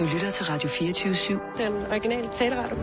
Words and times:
Du 0.00 0.04
lytter 0.04 0.30
til 0.30 0.44
Radio 0.44 0.68
24-7. 0.68 1.62
Den 1.62 1.72
originale 1.90 2.28
taleradio. 2.32 2.76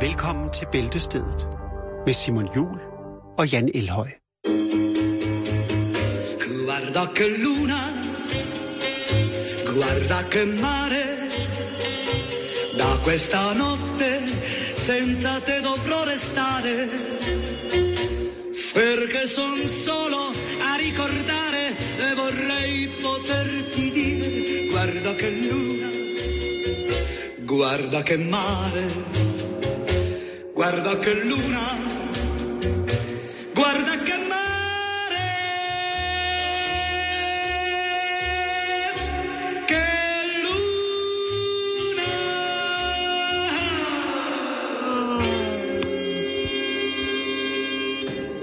Velkommen 0.00 0.50
til 0.52 0.66
Bæltestedet 0.72 1.48
med 2.06 2.14
Simon 2.14 2.48
Jul 2.56 2.80
og 3.38 3.52
Jan 3.52 3.70
Elhøj. 3.74 4.10
Guarda 6.66 7.04
che 7.16 7.28
luna, 7.44 7.80
guarda 9.74 10.18
che 10.32 10.44
mare, 10.64 11.04
da 12.80 12.90
questa 13.04 13.42
notte 13.62 14.10
senza 14.76 15.32
te 15.46 15.56
dovrò 15.68 15.98
restare, 16.14 16.74
perché 18.74 19.22
son 19.36 19.58
solo 19.84 20.22
a 20.68 20.76
ricordare 20.84 21.41
e 21.98 22.14
vorrei 22.14 22.88
poterti 23.00 23.90
dire, 23.90 24.66
guarda 24.70 25.14
che 25.14 25.30
luna, 25.30 25.88
guarda 27.40 28.02
che 28.02 28.16
mare, 28.16 28.86
guarda 30.52 30.98
che 30.98 31.14
luna, 31.14 31.76
guarda 33.52 33.98
che 34.02 34.16
mare, 34.28 35.30
che 39.66 39.84
luna. 40.42 42.02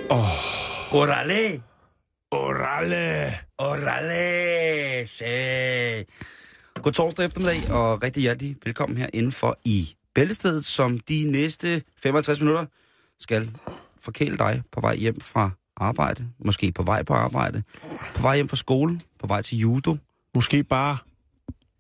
Orale! 0.09 0.87
Orale! 0.91 1.68
Orale! 3.59 5.17
God 6.83 6.91
torsdag 6.91 7.25
eftermiddag, 7.25 7.71
og 7.71 8.03
rigtig 8.03 8.21
hjertelig 8.21 8.55
velkommen 8.65 8.97
her 8.97 9.07
indenfor 9.13 9.57
i 9.65 9.95
Bæltestedet, 10.13 10.65
som 10.65 10.99
de 10.99 11.31
næste 11.31 11.83
55 11.97 12.39
minutter 12.39 12.65
skal 13.19 13.51
forkæle 13.99 14.37
dig 14.37 14.61
på 14.71 14.81
vej 14.81 14.95
hjem 14.95 15.21
fra 15.21 15.49
arbejde, 15.77 16.27
måske 16.39 16.71
på 16.71 16.83
vej 16.83 17.03
på 17.03 17.13
arbejde, 17.13 17.63
på 18.15 18.21
vej 18.21 18.35
hjem 18.35 18.49
fra 18.49 18.55
skole, 18.55 18.99
på 19.19 19.27
vej 19.27 19.41
til 19.41 19.57
judo. 19.57 19.97
Måske 20.35 20.63
bare 20.63 20.97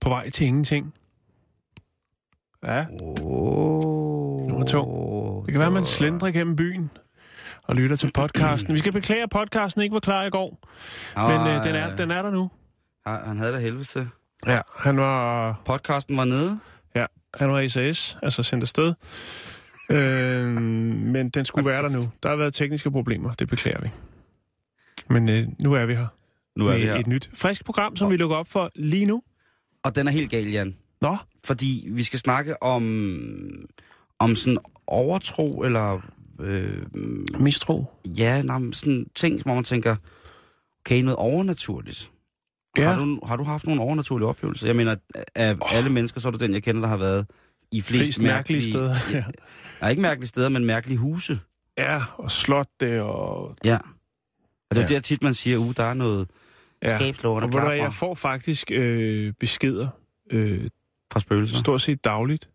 på 0.01 0.09
vej 0.09 0.29
til 0.29 0.47
ingenting. 0.47 0.93
Ja, 2.63 2.85
Oh, 3.01 4.47
Nummer 4.49 4.65
to. 4.65 5.43
det 5.45 5.51
kan 5.51 5.59
være, 5.59 5.71
man 5.71 5.85
slendrer 5.85 6.31
gennem 6.31 6.55
byen 6.55 6.89
og 7.69 7.75
lytter 7.75 7.95
til 7.95 8.11
podcasten. 8.13 8.73
Vi 8.73 8.79
skal 8.79 8.91
beklage, 8.91 9.23
at 9.23 9.29
podcasten 9.29 9.81
ikke 9.81 9.93
var 9.93 9.99
klar 9.99 10.23
i 10.23 10.29
går, 10.29 10.59
men 11.15 11.47
øh, 11.47 11.63
den, 11.63 11.75
er, 11.75 11.95
den 11.95 12.11
er 12.11 12.21
der 12.21 12.31
nu. 12.31 12.51
Han, 13.07 13.19
han 13.25 13.37
havde 13.37 13.53
da 13.53 13.57
helvede. 13.57 14.09
Ja, 14.47 14.61
han 14.77 14.97
var, 14.97 15.53
Podcasten 15.65 16.17
var 16.17 16.25
nede. 16.25 16.59
ja, 16.95 17.05
han 17.33 17.51
var 17.51 17.67
SAS, 17.67 18.17
altså 18.23 18.43
sendt 18.43 18.63
afsted. 18.63 18.93
Øh, 19.91 20.45
men 20.45 21.29
den 21.29 21.45
skulle 21.45 21.69
være 21.69 21.81
der 21.81 21.89
nu. 21.89 21.99
Der 22.23 22.29
har 22.29 22.35
været 22.35 22.53
tekniske 22.53 22.91
problemer, 22.91 23.33
det 23.33 23.47
beklager 23.49 23.81
vi. 23.81 23.89
Men 25.09 25.29
øh, 25.29 25.47
nu 25.63 25.73
er 25.73 25.85
vi 25.85 25.95
her. 25.95 26.07
Nu 26.55 26.67
er 26.67 26.75
vi 26.75 26.81
her. 26.81 26.95
et 26.95 27.07
nyt 27.07 27.29
frisk 27.33 27.65
program, 27.65 27.95
som 27.95 28.11
vi 28.11 28.17
lukker 28.17 28.37
op 28.37 28.47
for 28.47 28.71
lige 28.75 29.05
nu. 29.05 29.23
Og 29.83 29.95
den 29.95 30.07
er 30.07 30.11
helt 30.11 30.29
gal, 30.29 30.51
Jan. 30.51 30.75
Nå, 31.01 31.17
Fordi 31.43 31.87
vi 31.91 32.03
skal 32.03 32.19
snakke 32.19 32.63
om, 32.63 32.83
om 34.19 34.35
sådan 34.35 34.59
overtro, 34.87 35.61
eller 35.61 36.01
øh, 36.39 36.85
mistro. 37.39 37.85
ja, 38.17 38.41
nej, 38.41 38.59
sådan 38.73 39.05
ting, 39.15 39.41
hvor 39.43 39.53
man 39.53 39.63
tænker, 39.63 39.95
okay, 40.85 41.01
noget 41.01 41.15
overnaturligt. 41.15 42.11
Ja. 42.77 42.83
Har, 42.93 42.99
du, 43.05 43.19
har 43.25 43.35
du 43.35 43.43
haft 43.43 43.65
nogle 43.67 43.81
overnaturlige 43.81 44.27
oplevelser? 44.27 44.67
Jeg 44.67 44.75
mener, 44.75 44.95
af 45.35 45.53
Oh. 45.61 45.75
alle 45.77 45.89
mennesker, 45.89 46.21
så 46.21 46.27
er 46.27 46.31
du 46.31 46.37
den, 46.37 46.53
jeg 46.53 46.63
kender, 46.63 46.81
der 46.81 46.87
har 46.87 46.97
været 46.97 47.25
i 47.71 47.81
flest, 47.81 48.03
Flest 48.03 48.21
mærkelige 48.21 48.71
steder. 48.71 48.95
Ja. 49.13 49.23
Ja, 49.81 49.87
ikke 49.87 50.01
mærkelige 50.01 50.27
steder, 50.27 50.49
men 50.49 50.65
mærkelige 50.65 50.97
huse. 50.97 51.39
ja, 51.77 52.01
og 52.17 52.31
slotte 52.31 53.03
og... 53.03 53.55
Ja. 53.65 53.77
Og 54.69 54.75
det 54.75 54.83
er 54.83 54.87
Ja. 54.89 54.93
der 54.95 54.99
tit, 54.99 55.23
man 55.23 55.33
siger, 55.33 55.57
uh, 55.57 55.73
der 55.77 55.83
er 55.83 55.93
noget 55.93 56.29
Ja. 56.83 56.99
skabslårende 56.99 57.45
Og 57.45 57.51
klapper 57.51 57.71
jeg 57.71 57.93
får 57.93 58.15
faktisk 58.15 58.71
øh, 58.71 59.33
beskeder 59.39 59.87
øh, 60.31 60.69
fra 61.13 61.19
spøgelser. 61.19 61.55
stort 61.55 61.81
set 61.81 62.03
dagligt. 62.03 62.49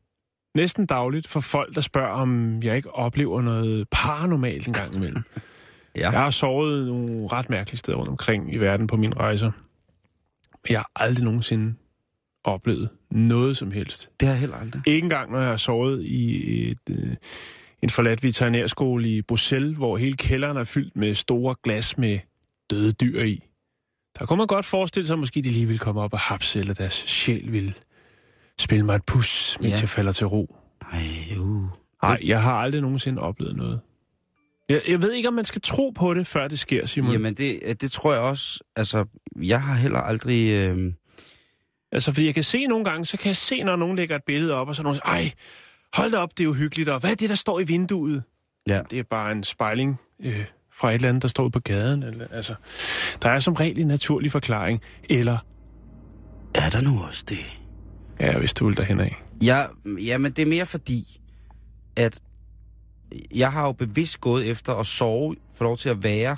Næsten 0.54 0.87
dagligt 0.87 1.28
for 1.28 1.41
folk, 1.41 1.75
der 1.75 1.81
spørger, 1.81 2.09
om 2.09 2.62
jeg 2.62 2.76
ikke 2.76 2.94
oplever 2.94 3.42
noget 3.42 3.88
paranormalt 3.91 4.66
en 4.66 4.72
gang 4.72 4.94
imellem. 4.94 5.22
Ja. 5.97 6.10
Jeg 6.10 6.20
har 6.20 6.31
sovet 6.31 6.87
nogle 6.87 7.28
ret 7.32 7.50
mærkelige 7.50 7.78
steder 7.78 7.98
rundt 7.98 8.10
omkring 8.10 8.54
i 8.54 8.56
verden 8.56 8.87
på 8.87 8.97
mine 8.97 9.16
rejser. 9.16 9.50
Jeg 10.70 10.78
har 10.78 10.91
aldrig 10.97 11.25
nogensinde 11.25 11.75
oplevet 12.44 12.88
noget 13.10 13.56
som 13.56 13.70
helst. 13.70 14.10
Det 14.20 14.28
har 14.28 14.32
jeg 14.34 14.41
heller 14.41 14.56
aldrig. 14.56 14.82
Ikke 14.87 15.04
engang, 15.04 15.32
når 15.32 15.38
jeg 15.38 15.48
har 15.48 15.56
sovet 15.56 16.03
i 16.03 16.70
et, 16.70 16.78
øh, 16.91 17.16
en 17.82 17.91
forladt 17.91 18.22
veterinærskole 18.22 19.09
i 19.09 19.22
Bruxelles, 19.22 19.76
hvor 19.76 19.97
hele 19.97 20.16
kælderen 20.16 20.56
er 20.56 20.64
fyldt 20.64 20.97
med 20.97 21.14
store 21.14 21.54
glas 21.62 21.98
med 21.98 22.19
døde 22.70 22.93
dyr 22.93 23.22
i. 23.22 23.44
Der 24.19 24.26
kunne 24.26 24.37
man 24.37 24.47
godt 24.47 24.64
forestille 24.64 25.06
sig, 25.06 25.14
at 25.14 25.19
måske 25.19 25.43
de 25.43 25.50
lige 25.50 25.66
ville 25.66 25.78
komme 25.78 26.00
op 26.00 26.12
og 26.12 26.19
hapse, 26.19 26.59
eller 26.59 26.75
deres 26.75 26.94
sjæl 26.94 27.53
ville 27.53 27.75
spille 28.60 28.84
mig 28.87 28.94
et 28.97 29.04
pus, 29.06 29.59
mens 29.60 29.72
Ja. 29.72 29.81
jeg 29.81 29.88
falder 29.88 30.12
til 30.12 30.26
ro. 30.26 30.56
Ej, 30.92 31.00
uh. 31.41 31.65
Nej, 32.03 32.19
jeg 32.25 32.42
har 32.42 32.53
aldrig 32.54 32.81
nogensinde 32.82 33.22
oplevet 33.22 33.56
noget. 33.56 33.81
Jeg, 34.69 34.81
jeg 34.88 35.03
ved 35.03 35.12
ikke, 35.12 35.28
om 35.28 35.34
man 35.34 35.44
skal 35.44 35.62
tro 35.62 35.91
på 35.91 36.15
det, 36.15 36.26
før 36.26 36.48
det 36.48 36.59
sker, 36.59 36.87
Simon. 36.87 37.12
Jamen, 37.12 37.34
det, 37.34 37.81
det 37.81 37.91
tror 37.91 38.12
jeg 38.12 38.22
også. 38.22 38.60
Altså, 38.76 39.04
jeg 39.43 39.62
har 39.62 39.75
heller 39.75 39.98
aldrig... 40.00 40.50
Øh... 40.50 40.93
Altså, 41.93 42.12
fordi 42.12 42.26
jeg 42.26 42.34
kan 42.34 42.44
se 42.44 42.66
nogle 42.66 42.84
gange, 42.84 43.04
så 43.04 43.16
kan 43.16 43.26
jeg 43.28 43.37
se, 43.37 43.62
når 43.62 43.76
nogen 43.76 43.97
lægger 43.97 44.16
et 44.16 44.22
billede 44.26 44.54
op, 44.54 44.69
og 44.69 44.76
så 44.76 44.82
nogen 44.82 44.94
siger, 44.94 45.06
ej, 45.06 45.32
hold 45.94 46.12
da 46.12 46.19
op, 46.19 46.38
det 46.38 46.44
er 46.44 46.48
uhyggeligt, 46.48 46.88
og 46.88 47.00
hvad 47.00 47.10
er 47.10 47.14
det, 47.14 47.28
der 47.28 47.34
står 47.34 47.60
i 47.60 47.64
vinduet? 47.64 48.22
Ja. 48.69 48.82
Det 48.91 48.98
er 48.98 49.03
bare 49.10 49.32
en 49.32 49.44
spejling 49.44 49.97
øh, 50.25 50.44
fra 50.72 50.88
et 50.91 50.94
eller 50.94 51.09
andet, 51.09 51.22
der 51.22 51.28
står 51.28 51.48
på 51.48 51.60
gaden. 51.60 52.03
Eller, 52.03 52.26
altså, 52.31 52.54
der 53.22 53.31
er 53.31 53.38
som 53.38 53.54
regel 53.54 53.78
en 53.81 53.87
naturlig 53.87 54.32
forklaring. 54.32 54.81
Eller, 55.10 55.38
Er 56.54 56.70
der 56.70 56.81
nu 56.81 57.03
også 57.03 57.25
det? 57.28 57.59
Ja, 58.20 58.38
hvis 58.38 58.54
du 58.54 58.66
vil 58.66 58.76
derhen 58.76 59.00
af. 59.00 59.22
Ja, 59.42 59.66
jamen, 59.84 60.32
det 60.32 60.42
er 60.42 60.47
mere 60.47 60.66
fordi, 60.66 61.20
at 61.97 62.20
jeg 63.34 63.52
har 63.52 63.66
jo 63.66 63.72
bevidst 63.72 64.20
gået 64.20 64.50
efter 64.50 64.75
at 64.75 64.86
sove, 64.86 65.36
få 65.54 65.64
lov 65.64 65.76
til 65.76 65.88
at 65.88 66.02
være 66.02 66.36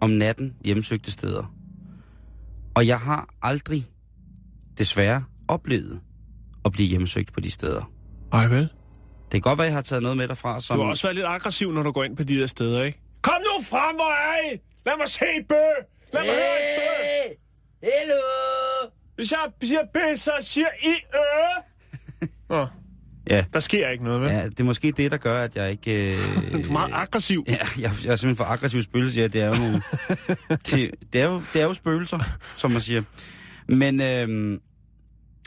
om 0.00 0.10
natten 0.10 0.56
hjemsøgte 0.64 1.10
steder. 1.10 1.54
Og 2.74 2.86
jeg 2.86 3.00
har 3.00 3.34
aldrig, 3.42 3.86
desværre, 4.78 5.24
oplevet 5.48 6.00
at 6.64 6.72
blive 6.72 6.88
hjemsøgt 6.88 7.32
på 7.32 7.40
de 7.40 7.50
steder. 7.50 7.92
Ej 8.32 8.46
vel? 8.46 8.68
Det 9.32 9.32
kan 9.32 9.40
godt 9.40 9.58
være, 9.58 9.66
at 9.66 9.70
jeg 9.70 9.76
har 9.76 9.82
taget 9.82 10.02
noget 10.02 10.16
med 10.16 10.28
derfra, 10.28 10.60
som... 10.60 10.76
Du 10.76 10.82
har 10.82 10.90
også 10.90 11.06
været 11.06 11.14
lidt 11.14 11.26
aggressiv, 11.26 11.72
når 11.72 11.82
du 11.82 11.90
går 11.92 12.04
ind 12.04 12.16
på 12.16 12.22
de 12.22 12.38
der 12.40 12.46
steder, 12.46 12.82
ikke? 12.82 13.00
Kom 13.22 13.34
nu 13.40 13.64
frem, 13.64 13.96
hvor 13.96 14.12
er 14.12 14.52
I? 14.52 14.60
Lad 14.86 14.96
mig 14.98 15.08
se 15.08 15.24
bø! 15.48 15.54
Lad 16.12 16.22
mig 16.22 16.34
høre 16.34 16.56
et 16.60 16.80
bø! 16.80 17.34
Hello! 17.86 18.90
Hvis 19.20 19.32
jeg 19.32 19.38
siger 19.62 19.80
bø, 19.94 20.16
så 20.16 20.30
siger 20.40 20.66
I 20.82 20.88
øh! 20.88 22.28
Nå, 22.48 22.66
Ja. 23.30 23.44
der 23.52 23.60
sker 23.60 23.88
ikke 23.88 24.04
noget, 24.04 24.20
vel? 24.20 24.30
ja, 24.30 24.44
det 24.44 24.60
er 24.60 24.64
måske 24.64 24.92
det, 24.92 25.10
der 25.10 25.16
gør, 25.16 25.42
at 25.42 25.56
jeg 25.56 25.70
ikke... 25.70 26.12
Øh... 26.12 26.52
Du 26.52 26.68
er 26.68 26.72
meget 26.72 26.90
aggressiv. 26.92 27.44
Ja, 27.48 27.56
jeg, 27.56 27.82
jeg 27.82 27.90
er 27.90 27.92
simpelthen 28.16 28.36
for 28.36 28.44
aggressiv 28.44 28.82
spøgelse, 28.82 29.20
ja, 29.20 29.26
det 29.26 29.42
er 29.42 29.46
jo 29.46 29.54
nogle... 29.54 29.82
det, 30.48 30.90
det, 31.12 31.20
er 31.20 31.24
jo, 31.24 31.42
det 31.52 31.62
er 31.62 31.66
jo 31.66 31.74
spøgelser, 31.74 32.18
som 32.56 32.70
man 32.70 32.80
siger. 32.82 33.02
Men, 33.68 34.00
øhm, 34.00 34.60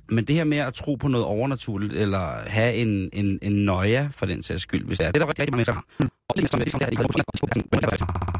men 0.09 0.25
det 0.25 0.35
her 0.35 0.44
med 0.44 0.57
at 0.57 0.73
tro 0.73 0.95
på 0.95 1.07
noget 1.07 1.25
overnaturligt, 1.25 1.94
eller 1.94 2.50
have 2.50 2.73
en, 2.73 3.09
en, 3.13 3.40
en 3.41 3.66
nøje 3.66 4.09
for 4.11 4.25
den 4.25 4.44
sags 4.44 4.61
skyld, 4.61 4.85
hvis 4.85 4.97
det 4.97 5.07
er, 5.07 5.11
det 5.11 5.22
er 5.22 5.25
der 5.25 5.29
rigtig, 5.29 5.41
rigtig 5.41 5.51
mange 5.53 5.57
mennesker 5.57 5.73
har. 5.73 6.09
Og 6.29 6.35
det 6.35 6.44
er 6.44 6.47
som, 6.47 6.59
det 6.59 6.73
er, 6.73 6.78
det 6.78 6.85
er, 6.85 6.90
det 6.90 7.00
er, 7.00 7.88
det 7.88 7.91
er, 7.91 8.34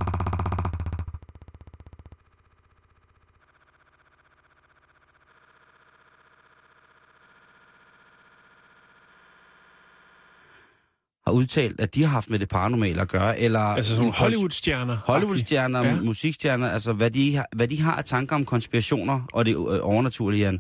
har 11.28 11.34
udtalt, 11.34 11.80
at 11.82 11.96
de 11.96 12.02
har 12.04 12.10
haft 12.10 12.30
med 12.30 12.40
det 12.40 12.50
paranormale 12.50 13.02
at 13.02 13.08
gøre, 13.08 13.40
eller... 13.40 13.60
Altså 13.60 13.96
sådan 13.96 14.12
Hollywood-stjerner. 14.12 14.98
Hollywood-stjerner, 15.06 15.80
Ja. 15.84 15.88
ja. 15.94 16.02
musikstjerner, 16.02 16.70
altså 16.70 16.94
hvad 16.94 17.12
de, 17.12 17.36
har, 17.36 17.48
hvad 17.56 17.68
de 17.68 17.82
har 17.82 17.96
af 17.96 18.04
tanker 18.06 18.36
om 18.36 18.46
konspirationer 18.46 19.22
og 19.34 19.46
det 19.46 19.52
øh, 19.52 19.58
overnaturlige, 19.82 20.44
Jan. 20.44 20.60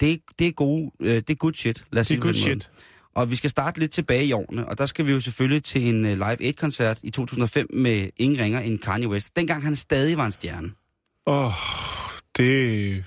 Det, 0.00 0.20
det 0.38 0.46
er 0.46 0.52
gode, 0.52 0.90
øh, 1.00 1.14
det 1.14 1.30
er 1.30 1.34
good 1.34 1.54
shit, 1.54 1.84
lad 1.92 2.00
os 2.00 2.06
Det 2.08 2.14
sige 2.14 2.20
måde. 2.24 2.34
shit. 2.34 2.70
Og 3.14 3.30
vi 3.30 3.36
skal 3.36 3.50
starte 3.50 3.78
lidt 3.80 3.90
tilbage 3.92 4.24
i 4.24 4.32
årene, 4.32 4.68
og 4.68 4.78
der 4.78 4.86
skal 4.86 5.06
vi 5.06 5.12
jo 5.12 5.20
selvfølgelig 5.20 5.64
til 5.64 5.88
en 5.88 6.04
øh, 6.04 6.12
Live 6.12 6.48
8-koncert 6.50 6.98
i 7.02 7.10
2005 7.10 7.66
med 7.74 8.08
ingen 8.16 8.40
ringer 8.40 8.60
end 8.60 8.78
Kanye 8.78 9.08
West. 9.08 9.36
Dengang 9.36 9.62
han 9.62 9.76
stadig 9.76 10.16
var 10.16 10.26
en 10.26 10.32
stjerne. 10.32 10.70
Åh, 11.26 11.46
oh, 11.46 11.52
det... 12.36 13.04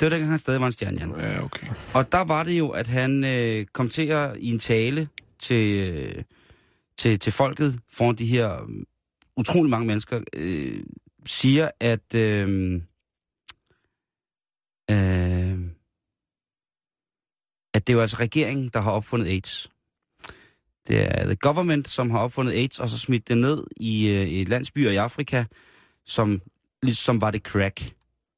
Det 0.00 0.06
var 0.06 0.10
dengang 0.10 0.30
han 0.30 0.38
stadig 0.38 0.60
var 0.60 0.66
en 0.66 0.72
stjerne, 0.72 0.98
Jan. 1.00 1.14
Ja, 1.18 1.44
okay. 1.44 1.66
Og 1.94 2.12
der 2.12 2.24
var 2.24 2.42
det 2.42 2.52
jo, 2.58 2.68
at 2.68 2.86
han 2.86 3.24
øh, 3.24 3.66
kom 3.72 3.88
til 3.88 4.06
at 4.06 4.30
i 4.38 4.50
en 4.50 4.58
tale 4.58 5.08
til, 5.40 5.88
øh, 5.88 6.24
til, 6.98 7.18
til 7.18 7.32
folket 7.32 7.80
foran 7.88 8.16
de 8.16 8.26
her 8.26 8.62
øh, 8.62 8.68
utrolig 9.36 9.70
mange 9.70 9.86
mennesker, 9.86 10.20
øh, 10.32 10.84
siger, 11.26 11.70
at 11.80 12.14
øh, 12.14 12.74
øh, 14.90 15.58
at 17.74 17.86
det 17.86 17.92
er 17.92 17.96
jo 17.96 18.00
altså 18.00 18.16
regeringen, 18.16 18.70
der 18.74 18.80
har 18.80 18.90
opfundet 18.90 19.26
AIDS. 19.26 19.70
Det 20.88 21.02
er 21.02 21.24
the 21.24 21.36
government, 21.36 21.88
som 21.88 22.10
har 22.10 22.18
opfundet 22.18 22.52
AIDS, 22.52 22.80
og 22.80 22.88
så 22.88 22.98
smidt 22.98 23.28
det 23.28 23.38
ned 23.38 23.64
i, 23.76 24.08
øh, 24.08 24.32
i 24.32 24.44
landsbyer 24.44 24.90
i 24.90 24.96
Afrika, 24.96 25.44
som, 26.06 26.40
ligesom 26.82 27.20
var 27.20 27.30
det 27.30 27.42
crack. 27.42 27.94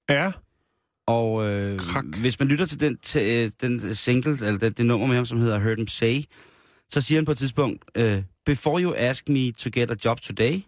Ja. 0.09 0.33
Og 1.07 1.45
øh, 1.47 1.81
hvis 2.21 2.39
man 2.39 2.49
lytter 2.49 2.67
til 2.67 2.81
den, 2.81 2.99
til, 2.99 3.23
øh, 3.23 3.51
den 3.61 3.95
single, 3.95 4.33
eller 4.33 4.59
det, 4.59 4.79
det 4.79 4.87
nummer 4.87 5.07
med 5.07 5.17
ham, 5.17 5.27
som 5.27 5.39
hedder 5.39 5.59
Heard 5.59 5.77
Him 5.77 5.87
Say, 5.87 6.23
så 6.93 7.01
siger 7.01 7.19
han 7.19 7.25
på 7.25 7.33
et 7.33 7.39
tidspunkt, 7.39 7.85
øh, 7.95 8.23
Before 8.47 8.83
you 8.83 8.95
ask 8.97 9.29
me 9.29 9.53
to 9.53 9.71
get 9.75 9.91
a 9.91 9.95
job 10.05 10.21
today, 10.21 10.61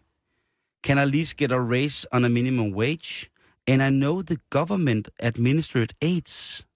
can 0.85 0.99
I 0.99 1.01
at 1.01 1.09
least 1.09 1.37
get 1.37 1.53
a 1.53 1.59
raise 1.59 2.07
on 2.13 2.25
a 2.25 2.29
minimum 2.29 2.75
wage? 2.75 3.31
And 3.67 3.83
I 3.83 3.91
know 3.91 4.23
the 4.23 4.37
government 4.51 5.09
administered 5.19 5.89
AIDS. 6.03 6.67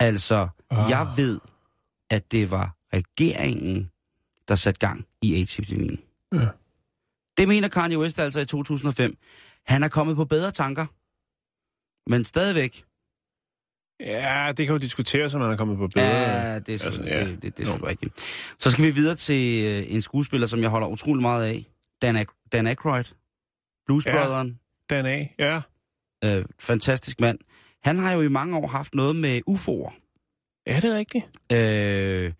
Altså, 0.00 0.48
Ah. 0.70 0.90
jeg 0.90 1.12
ved, 1.16 1.40
at 2.10 2.32
det 2.32 2.50
var 2.50 2.76
regeringen, 2.92 3.90
der 4.48 4.54
satte 4.56 4.86
gang 4.86 5.06
i 5.22 5.34
AIDS-epidemien. 5.34 5.98
Ja. 6.32 6.48
Det 7.36 7.48
mener 7.48 7.68
Kanye 7.68 7.98
West 7.98 8.18
altså 8.18 8.40
i 8.40 8.44
2005. 8.44 9.16
Han 9.66 9.82
er 9.82 9.88
kommet 9.88 10.16
på 10.16 10.24
bedre 10.24 10.50
tanker. 10.50 10.86
Men 12.10 12.24
stadigvæk. 12.24 12.84
Ja, 14.00 14.52
det 14.56 14.66
kan 14.66 14.72
jo 14.72 14.78
diskuteres, 14.78 15.34
om 15.34 15.40
man 15.40 15.50
er 15.50 15.56
kommet 15.56 15.78
på 15.78 15.88
bedre. 15.94 16.06
Ja, 16.08 16.58
det 16.58 16.80
er 16.82 16.84
altså, 16.86 17.02
ja. 17.02 17.20
det, 17.24 17.28
det, 17.28 17.42
det 17.42 17.50
er 17.50 17.56
selvfølgelig 17.56 17.88
rigtigt. 17.88 18.14
Så 18.58 18.70
skal 18.70 18.84
vi 18.84 18.90
videre 18.90 19.14
til 19.14 19.64
øh, 19.64 19.84
en 19.94 20.02
skuespiller, 20.02 20.46
som 20.46 20.60
jeg 20.60 20.68
holder 20.70 20.88
utrolig 20.88 21.22
meget 21.22 21.44
af. 21.44 21.66
Dan, 22.02 22.16
Ac- 22.16 22.48
Dan 22.52 22.66
Aykroyd. 22.66 23.04
Blues 23.86 24.06
Ja. 24.06 24.12
Brotheren. 24.12 24.58
Den 24.90 25.06
af, 25.06 25.34
ja. 25.38 25.60
Øh, 26.24 26.44
fantastisk 26.58 27.20
mand. 27.20 27.38
Han 27.84 27.98
har 27.98 28.12
jo 28.12 28.20
i 28.22 28.28
mange 28.28 28.56
år 28.56 28.66
haft 28.66 28.94
noget 28.94 29.16
med 29.16 29.40
UFO'er. 29.50 29.92
Er 30.66 30.80
det 30.80 30.94
rigtigt? 30.94 31.24
Øh, 31.52 32.32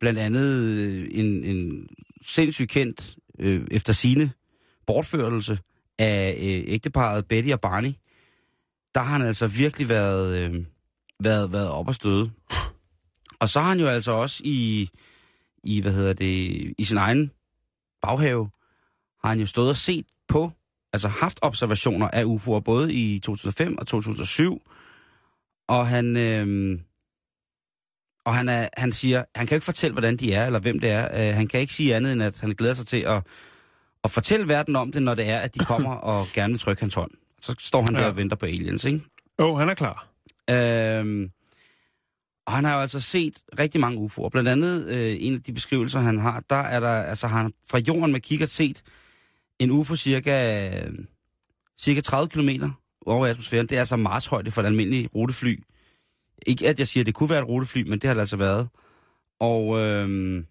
blandt 0.00 0.18
andet 0.18 0.62
øh, 0.62 1.08
en, 1.10 1.44
en 1.44 1.88
sindssygt 2.22 2.70
kendt, 2.70 3.16
øh, 3.38 3.66
efter 3.70 3.92
sine 3.92 4.30
bortførelse 4.86 5.58
af 5.98 6.36
øh, 6.38 6.74
ægteparet 6.74 7.26
Betty 7.28 7.50
og 7.50 7.60
Barney. 7.60 7.92
Der 8.94 9.00
har 9.00 9.12
han 9.18 9.26
altså 9.26 9.46
virkelig 9.46 9.88
været, 9.88 10.36
øh, 10.38 10.64
været, 11.24 11.52
været 11.52 11.68
op 11.68 11.88
og 11.88 11.94
støde. 11.94 12.30
Og 13.40 13.48
så 13.48 13.60
har 13.60 13.68
han 13.68 13.80
jo 13.80 13.88
altså 13.88 14.12
også 14.12 14.42
i, 14.44 14.90
i, 15.64 15.80
hvad 15.80 15.92
hedder 15.92 16.12
det, 16.12 16.74
i 16.78 16.84
sin 16.84 16.96
egen 16.96 17.30
baghave, 18.02 18.50
har 19.22 19.28
han 19.28 19.40
jo 19.40 19.46
stået 19.46 19.70
og 19.70 19.76
set 19.76 20.06
på, 20.28 20.52
altså 20.92 21.08
haft 21.08 21.38
observationer 21.42 22.08
af 22.08 22.24
UFO'er, 22.24 22.60
både 22.60 22.94
i 22.94 23.18
2005 23.20 23.78
og 23.78 23.86
2007. 23.86 24.62
Og 25.68 25.86
han, 25.88 26.16
øh, 26.16 26.78
og 28.24 28.34
han, 28.34 28.48
er, 28.48 28.68
han 28.76 28.92
siger, 28.92 29.24
han 29.34 29.46
kan 29.46 29.54
jo 29.54 29.56
ikke 29.56 29.64
fortælle, 29.64 29.92
hvordan 29.92 30.16
de 30.16 30.32
er, 30.32 30.46
eller 30.46 30.58
hvem 30.60 30.78
det 30.80 30.90
er. 30.90 31.28
Uh, 31.30 31.36
han 31.36 31.48
kan 31.48 31.60
ikke 31.60 31.74
sige 31.74 31.96
andet, 31.96 32.12
end 32.12 32.22
at 32.22 32.40
han 32.40 32.50
glæder 32.50 32.74
sig 32.74 32.86
til 32.86 33.00
at, 33.00 33.22
at 34.04 34.10
fortælle 34.10 34.48
verden 34.48 34.76
om 34.76 34.92
det, 34.92 35.02
når 35.02 35.14
det 35.14 35.28
er, 35.28 35.38
at 35.38 35.54
de 35.54 35.58
kommer 35.58 35.94
og 35.94 36.26
gerne 36.34 36.52
vil 36.52 36.60
trykke 36.60 36.82
hans 36.82 36.94
hånd. 36.94 37.10
Så 37.40 37.54
står 37.58 37.82
han 37.82 37.94
der 37.94 38.00
Ja. 38.00 38.06
og 38.08 38.16
venter 38.16 38.36
på 38.36 38.46
aliens, 38.46 38.84
ikke? 38.84 39.00
Åh, 39.38 39.46
oh, 39.46 39.58
han 39.58 39.68
er 39.68 39.74
klar. 39.74 40.11
Øhm, 40.50 41.30
og 42.46 42.52
han 42.52 42.64
har 42.64 42.74
jo 42.74 42.80
altså 42.80 43.00
set 43.00 43.38
rigtig 43.58 43.80
mange 43.80 44.04
UFO'er. 44.06 44.28
Blandt 44.28 44.48
andet 44.48 44.88
øh, 44.88 45.16
en 45.20 45.34
af 45.34 45.42
de 45.42 45.52
beskrivelser, 45.52 46.00
han 46.00 46.18
har, 46.18 46.44
der 46.50 46.56
er 46.56 46.80
der, 46.80 46.88
altså 46.88 47.26
har 47.26 47.42
han 47.42 47.52
fra 47.70 47.78
jorden 47.78 48.12
med 48.12 48.20
kikkert 48.20 48.50
set 48.50 48.82
en 49.58 49.70
UFO 49.70 49.96
cirka, 49.96 50.68
øh, 50.68 50.94
cirka 51.80 52.00
30 52.00 52.28
km 52.28 52.48
over 53.06 53.26
atmosfæren. 53.26 53.66
Det 53.66 53.76
er 53.76 53.80
altså 53.80 53.96
Mars 53.96 54.26
højde 54.26 54.50
for 54.50 54.62
et 54.62 54.66
almindeligt 54.66 55.14
rutefly. 55.14 55.62
Ikke 56.46 56.68
at 56.68 56.78
jeg 56.78 56.88
siger, 56.88 57.02
at 57.02 57.06
det 57.06 57.14
kunne 57.14 57.30
være 57.30 57.42
et 57.42 57.48
rutefly, 57.48 57.82
men 57.82 57.98
det 57.98 58.04
har 58.04 58.14
det 58.14 58.20
altså 58.20 58.36
været. 58.36 58.68
Og 59.40 59.78
øh, 59.78 60.44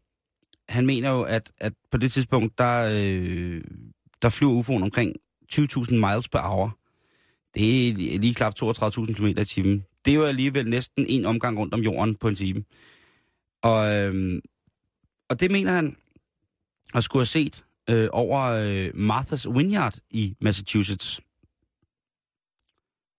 han 0.69 0.85
mener 0.85 1.09
jo, 1.09 1.21
at, 1.21 1.51
at 1.57 1.73
på 1.91 1.97
det 1.97 2.11
tidspunkt, 2.11 2.57
der, 2.57 2.89
øh, 2.91 3.63
der 4.21 4.29
flyver 4.29 4.61
UFO'en 4.61 4.83
omkring 4.83 5.15
20.000 5.53 5.93
miles 5.93 6.29
per 6.29 6.39
hour. 6.39 6.77
Det 7.53 7.89
er 7.89 8.19
lige 8.19 8.33
knap 8.33 8.53
32.000 8.63 9.13
km 9.13 9.25
i 9.25 9.45
timen. 9.45 9.85
Det 10.05 10.11
er 10.11 10.15
jo 10.15 10.25
alligevel 10.25 10.69
næsten 10.69 11.05
en 11.09 11.25
omgang 11.25 11.59
rundt 11.59 11.73
om 11.73 11.81
jorden 11.81 12.15
på 12.15 12.27
en 12.27 12.35
time. 12.35 12.63
Og, 13.63 13.95
øhm, 13.95 14.41
og 15.29 15.39
det 15.39 15.51
mener 15.51 15.71
han 15.71 15.97
at 16.93 17.03
skulle 17.03 17.21
have 17.21 17.25
set 17.25 17.65
øh, 17.89 18.09
over 18.11 18.41
øh, 18.41 18.87
Martha's 18.87 19.57
Vineyard 19.57 19.97
i 20.09 20.35
Massachusetts. 20.41 21.21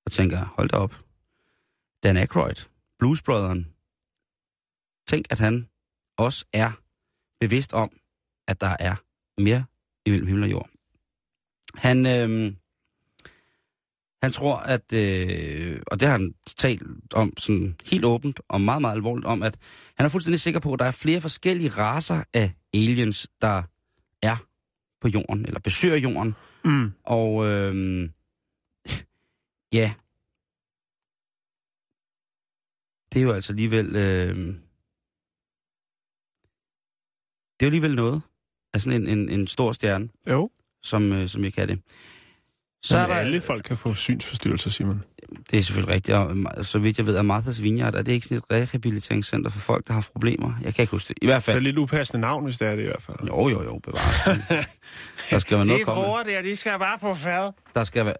Og 0.06 0.12
tænker, 0.12 0.44
hold 0.56 0.68
da 0.68 0.76
op. 0.76 0.94
Dan 2.02 2.16
Aykroyd, 2.16 2.68
Blues 2.98 3.22
Brotheren. 3.22 3.66
Tænk, 5.06 5.26
at 5.30 5.38
han 5.38 5.68
også 6.16 6.46
er 6.52 6.70
bevidst 7.40 7.72
om, 7.72 7.90
at 8.48 8.60
der 8.60 8.76
er 8.80 8.94
mere 9.40 9.64
imellem 10.06 10.26
himmel 10.26 10.44
og 10.44 10.50
jord. 10.50 10.70
Han, 11.74 12.06
øh, 12.06 12.52
han 14.22 14.32
tror, 14.32 14.56
at, 14.56 14.92
øh, 14.92 15.82
og 15.86 16.00
det 16.00 16.08
har 16.08 16.18
han 16.18 16.34
talt 16.56 16.82
om 17.14 17.32
sådan 17.38 17.76
helt 17.84 18.04
åbent 18.04 18.40
og 18.48 18.60
meget, 18.60 18.80
meget 18.80 18.94
alvorligt 18.94 19.26
om, 19.26 19.42
at 19.42 19.58
han 19.96 20.06
er 20.06 20.10
fuldstændig 20.10 20.40
sikker 20.40 20.60
på, 20.60 20.72
at 20.72 20.78
der 20.78 20.84
er 20.84 20.90
flere 20.90 21.20
forskellige 21.20 21.70
raser 21.70 22.24
af 22.34 22.54
aliens, 22.74 23.28
der 23.40 23.62
er 24.22 24.36
på 25.00 25.08
jorden, 25.08 25.46
eller 25.46 25.60
besøger 25.60 25.96
jorden. 25.96 26.34
Mm. 26.64 26.92
Og 27.04 27.46
øh, 27.46 27.74
ja, 29.72 29.94
det 33.12 33.20
er 33.20 33.22
jo 33.22 33.32
altså 33.32 33.52
alligevel, 33.52 33.86
øh, 33.96 34.36
det 37.60 37.62
er 37.62 37.66
jo 37.66 37.66
alligevel 37.66 37.94
noget 37.94 38.22
af 38.74 38.80
sådan 38.80 39.02
en, 39.02 39.18
en, 39.18 39.28
en 39.28 39.46
stor 39.46 39.72
stjerne, 39.72 40.08
Jo. 40.26 40.50
som, 40.82 41.12
øh, 41.12 41.28
som 41.28 41.44
jeg 41.44 41.52
kan 41.52 41.68
det. 41.68 41.82
Så 42.84 42.88
Så 42.88 42.98
er 42.98 43.06
der, 43.06 43.14
alle 43.14 43.40
folk 43.40 43.64
kan 43.64 43.76
få 43.76 43.94
synsforstyrrelser, 43.94 44.70
Simon. 44.70 45.02
Det 45.50 45.58
er 45.58 45.62
selvfølgelig 45.62 45.94
rigtigt, 45.94 46.16
og 46.16 46.64
så 46.64 46.78
vidt 46.78 46.98
jeg 46.98 47.06
ved, 47.06 47.16
at 47.16 47.24
Martha's 47.24 47.62
Vineyard, 47.62 47.94
er 47.94 48.02
det 48.02 48.12
ikke 48.12 48.24
sådan 48.24 48.38
et 48.38 48.44
rehabiliteringscenter 48.52 49.50
for 49.50 49.58
folk, 49.58 49.86
der 49.86 49.92
har 49.94 50.08
problemer? 50.12 50.52
Jeg 50.62 50.74
kan 50.74 50.82
ikke 50.82 50.90
huske 50.90 51.08
det. 51.08 51.18
I 51.22 51.26
hvert 51.26 51.42
Så 51.42 51.50
er 51.50 51.54
det 51.54 51.58
fald. 51.60 51.64
lidt 51.64 51.78
upassende 51.78 52.20
navn, 52.20 52.44
hvis 52.44 52.58
det 52.58 52.68
er 52.68 52.76
det 52.76 52.82
i 52.82 52.86
hvert 52.86 53.02
fald. 53.02 53.18
Jo, 53.28 53.48
jo, 53.48 53.62
jo, 53.62 53.78
bevares. 53.78 54.38
der 55.30 55.38
skal 55.38 55.56
være 55.56 55.66
noget 55.66 55.84
komme. 55.86 56.02
der, 56.32 56.42
de 56.42 56.56
skal 56.56 56.78
bare 56.78 56.98
på 56.98 57.14
fad. 57.14 57.52
Der 57.74 57.84
skal 57.84 58.04
være... 58.04 58.14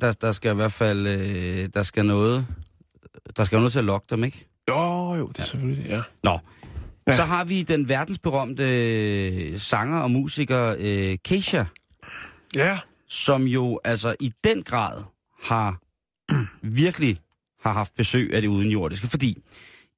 Der, 0.00 0.12
der 0.12 0.32
skal 0.32 0.52
i 0.52 0.54
hvert 0.54 0.72
fald... 0.72 1.06
Øh, 1.06 1.68
der 1.74 1.82
skal 1.82 2.06
noget... 2.06 2.46
Der 3.36 3.44
skal 3.44 3.56
jo 3.56 3.60
noget 3.60 3.72
til 3.72 3.78
at 3.78 3.84
lokke 3.84 4.06
dem, 4.10 4.24
ikke? 4.24 4.46
Jo, 4.68 5.14
jo, 5.14 5.26
det 5.28 5.38
er 5.38 5.44
selvfølgelig 5.44 5.84
det, 5.84 5.90
ja. 5.90 6.02
Nå. 6.24 6.30
Ja. 6.32 6.38
Ja. 7.06 7.16
Så 7.16 7.22
har 7.24 7.44
vi 7.44 7.62
den 7.62 7.88
verdensberømte 7.88 8.64
øh, 8.64 9.58
sanger 9.58 9.98
og 10.00 10.10
musiker 10.10 10.74
øh, 10.78 11.18
Keisha, 11.24 11.64
Ja. 12.54 12.78
Som 13.08 13.42
jo 13.42 13.80
altså 13.84 14.16
i 14.20 14.32
den 14.44 14.62
grad 14.62 15.02
har 15.42 15.80
virkelig 16.82 17.20
har 17.60 17.72
haft 17.72 17.94
besøg 17.94 18.34
af 18.34 18.42
det 18.42 18.48
udenjordiske, 18.48 19.06
fordi 19.06 19.42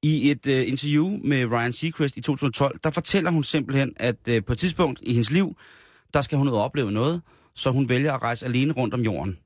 i 0.03 0.31
et 0.31 0.47
øh, 0.47 0.67
interview 0.67 1.19
med 1.23 1.51
Ryan 1.51 1.73
Seacrest 1.73 2.17
i 2.17 2.21
2012, 2.21 2.79
der 2.83 2.91
fortæller 2.91 3.31
hun 3.31 3.43
simpelthen, 3.43 3.93
at 3.95 4.15
øh, 4.27 4.45
på 4.45 4.53
et 4.53 4.59
tidspunkt 4.59 4.99
i 5.03 5.11
hendes 5.13 5.31
liv, 5.31 5.57
der 6.13 6.21
skal 6.21 6.37
hun 6.37 6.47
ud 6.47 6.53
og 6.53 6.63
opleve 6.63 6.91
noget, 6.91 7.21
så 7.55 7.71
hun 7.71 7.89
vælger 7.89 8.13
at 8.13 8.21
rejse 8.21 8.45
alene 8.45 8.73
rundt 8.73 8.93
om 8.93 9.01
jorden. 9.01 9.39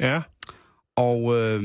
Ja. 0.00 0.22
Og 0.96 1.36
øh, 1.36 1.62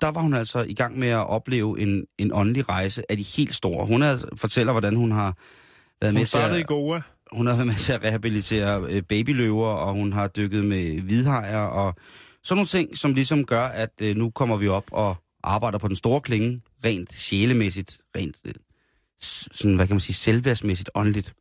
der 0.00 0.08
var 0.08 0.20
hun 0.20 0.34
altså 0.34 0.60
i 0.60 0.74
gang 0.74 0.98
med 0.98 1.08
at 1.08 1.28
opleve 1.28 1.80
en, 1.80 2.06
en 2.18 2.32
åndelig 2.32 2.68
rejse 2.68 3.10
af 3.10 3.16
de 3.16 3.22
helt 3.36 3.54
store. 3.54 3.86
Hun 3.86 4.02
er, 4.02 4.24
fortæller, 4.36 4.72
hvordan 4.72 4.96
hun 4.96 5.12
har 5.12 5.36
været 6.00 6.14
med 6.14 6.20
Hun 6.20 6.26
til 6.26 6.28
startede 6.28 6.58
i 6.58 6.62
at, 6.62 6.66
Goa. 6.66 7.00
Hun 7.32 7.46
har 7.46 7.54
været 7.54 7.66
med 7.66 7.74
til 7.74 7.92
at 7.92 8.04
rehabilitere 8.04 8.86
øh, 8.88 9.02
babyløver, 9.02 9.68
og 9.68 9.94
hun 9.94 10.12
har 10.12 10.28
dykket 10.28 10.64
med 10.64 11.00
hvidhajer, 11.00 11.58
og 11.58 11.94
sådan 12.42 12.56
nogle 12.56 12.66
ting, 12.66 12.96
som 12.96 13.14
ligesom 13.14 13.46
gør, 13.46 13.64
at 13.64 13.90
øh, 14.00 14.16
nu 14.16 14.30
kommer 14.30 14.56
vi 14.56 14.68
op 14.68 14.84
og 14.92 15.16
arbejder 15.42 15.78
på 15.78 15.88
den 15.88 15.96
store 15.96 16.20
klinge, 16.20 16.62
rent 16.84 17.12
sjælemæssigt, 17.12 17.98
rent 18.16 18.36
øh, 18.44 18.54
sådan, 19.20 19.76
hvad 19.76 19.86
kan 19.86 19.94
man 19.94 20.00
sige, 20.00 20.14
selvværdsmæssigt, 20.14 20.90
åndeligt. 20.94 21.34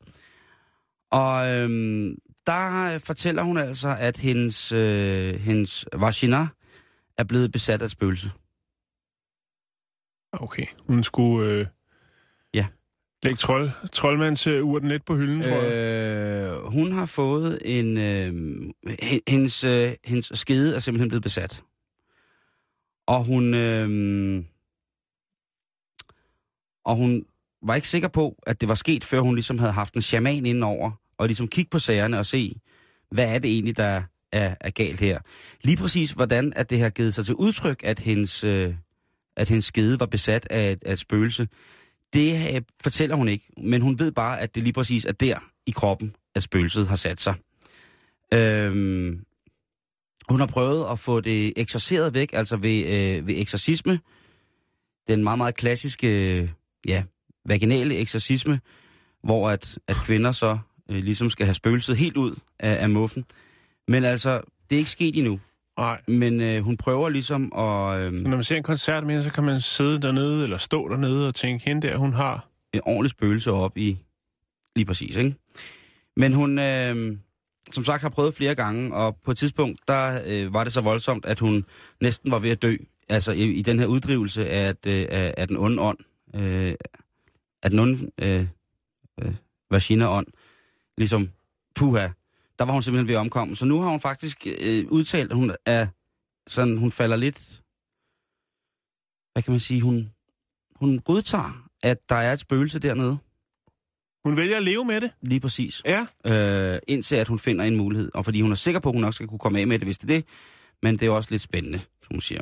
Og 1.12 1.48
øhm, 1.48 2.18
der 2.48 2.98
fortæller 2.98 3.44
hun 3.44 3.58
altså, 3.58 3.96
at 4.00 4.18
hendes, 4.18 4.72
øh, 4.72 5.40
hendes 5.40 5.86
vagina 5.94 6.48
er 7.18 7.24
blevet 7.24 7.52
besat 7.52 7.82
af 7.82 7.90
spøgelse. 7.90 8.32
Okay. 10.34 10.66
Hun 10.88 11.04
skulle... 11.04 11.50
Øh... 11.50 11.66
Ja. 12.54 12.68
Læg 13.24 13.38
trold, 13.38 13.70
troldmands 13.92 14.48
øh, 14.48 14.64
urten 14.64 14.90
lidt 14.90 15.06
på 15.06 15.16
hylden, 15.16 15.44
tror 15.44 15.62
jeg. 15.62 15.74
Øh, 15.74 16.66
hun 16.66 16.92
har 16.92 17.06
fået 17.06 17.60
en... 17.66 17.98
Øh, 17.98 18.34
hendes, 19.28 19.64
øh, 19.64 19.94
hendes 20.06 20.32
skede 20.34 20.76
er 20.76 20.80
simpelthen 20.80 21.10
blevet 21.10 21.24
besat. 21.24 21.64
Og 23.08 23.24
hun... 23.24 23.54
Øh, 23.54 24.44
og 26.86 26.96
hun 26.96 27.26
var 27.62 27.76
ikke 27.76 27.88
sikker 27.88 28.08
på, 28.08 28.36
at 28.48 28.62
det 28.62 28.70
var 28.70 28.76
sket, 28.76 29.04
før 29.04 29.20
hun 29.20 29.36
ligesom 29.36 29.60
havde 29.60 29.74
haft 29.74 29.94
en 29.94 30.02
shaman 30.02 30.46
indenover, 30.46 30.92
og 31.18 31.28
ligesom 31.28 31.48
kigge 31.48 31.70
på 31.70 31.80
sagerne 31.80 32.20
og 32.20 32.26
se, 32.26 32.56
hvad 33.12 33.36
er 33.36 33.40
det 33.40 33.52
egentlig, 33.52 33.78
der, 33.78 34.04
er, 34.32 34.56
er 34.62 34.70
galt 34.70 35.00
her. 35.00 35.20
Lige 35.64 35.78
præcis, 35.78 36.12
hvordan 36.12 36.54
at 36.56 36.70
det 36.70 36.80
har 36.80 36.90
givet 36.90 37.14
sig 37.14 37.26
til 37.26 37.36
udtryk, 37.36 37.82
at 37.84 38.00
hendes, 38.00 38.44
øh, 38.44 38.74
at 39.38 39.50
hendes 39.50 39.66
skede 39.66 40.00
var 40.00 40.06
besat 40.06 40.48
af 40.50 40.72
et, 40.72 40.84
af 40.86 40.94
et 40.94 41.00
spøgelse, 41.00 41.48
det 42.14 42.54
øh, 42.56 42.62
fortæller 42.84 43.16
hun 43.16 43.28
ikke. 43.28 43.46
Men 43.58 43.82
hun 43.82 44.00
ved 44.00 44.12
bare, 44.12 44.40
at 44.40 44.56
det 44.56 44.64
lige 44.64 44.74
præcis 44.74 45.06
er 45.06 45.12
der 45.12 45.40
i 45.66 45.72
kroppen, 45.72 46.16
at 46.36 46.44
spøgelset 46.44 46.88
har 46.88 46.96
sat 46.96 47.22
sig. 47.22 47.36
Øhm, 48.34 49.26
hun 50.30 50.40
har 50.40 50.48
prøvet 50.48 50.92
at 50.92 51.00
få 51.00 51.22
det 51.22 51.54
eksorceret 51.56 52.14
væk, 52.14 52.34
altså 52.34 52.58
ved, 52.58 52.86
øh, 52.86 53.28
ved 53.28 53.36
eksorcisme. 53.38 54.00
Den 55.08 55.24
meget, 55.24 55.38
meget 55.38 55.56
klassiske, 55.56 56.38
øh, 56.38 56.50
ja, 56.88 57.04
vaginale 57.46 57.96
eksorcisme, 57.96 58.60
hvor 59.24 59.50
at, 59.50 59.80
at 59.88 59.96
kvinder 59.96 60.32
så 60.32 60.60
øh, 60.90 61.04
ligesom 61.04 61.30
skal 61.30 61.46
have 61.46 61.54
spøgelset 61.54 61.98
helt 61.98 62.18
ud 62.18 62.36
af, 62.60 62.84
af 62.84 62.90
muffen. 62.90 63.26
Men 63.88 64.04
altså, 64.04 64.42
det 64.70 64.76
er 64.76 64.80
ikke 64.80 64.92
sket 64.92 65.18
endnu. 65.18 65.40
Nej. 65.78 66.02
Men 66.08 66.42
øh, 66.42 66.64
hun 66.64 66.78
prøver 66.78 67.10
ligesom 67.10 67.54
at... 67.54 68.00
Øh, 68.00 68.14
Når 68.14 68.30
man 68.30 68.44
ser 68.44 68.58
en 68.58 68.64
koncert 68.64 69.04
med 69.04 69.14
hende, 69.14 69.24
så 69.30 69.34
kan 69.34 69.44
man 69.44 69.62
sidde 69.62 70.02
dernede, 70.02 70.44
eller 70.44 70.58
stå 70.58 70.90
dernede 70.90 71.28
og 71.28 71.36
tænke, 71.36 71.66
hende 71.66 71.88
der, 71.88 71.98
hun 71.98 72.14
har... 72.14 72.48
en 72.74 72.82
ordentlig 72.84 73.10
spøgelse 73.10 73.52
op 73.52 73.78
i... 73.78 73.98
Lige 74.76 74.86
præcis, 74.86 75.16
ikke? 75.16 75.36
Men 76.18 76.34
hun, 76.34 76.60
øh, 76.60 77.18
som 77.72 77.84
sagt, 77.84 78.02
har 78.02 78.10
prøvet 78.10 78.34
flere 78.34 78.56
gange, 78.56 78.96
og 78.96 79.18
på 79.26 79.32
et 79.32 79.38
tidspunkt, 79.38 79.80
der 79.88 80.22
øh, 80.26 80.54
var 80.54 80.64
det 80.64 80.74
så 80.74 80.82
voldsomt, 80.82 81.26
at 81.26 81.40
hun 81.40 81.66
næsten 82.02 82.32
var 82.32 82.40
ved 82.40 82.50
at 82.50 82.62
dø. 82.62 82.76
Altså 83.10 83.32
i, 83.32 83.44
i 83.52 83.62
den 83.62 83.80
her 83.80 83.86
uddrivelse 83.86 84.50
af, 84.50 84.68
at, 84.68 84.86
øh, 84.88 85.08
af, 85.10 85.34
af 85.38 85.48
den 85.48 85.58
onde 85.58 85.82
ånd. 85.82 85.98
Øh, 86.36 86.76
af 87.64 87.70
den 87.70 87.80
onde 87.80 88.12
øh, 88.22 88.48
øh, 89.22 89.34
vagina-ånd. 89.72 90.28
Ligesom, 90.98 91.30
puha, 91.76 92.08
der 92.62 92.66
var 92.66 92.74
hun 92.74 92.84
simpelthen 92.84 93.08
ved 93.08 93.16
at 93.16 93.20
omkomme. 93.20 93.56
Så 93.56 93.66
nu 93.66 93.82
har 93.82 93.90
hun 93.90 94.00
faktisk 94.00 94.48
øh, 94.60 94.86
udtalt, 94.90 95.32
at 95.32 95.38
hun 95.38 95.56
er 95.66 95.88
sådan, 96.48 96.78
hun 96.78 96.92
falder 96.92 97.16
lidt, 97.16 97.62
hvad 99.34 99.44
kan 99.44 99.52
man 99.52 99.60
sige, 99.60 99.82
hun, 99.82 100.12
hun 100.76 101.00
godtager, 101.00 101.68
at 101.84 102.10
der 102.10 102.16
er 102.16 102.34
et 102.34 102.40
spøgelse 102.40 102.80
dernede. 102.80 103.18
Hun 104.26 104.38
vælger 104.38 104.58
at 104.58 104.64
leve 104.64 104.86
med 104.86 105.02
det. 105.02 105.12
Lige 105.22 105.40
præcis. 105.40 105.82
Ja. 105.86 106.06
Øh, 106.26 106.80
indtil 106.88 107.16
at 107.16 107.28
hun 107.28 107.40
finder 107.40 107.66
en 107.66 107.78
mulighed. 107.78 108.12
Og 108.14 108.26
fordi 108.26 108.42
hun 108.42 108.52
er 108.52 108.56
sikker 108.56 108.80
på, 108.80 108.90
at 108.90 108.96
hun 108.96 109.02
nok 109.02 109.14
skal 109.14 109.28
kunne 109.28 109.40
komme 109.40 109.60
af 109.60 109.68
med 109.68 109.80
det, 109.80 109.88
hvis 109.88 109.98
det 109.98 110.12
er 110.12 110.16
det. 110.16 110.26
Men 110.82 111.00
det 111.00 111.06
er 111.06 111.12
også 111.12 111.32
lidt 111.32 111.42
spændende, 111.42 111.80
som 111.80 112.12
hun 112.12 112.22
siger. 112.22 112.42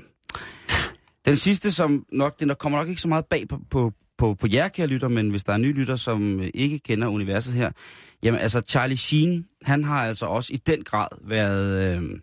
Den 1.26 1.38
sidste, 1.38 1.72
som 1.72 2.06
nok, 2.12 2.40
den 2.40 2.50
der 2.50 2.56
kommer 2.56 2.80
nok 2.80 2.88
ikke 2.88 3.02
så 3.02 3.08
meget 3.08 3.26
bag 3.26 3.48
på, 3.48 3.60
på, 3.70 3.94
på, 4.20 4.34
på 4.34 4.48
jer, 4.54 4.68
kære 4.68 4.88
lytter, 4.88 5.08
men 5.08 5.30
hvis 5.30 5.44
der 5.44 5.54
er 5.54 5.58
nye 5.58 5.74
lytter, 5.74 5.96
som 5.96 6.40
øh, 6.40 6.50
ikke 6.54 6.80
kender 6.80 7.08
universet 7.08 7.54
her, 7.54 7.72
jamen 8.24 8.40
altså 8.40 8.62
Charlie 8.68 8.98
Sheen, 8.98 9.46
han 9.62 9.84
har 9.84 10.06
altså 10.08 10.26
også 10.26 10.54
i 10.54 10.58
den 10.58 10.84
grad 10.84 11.08
været, 11.22 11.98
øh, 11.98 12.20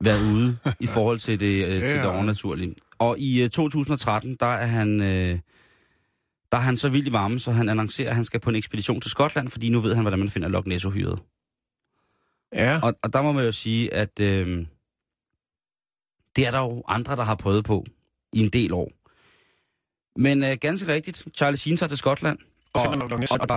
været 0.00 0.32
ude 0.32 0.58
i 0.80 0.86
forhold 0.86 1.18
til 1.18 1.40
det, 1.40 1.66
øh, 1.66 1.88
til 1.88 1.96
det 1.96 2.04
overnaturlige. 2.04 2.74
Og 2.98 3.18
i 3.18 3.42
øh, 3.42 3.50
2013, 3.50 4.36
der 4.40 4.46
er 4.46 4.66
han... 4.66 5.00
Øh, 5.00 5.38
der 6.52 6.58
er 6.58 6.62
han 6.62 6.76
så 6.76 6.88
vild 6.88 7.06
i 7.06 7.12
varme, 7.12 7.38
så 7.38 7.52
han 7.52 7.68
annoncerer, 7.68 8.08
at 8.08 8.14
han 8.14 8.24
skal 8.24 8.40
på 8.40 8.50
en 8.50 8.56
ekspedition 8.56 9.00
til 9.00 9.10
Skotland, 9.10 9.48
fordi 9.48 9.68
nu 9.68 9.80
ved 9.80 9.94
han, 9.94 10.02
hvordan 10.02 10.18
man 10.18 10.30
finder 10.30 10.48
Loch 10.48 10.66
Ness-hyret. 10.66 11.18
Ja. 12.52 12.80
Og, 12.82 12.94
og 13.02 13.12
der 13.12 13.22
må 13.22 13.32
man 13.32 13.44
jo 13.44 13.52
sige, 13.52 13.94
at 13.94 14.20
øh, 14.20 14.66
det 16.36 16.46
er 16.46 16.50
der 16.50 16.58
jo 16.58 16.82
andre, 16.88 17.16
der 17.16 17.22
har 17.22 17.34
prøvet 17.34 17.64
på 17.64 17.84
i 18.32 18.40
en 18.40 18.48
del 18.48 18.72
år. 18.72 18.92
Men 20.16 20.44
øh, 20.44 20.56
ganske 20.60 20.92
rigtigt, 20.92 21.24
Charlie 21.36 21.58
Sheen 21.58 21.76
tager 21.76 21.88
til 21.88 21.98
Skotland. 21.98 22.38
Og, 22.72 22.82
og, 22.82 23.02
og, 23.30 23.48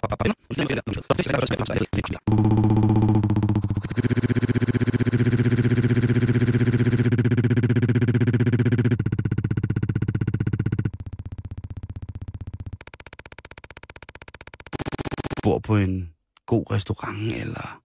bor 15.44 15.60
på 15.60 15.78
en 15.78 16.14
god 16.46 16.72
restaurant, 16.72 17.34
eller 17.34 17.82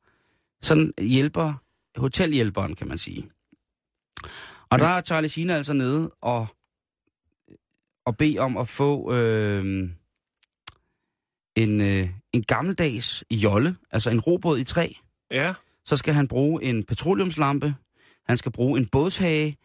sådan 0.62 0.92
hjælper, 0.98 1.54
hotelhjælperen, 1.96 2.74
kan 2.74 2.88
man 2.88 2.98
sige. 2.98 3.30
Og 4.70 4.78
der 4.78 4.86
er 4.86 5.00
Charlie 5.00 5.28
Sheen 5.28 5.50
altså 5.50 5.72
nede 5.72 6.10
og, 6.20 6.46
og 8.06 8.16
bede 8.16 8.38
om 8.38 8.56
at 8.56 8.68
få 8.68 9.12
øh, 9.14 9.88
en, 11.56 11.80
øh, 11.80 12.08
en 12.32 12.42
gammeldags 12.42 13.24
jolle, 13.30 13.76
altså 13.90 14.10
en 14.10 14.20
robåd 14.20 14.58
i 14.58 14.64
træ. 14.64 14.88
Ja. 15.30 15.54
Så 15.84 15.96
skal 15.96 16.14
han 16.14 16.28
bruge 16.28 16.64
en 16.64 16.84
petroleumslampe, 16.84 17.74
han 18.28 18.36
skal 18.36 18.52
bruge 18.52 18.80
en 18.80 18.86
bådshage, 18.86 19.56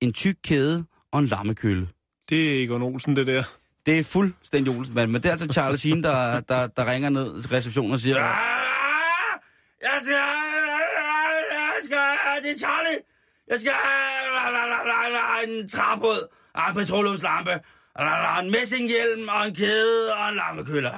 en 0.00 0.12
tyk 0.12 0.36
kæde 0.44 0.84
og 1.12 1.18
en 1.20 1.26
lammekølle. 1.26 1.88
Det 2.28 2.58
er 2.58 2.64
Egon 2.64 2.82
Olsen, 2.82 3.16
det 3.16 3.26
der. 3.26 3.44
Det 3.86 3.98
er 3.98 4.04
fuldstændig 4.04 4.76
Olsen, 4.76 4.94
men 4.94 5.14
det 5.14 5.24
er 5.24 5.30
altså 5.30 5.48
Charles 5.52 5.80
Sheen, 5.80 6.02
der, 6.02 6.40
der, 6.40 6.66
der 6.66 6.90
ringer 6.92 7.08
ned 7.08 7.42
til 7.42 7.50
receptionen 7.50 7.92
og 7.92 8.00
siger, 8.00 8.16
"Ah, 8.16 9.40
jeg 9.82 9.98
skal, 10.00 10.14
jeg 11.52 11.80
skal, 11.84 12.42
det 12.42 12.50
er 12.54 12.58
Charlie, 12.58 12.98
jeg 13.48 13.60
skal 13.60 13.72
en 15.48 15.68
træbåd, 15.68 16.28
en 16.68 16.74
petroleumslampe, 16.74 17.50
en 18.40 18.50
messinghjelm 18.50 19.28
og 19.28 19.46
en 19.48 19.54
kæde 19.54 20.14
og 20.14 20.28
en 20.28 20.34
lammekølle. 20.36 20.90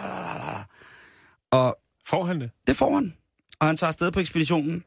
Og 1.50 1.78
Får 2.06 2.24
han 2.24 2.40
det? 2.40 2.50
det 2.66 2.76
får 2.76 2.94
han. 2.94 3.14
Og 3.60 3.66
han 3.66 3.76
tager 3.76 3.88
afsted 3.88 4.10
på 4.10 4.20
ekspeditionen. 4.20 4.84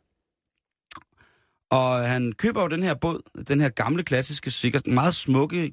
Og 1.69 2.07
han 2.07 2.31
køber 2.37 2.61
jo 2.61 2.67
den 2.67 2.83
her 2.83 2.93
båd, 2.93 3.43
den 3.47 3.61
her 3.61 3.69
gamle, 3.69 4.03
klassiske, 4.03 4.51
sikkert 4.51 4.87
meget 4.87 5.15
smukke, 5.15 5.71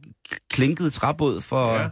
klinkede 0.50 0.90
træbåd 0.90 1.40
for, 1.40 1.72
Ja. 1.74 1.88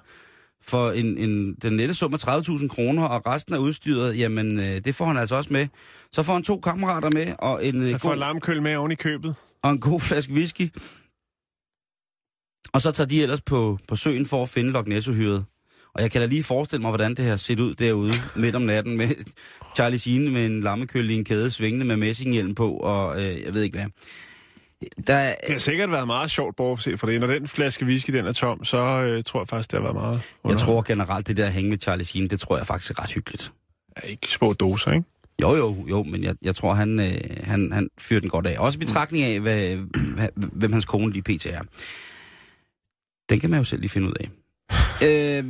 for 0.63 0.91
en, 0.91 1.19
en, 1.19 1.55
den 1.55 1.73
nette 1.77 1.95
sum 1.95 2.15
af 2.15 2.29
30.000 2.29 2.69
kroner, 2.69 3.05
og 3.05 3.27
resten 3.27 3.55
af 3.55 3.59
udstyret, 3.59 4.19
jamen 4.19 4.59
øh, 4.59 4.81
det 4.85 4.95
får 4.95 5.07
han 5.07 5.17
altså 5.17 5.37
også 5.37 5.53
med. 5.53 5.69
Så 6.13 6.23
får 6.23 6.33
han 6.33 6.43
to 6.43 6.61
kammerater 6.61 7.11
med, 7.11 7.35
og 7.39 7.67
en, 7.67 7.83
øh, 7.83 7.91
Han 7.91 8.01
får 8.01 8.09
god, 8.09 8.61
med 8.61 8.77
oven 8.77 8.93
i 8.93 8.95
købet. 8.95 9.35
og 9.63 9.71
en 9.71 9.81
god 9.81 10.01
flaske 10.01 10.33
whisky. 10.33 10.71
Og 12.73 12.83
så 12.83 12.91
tager 12.91 13.09
de 13.09 13.23
ellers 13.23 13.41
på, 13.41 13.79
på 13.89 13.97
søen 13.97 14.27
for 14.27 14.43
at 14.43 14.49
finde 14.49 14.71
Loch 14.73 14.89
Ness-uhyret. 14.89 15.45
Og 15.95 16.03
jeg 16.03 16.11
kan 16.11 16.21
da 16.21 16.27
lige 16.27 16.45
forestille 16.45 16.83
mig, 16.83 16.91
hvordan 16.91 17.15
det 17.15 17.25
har 17.25 17.37
set 17.37 17.61
ud 17.61 17.75
derude 17.75 18.13
midt 18.37 18.55
om 18.57 18.63
natten 18.63 18.97
med 18.97 19.09
Charlie 19.77 19.99
Sheen 19.99 20.33
med 20.33 20.47
en 20.47 20.61
lammekølle 20.61 21.13
i 21.13 21.17
en 21.17 21.25
kæde 21.25 21.51
svingende 21.51 21.87
med 21.87 21.97
messinghjelm 21.97 22.55
på, 22.55 22.73
og 22.73 23.23
øh, 23.23 23.43
jeg 23.43 23.55
ved 23.55 23.63
ikke 23.63 23.79
hvad. 23.79 23.87
Der, 25.07 25.15
er- 25.15 25.35
Det 25.47 25.53
har 25.53 25.59
sikkert 25.59 25.91
været 25.91 26.07
meget 26.07 26.31
sjovt, 26.31 26.57
bortset 26.57 27.01
for 27.01 27.07
det. 27.07 27.21
Når 27.21 27.27
den 27.27 27.49
flaske 27.49 27.85
whisky, 27.85 28.11
den 28.13 28.27
er 28.27 28.33
tom, 28.33 28.65
så 28.65 28.79
øh, 29.03 29.23
tror 29.25 29.41
jeg 29.41 29.49
faktisk, 29.49 29.71
det 29.71 29.77
har 29.77 29.83
været 29.83 29.95
meget. 29.95 30.21
jeg 30.49 30.59
tror 30.59 30.83
generelt, 30.83 31.27
det 31.29 31.37
der 31.37 31.47
at 31.47 31.53
hænge 31.53 31.71
med 31.71 31.79
Charlie 31.79 32.05
Sheen, 32.05 32.31
det 32.31 32.41
tror 32.41 32.57
jeg 32.57 32.67
faktisk 32.67 32.91
er 32.91 33.03
ret 33.03 33.11
hyggeligt. 33.13 33.53
Ja, 34.03 34.09
ikke 34.09 34.27
små 34.29 34.53
doser, 34.53 34.93
ikke? 34.93 35.05
Jo, 35.43 35.57
jo, 35.57 35.87
jo, 35.91 36.03
men 36.03 36.25
jeg, 36.25 36.35
jeg 36.43 36.57
tror, 36.57 36.75
han, 36.75 37.01
øh, 37.01 37.21
han, 37.45 37.73
han 37.73 37.89
fyrer 37.99 38.21
den 38.21 38.31
godt 38.31 38.47
af. 38.47 38.59
Også 38.59 38.77
i 38.77 38.81
betragtning 38.81 39.25
af, 39.25 39.41
hvad, 39.41 39.77
hvad, 40.17 40.29
hvem 40.37 40.73
hans 40.73 40.85
kone 40.85 41.13
lige 41.13 41.23
pt. 41.23 41.47
er. 41.47 41.61
Den 43.31 43.41
kan 43.41 43.51
man 43.51 43.59
jo 43.59 43.65
selv 43.65 43.81
lige 43.81 43.91
finde 43.91 44.09
ud 44.09 44.15
af. 44.21 44.31
øh, 45.09 45.45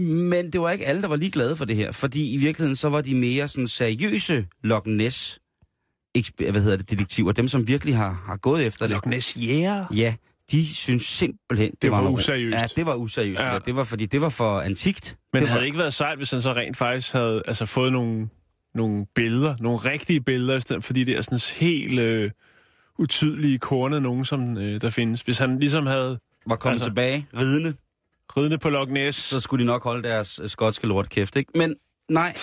men 0.00 0.50
det 0.52 0.60
var 0.60 0.70
ikke 0.70 0.86
alle, 0.86 1.02
der 1.02 1.08
var 1.08 1.16
lige 1.16 1.30
glade 1.30 1.56
for 1.56 1.64
det 1.64 1.76
her, 1.76 1.92
fordi 1.92 2.34
i 2.34 2.36
virkeligheden 2.36 2.76
så 2.76 2.88
var 2.88 3.00
de 3.00 3.14
mere 3.14 3.48
sådan 3.48 3.68
seriøse 3.68 4.46
Loch 4.64 4.86
Ness 4.88 5.40
hvad 6.50 6.62
hedder 6.62 6.76
det, 6.76 6.90
detektiver, 6.90 7.32
dem 7.32 7.48
som 7.48 7.68
virkelig 7.68 7.96
har, 7.96 8.22
har 8.26 8.36
gået 8.36 8.66
efter 8.66 8.86
det. 8.86 8.94
Loch 8.94 9.06
Ness 9.08 9.36
Jæger. 9.36 9.84
Ja, 9.94 10.14
de 10.50 10.66
synes 10.74 11.02
simpelthen, 11.02 11.70
det, 11.70 11.82
Det 11.82 11.90
var 11.90 12.00
noget- 12.00 12.14
useriøst. 12.14 12.56
Ja, 12.56 12.66
det 12.76 12.86
var 12.86 12.94
useriøst. 12.94 13.40
Ja. 13.40 13.52
Ja. 13.52 13.58
Det 13.58 13.76
var 13.76 13.84
fordi, 13.84 14.06
det 14.06 14.20
var 14.20 14.28
for 14.28 14.60
antikt. 14.60 15.18
Men 15.32 15.40
det 15.40 15.48
havde 15.48 15.56
var, 15.56 15.60
det 15.60 15.66
ikke 15.66 15.78
været 15.78 15.94
sejt, 15.94 16.16
hvis 16.18 16.30
han 16.30 16.42
så 16.42 16.52
rent 16.52 16.76
faktisk 16.76 17.12
havde 17.12 17.42
altså, 17.46 17.66
fået 17.66 17.92
nogle, 17.92 18.28
nogle 18.74 19.06
billeder, 19.14 19.56
nogle 19.60 19.78
rigtige 19.78 20.20
billeder, 20.20 20.56
i 20.56 20.60
stedet 20.60 20.84
for 20.84 20.92
de 20.92 21.04
der 21.04 21.22
sådan 21.22 21.38
helt 21.56 21.98
øh, 22.00 22.30
utydelige 22.98 23.58
kornede 23.58 24.00
nogen, 24.00 24.24
som 24.24 24.58
øh, 24.58 24.80
der 24.80 24.90
findes. 24.90 25.20
Hvis 25.20 25.38
han 25.38 25.58
ligesom 25.58 25.86
havde 25.86 26.18
var 26.46 26.56
kommet 26.56 26.74
altså- 26.76 26.88
tilbage, 26.88 27.26
ridende, 27.36 27.74
ridende 28.36 28.58
på 28.58 28.70
Loch 28.70 28.90
Ness, 28.90 29.18
så 29.18 29.40
skulle 29.40 29.62
de 29.62 29.66
nok 29.66 29.84
holde 29.84 30.08
deres 30.08 30.40
øh, 30.42 30.48
skotske 30.48 30.86
lort 30.86 31.08
kæft, 31.10 31.36
ikke? 31.36 31.52
Men 31.54 31.76
nej, 32.08 32.34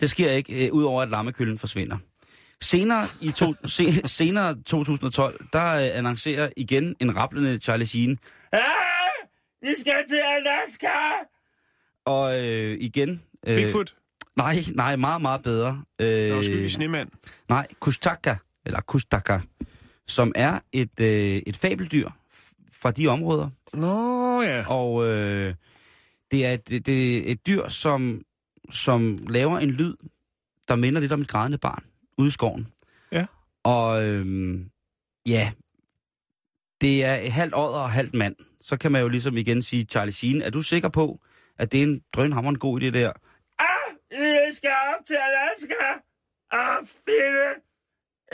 det 0.00 0.10
sker 0.10 0.30
ikke, 0.30 0.66
øh, 0.66 0.72
udover 0.72 1.02
at 1.02 1.08
lammekøllen 1.08 1.58
forsvinder. 1.58 1.96
Senere 2.60 3.06
i 3.20 3.30
to, 3.30 3.54
se, 3.66 4.08
senere 4.08 4.54
2012, 4.66 5.46
der 5.52 5.74
øh, 5.74 5.98
annoncerer 5.98 6.48
igen 6.56 6.96
en 7.00 7.16
rapplende 7.16 7.58
Charlie 7.58 7.86
Sheen. 7.86 8.18
Hey, 8.52 8.60
vi 9.62 9.74
skal 9.80 10.04
til 10.08 10.20
Alaska! 10.36 10.88
Og 12.04 12.44
øh, 12.44 12.76
igen... 12.80 13.22
Øh, 13.46 13.56
Bigfoot, 13.56 13.94
Nej, 14.36 14.56
nej, 14.74 14.96
meget, 14.96 15.22
meget 15.22 15.42
bedre. 15.42 15.82
øh, 15.98 16.30
Nå, 16.30 16.68
snemand. 16.68 17.08
nej, 17.48 17.66
Kustaka, 17.80 18.34
eller 18.66 18.80
Kustaka, 18.80 19.40
som 20.06 20.32
er 20.34 20.58
et, 20.72 21.00
øh, 21.00 21.06
et 21.46 21.56
fabeldyr 21.56 22.10
fra 22.84 22.90
de 22.90 23.06
områder, 23.06 23.50
Nå 23.72 24.42
ja. 24.42 24.66
og 24.68 25.06
øh, 25.06 25.54
det 26.30 26.46
er 26.46 26.52
et, 26.52 26.68
det, 26.68 27.16
er 27.16 27.32
et 27.32 27.46
dyr, 27.46 27.68
som, 27.68 28.22
som 28.70 29.18
laver 29.28 29.58
en 29.58 29.70
lyd, 29.70 29.94
der 30.68 30.76
minder 30.76 31.00
lidt 31.00 31.12
om 31.12 31.20
et 31.20 31.28
grædende 31.28 31.58
barn. 31.58 31.84
ude 32.18 32.28
i 32.28 32.30
skoven. 32.30 32.68
Ja. 33.12 33.26
Og 33.62 34.04
øhm, 34.04 34.70
ja, 35.28 35.52
det 36.80 37.04
er 37.04 37.30
halvt 37.30 37.54
odder 37.54 37.78
og 37.78 37.90
halvt 37.90 38.14
mand. 38.14 38.36
Så 38.60 38.76
kan 38.76 38.92
man 38.92 39.02
jo 39.02 39.08
ligesom 39.08 39.36
igen 39.36 39.62
sige, 39.62 39.84
Charlie 39.84 40.12
Sheen, 40.12 40.42
er 40.42 40.50
du 40.50 40.62
sikker 40.62 40.88
på, 40.88 41.20
at 41.58 41.72
det 41.72 41.78
er 41.78 41.84
en 41.84 42.02
drønhammerende 42.12 42.60
god 42.60 42.80
idé 42.80 42.90
der? 42.90 43.12
Ah, 43.58 43.94
jeg 44.10 44.50
skal 44.52 44.70
op 44.70 45.04
til 45.06 45.14
Alaska 45.14 45.84
og 46.50 46.88
finde 47.04 47.48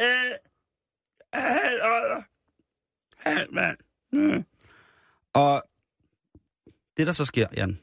øh, 0.01 0.33
halvt 1.33 1.83
odder, 1.83 2.23
halvt 3.17 3.53
mand. 3.53 3.77
Mm. 4.13 4.45
Og 5.33 5.63
det, 6.97 7.07
der 7.07 7.13
så 7.13 7.25
sker, 7.25 7.47
Jan, 7.57 7.79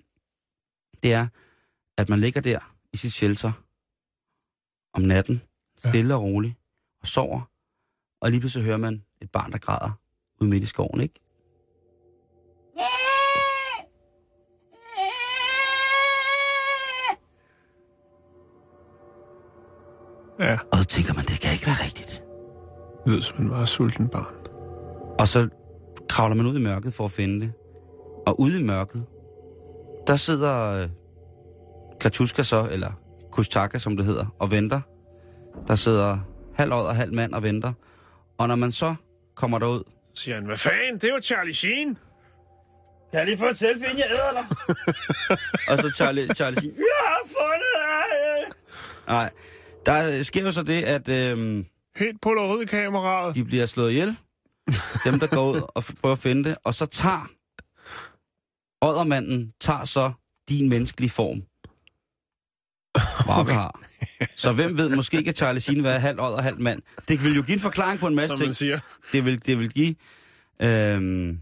det 1.03 1.13
er, 1.13 1.27
at 1.97 2.09
man 2.09 2.19
ligger 2.19 2.41
der 2.41 2.75
i 2.93 2.97
sit 2.97 3.13
shelter 3.13 3.51
om 4.93 5.01
natten, 5.01 5.41
stille 5.77 6.15
og 6.15 6.21
roligt, 6.23 6.55
og 7.01 7.07
sover, 7.07 7.41
og 8.21 8.31
lige 8.31 8.39
pludselig 8.39 8.65
hører 8.65 8.77
man 8.77 9.03
et 9.21 9.31
barn, 9.31 9.51
der 9.51 9.57
græder 9.57 9.91
ude 10.41 10.49
midt 10.49 10.63
i 10.63 10.67
skoven, 10.67 11.01
ikke? 11.01 11.19
Ja, 20.39 20.57
Og 20.71 20.77
så 20.77 20.85
tænker 20.85 21.13
man, 21.13 21.25
det 21.25 21.39
kan 21.41 21.53
ikke 21.53 21.65
være 21.65 21.83
rigtigt. 21.83 22.23
det 23.05 23.11
lyder 23.11 23.21
som 23.21 23.41
en 23.41 23.47
meget 23.47 23.69
sulten 23.69 24.09
barn. 24.09 24.35
Og 25.19 25.27
så 25.27 25.49
kravler 26.09 26.35
man 26.35 26.45
ud 26.45 26.59
i 26.59 26.61
mørket 26.61 26.93
for 26.93 27.05
at 27.05 27.11
finde 27.11 27.41
det. 27.41 27.53
Og 28.27 28.39
ude 28.39 28.59
i 28.59 28.63
mørket, 28.63 29.05
der 30.07 30.15
sidder 30.15 30.81
øh, 30.81 30.89
Katuska 32.01 32.43
så, 32.43 32.67
eller 32.71 32.91
Kustaka, 33.31 33.77
som 33.79 33.97
det 33.97 34.05
hedder, 34.05 34.25
og 34.39 34.51
venter. 34.51 34.81
Der 35.67 35.75
sidder 35.75 36.19
halv 36.55 36.73
og 36.73 36.95
halv 36.95 37.13
mand 37.13 37.33
og 37.33 37.43
venter. 37.43 37.73
Og 38.37 38.47
når 38.47 38.55
man 38.55 38.71
så 38.71 38.95
kommer 39.35 39.59
derud, 39.59 39.83
siger 40.15 40.35
han, 40.35 40.45
hvad 40.45 40.57
fanden, 40.57 40.97
det 41.01 41.13
var 41.13 41.19
Charlie 41.19 41.53
Sheen. 41.53 41.97
Kan 43.11 43.19
jeg 43.19 43.25
lige 43.25 43.37
få 43.37 43.45
et 43.45 43.57
selfie, 43.57 43.85
inden 43.85 43.97
jeg 43.99 44.07
æder 44.11 44.31
dig? 44.31 44.45
og 45.69 45.77
så 45.77 45.91
Charlie, 45.95 46.35
Charlie 46.35 46.61
siger, 46.61 46.73
jeg 46.77 47.07
har 47.07 47.19
fundet 47.25 47.73
dig! 47.75 48.55
Nej, 49.07 49.29
der 49.85 50.21
sker 50.23 50.41
jo 50.41 50.51
så 50.51 50.63
det, 50.63 50.83
at 50.83 51.09
øhm, 51.09 51.65
Helt 51.95 52.21
polaroid-kameraet. 52.21 53.35
de 53.35 53.43
bliver 53.43 53.65
slået 53.65 53.91
ihjel. 53.91 54.17
Dem, 55.05 55.19
der 55.19 55.27
går 55.27 55.51
ud 55.51 55.61
og 55.75 55.83
prøver 56.01 56.13
at 56.13 56.19
finde 56.19 56.49
det. 56.49 56.57
Og 56.63 56.75
så 56.75 56.85
tager 56.85 57.29
Oddermanden 58.81 59.53
tager 59.59 59.83
så 59.85 60.11
din 60.49 60.69
menneskelige 60.69 61.09
form. 61.09 61.41
Wow, 63.27 63.45
har. 63.45 63.81
Så 64.35 64.51
hvem 64.51 64.77
ved, 64.77 64.89
måske 64.89 65.23
kan 65.23 65.35
Charlie 65.35 65.61
Sheen 65.61 65.83
være 65.83 65.99
halv 65.99 66.19
og 66.19 66.43
halv 66.43 66.59
mand. 66.61 66.81
Det 67.07 67.23
vil 67.23 67.35
jo 67.35 67.41
give 67.41 67.53
en 67.53 67.59
forklaring 67.59 67.99
på 67.99 68.07
en 68.07 68.15
masse 68.15 68.37
Som 68.37 68.37
ting. 68.37 68.55
siger. 68.55 68.79
Det 69.11 69.25
vil, 69.25 69.45
det 69.45 69.59
vil 69.59 69.69
give... 69.69 69.95
Øhm, 70.61 71.39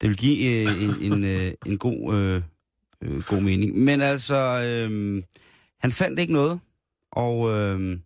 det 0.00 0.08
vil 0.08 0.16
give 0.16 0.66
øh, 0.68 0.82
en, 0.82 1.12
en, 1.12 1.24
øh, 1.24 1.52
en 1.66 1.78
god, 1.78 2.14
øh, 2.14 2.42
øh, 3.02 3.22
god 3.22 3.40
mening. 3.40 3.78
Men 3.78 4.00
altså, 4.00 4.34
øh, 4.34 5.22
han 5.80 5.92
fandt 5.92 6.20
ikke 6.20 6.32
noget, 6.32 6.60
og 7.12 7.50
øh, 7.50 7.98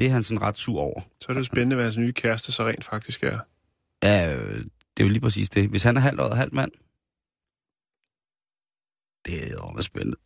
det 0.00 0.08
er 0.08 0.12
han 0.12 0.24
sådan 0.24 0.42
ret 0.42 0.58
sur 0.58 0.80
over. 0.80 1.00
Så 1.20 1.26
er 1.28 1.32
det 1.34 1.40
jo 1.40 1.44
spændende, 1.44 1.76
hvad 1.76 1.84
hans 1.84 1.96
nye 1.96 2.12
kæreste 2.12 2.52
så 2.52 2.66
rent 2.66 2.84
faktisk 2.84 3.22
er. 3.22 3.38
Ja, 4.02 4.36
øh, 4.36 4.64
det 4.96 5.02
er 5.02 5.04
jo 5.04 5.08
lige 5.08 5.20
præcis 5.20 5.50
det. 5.50 5.70
Hvis 5.70 5.82
han 5.82 5.96
er 5.96 6.00
halvt 6.00 6.20
og 6.20 6.36
halvt 6.36 6.52
mand, 6.52 6.72
det 9.26 9.46
er 9.46 9.50
jo 9.50 9.82
spændende. 9.82 10.16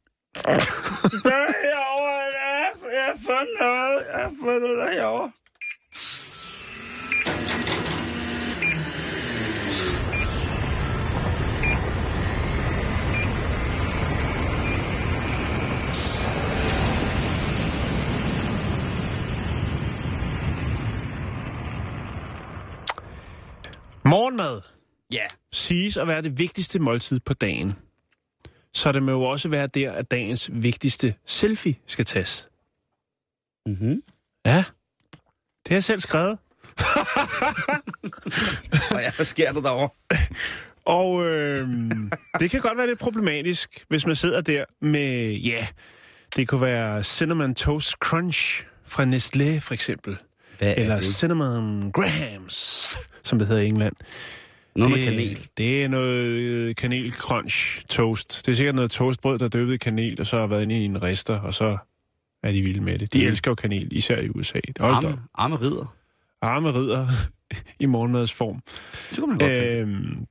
der 1.26 1.38
er 1.46 1.52
herovre, 1.64 2.18
jeg 2.38 2.48
har, 2.50 2.88
jeg 2.92 3.04
har 3.04 3.18
fundet 3.26 3.56
noget, 3.60 4.06
jeg 4.12 4.20
har 4.24 4.34
fundet 4.42 4.76
noget 4.76 4.94
herovre. 4.94 5.32
Morgenmad 24.14 24.60
Ja. 25.12 25.26
siges 25.52 25.96
at 25.96 26.08
være 26.08 26.22
det 26.22 26.38
vigtigste 26.38 26.78
måltid 26.78 27.20
på 27.20 27.34
dagen. 27.34 27.72
Så 28.74 28.92
det 28.92 29.02
må 29.02 29.10
jo 29.12 29.22
også 29.22 29.48
være 29.48 29.66
der, 29.66 29.92
at 29.92 30.10
dagens 30.10 30.50
vigtigste 30.52 31.14
selfie 31.26 31.74
skal 31.86 32.04
tages. 32.04 32.48
Mm-hmm. 33.66 34.02
Ja, 34.46 34.56
det 34.56 35.68
har 35.68 35.74
jeg 35.74 35.84
selv 35.84 36.00
skrevet. 36.00 36.38
Og 38.94 39.00
ja, 39.00 39.12
hvad 39.16 39.24
sker 39.24 39.52
der 39.52 39.60
derovre? 39.60 39.88
Og 40.84 41.24
øh, 41.26 41.68
det 42.40 42.50
kan 42.50 42.60
godt 42.60 42.78
være 42.78 42.86
lidt 42.86 42.98
problematisk, 42.98 43.84
hvis 43.88 44.06
man 44.06 44.16
sidder 44.16 44.40
der 44.40 44.64
med, 44.80 45.32
ja, 45.32 45.66
det 46.36 46.48
kunne 46.48 46.60
være 46.60 47.04
Cinnamon 47.04 47.54
Toast 47.54 47.92
Crunch 47.92 48.64
fra 48.84 49.04
Nestlé 49.04 49.58
for 49.60 49.74
eksempel. 49.74 50.16
Hvad 50.58 50.68
er 50.68 50.74
Eller? 50.74 51.00
Cinnamon 51.00 51.92
Grahams, 51.92 52.96
som 53.24 53.38
det 53.38 53.48
hedder 53.48 53.62
i 53.62 53.66
England. 53.66 53.94
Noget 54.76 54.90
med 54.90 54.98
det, 54.98 55.08
kanel. 55.08 55.48
Det 55.56 55.84
er 55.84 55.88
noget 55.88 56.24
øh, 56.24 56.74
kanel 56.74 57.12
crunch 57.12 57.86
toast. 57.88 58.42
Det 58.46 58.52
er 58.52 58.56
sikkert 58.56 58.74
noget 58.74 58.90
toastbrød, 58.90 59.38
der 59.38 59.44
er 59.44 59.48
døbet 59.48 59.74
i 59.74 59.76
kanel, 59.76 60.20
og 60.20 60.26
så 60.26 60.38
har 60.38 60.46
været 60.46 60.62
inde 60.62 60.80
i 60.80 60.84
en 60.84 61.02
rister, 61.02 61.40
og 61.40 61.54
så 61.54 61.76
er 62.42 62.52
de 62.52 62.62
vilde 62.62 62.80
med 62.80 62.98
det. 62.98 63.12
De 63.12 63.18
Mm. 63.18 63.26
elsker 63.26 63.50
jo 63.50 63.54
kanel, 63.54 63.88
især 63.92 64.18
i 64.18 64.28
USA. 64.28 64.60
Hold 64.80 65.02
da 65.02 65.08
op. 65.08 65.12
Arme, 65.14 65.18
arme 65.34 65.56
ridder. 65.56 65.94
Arme 66.42 66.70
ridder 66.74 67.06
i 67.80 67.86
morgenmadsform. 67.86 68.60
Så 69.10 69.20
kan 69.20 69.28
man 69.28 69.38
godt 69.38 69.52
øh, 69.52 69.80
Øhm, 69.80 70.26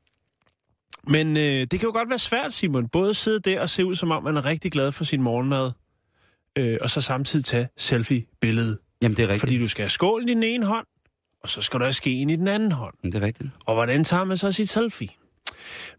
men 1.08 1.38
øh, 1.38 1.44
det 1.44 1.70
kan 1.70 1.82
jo 1.84 1.92
godt 1.92 2.10
være 2.10 2.20
svært, 2.20 2.54
Simon, 2.54 2.88
både 2.90 3.10
at 3.10 3.16
sidde 3.16 3.40
der 3.40 3.62
og 3.62 3.70
se 3.70 3.86
ud, 3.86 3.96
som 3.96 4.12
om 4.12 4.24
man 4.24 4.38
er 4.38 4.46
rigtig 4.46 4.72
glad 4.72 4.92
for 4.92 5.04
sin 5.04 5.22
morgenmad, 5.22 5.72
øh, 6.58 6.78
og 6.82 6.90
så 6.90 7.02
samtidig 7.02 7.46
tage 7.46 7.68
selfie-billedet. 7.78 8.78
Jamen, 9.04 9.18
det 9.18 9.24
er 9.24 9.28
rigtigt. 9.28 9.40
Fordi 9.42 9.60
du 9.60 9.68
skal 9.68 9.84
have 9.84 9.90
skålen 9.90 10.30
i 10.30 10.34
den 10.34 10.44
ene 10.44 10.66
hånd, 10.66 10.86
og 11.44 11.50
så 11.50 11.62
skal 11.62 11.80
du 11.80 11.84
have 11.84 11.94
skeen 11.94 12.30
i 12.30 12.36
den 12.36 12.48
anden 12.48 12.72
hånd. 12.72 12.96
Det 13.04 13.16
er 13.16 13.22
rigtigt. 13.22 13.50
Og 13.66 13.74
hvordan 13.74 14.04
tager 14.04 14.24
man 14.24 14.38
så 14.38 14.52
sit 14.52 14.70
selfie? 14.70 15.10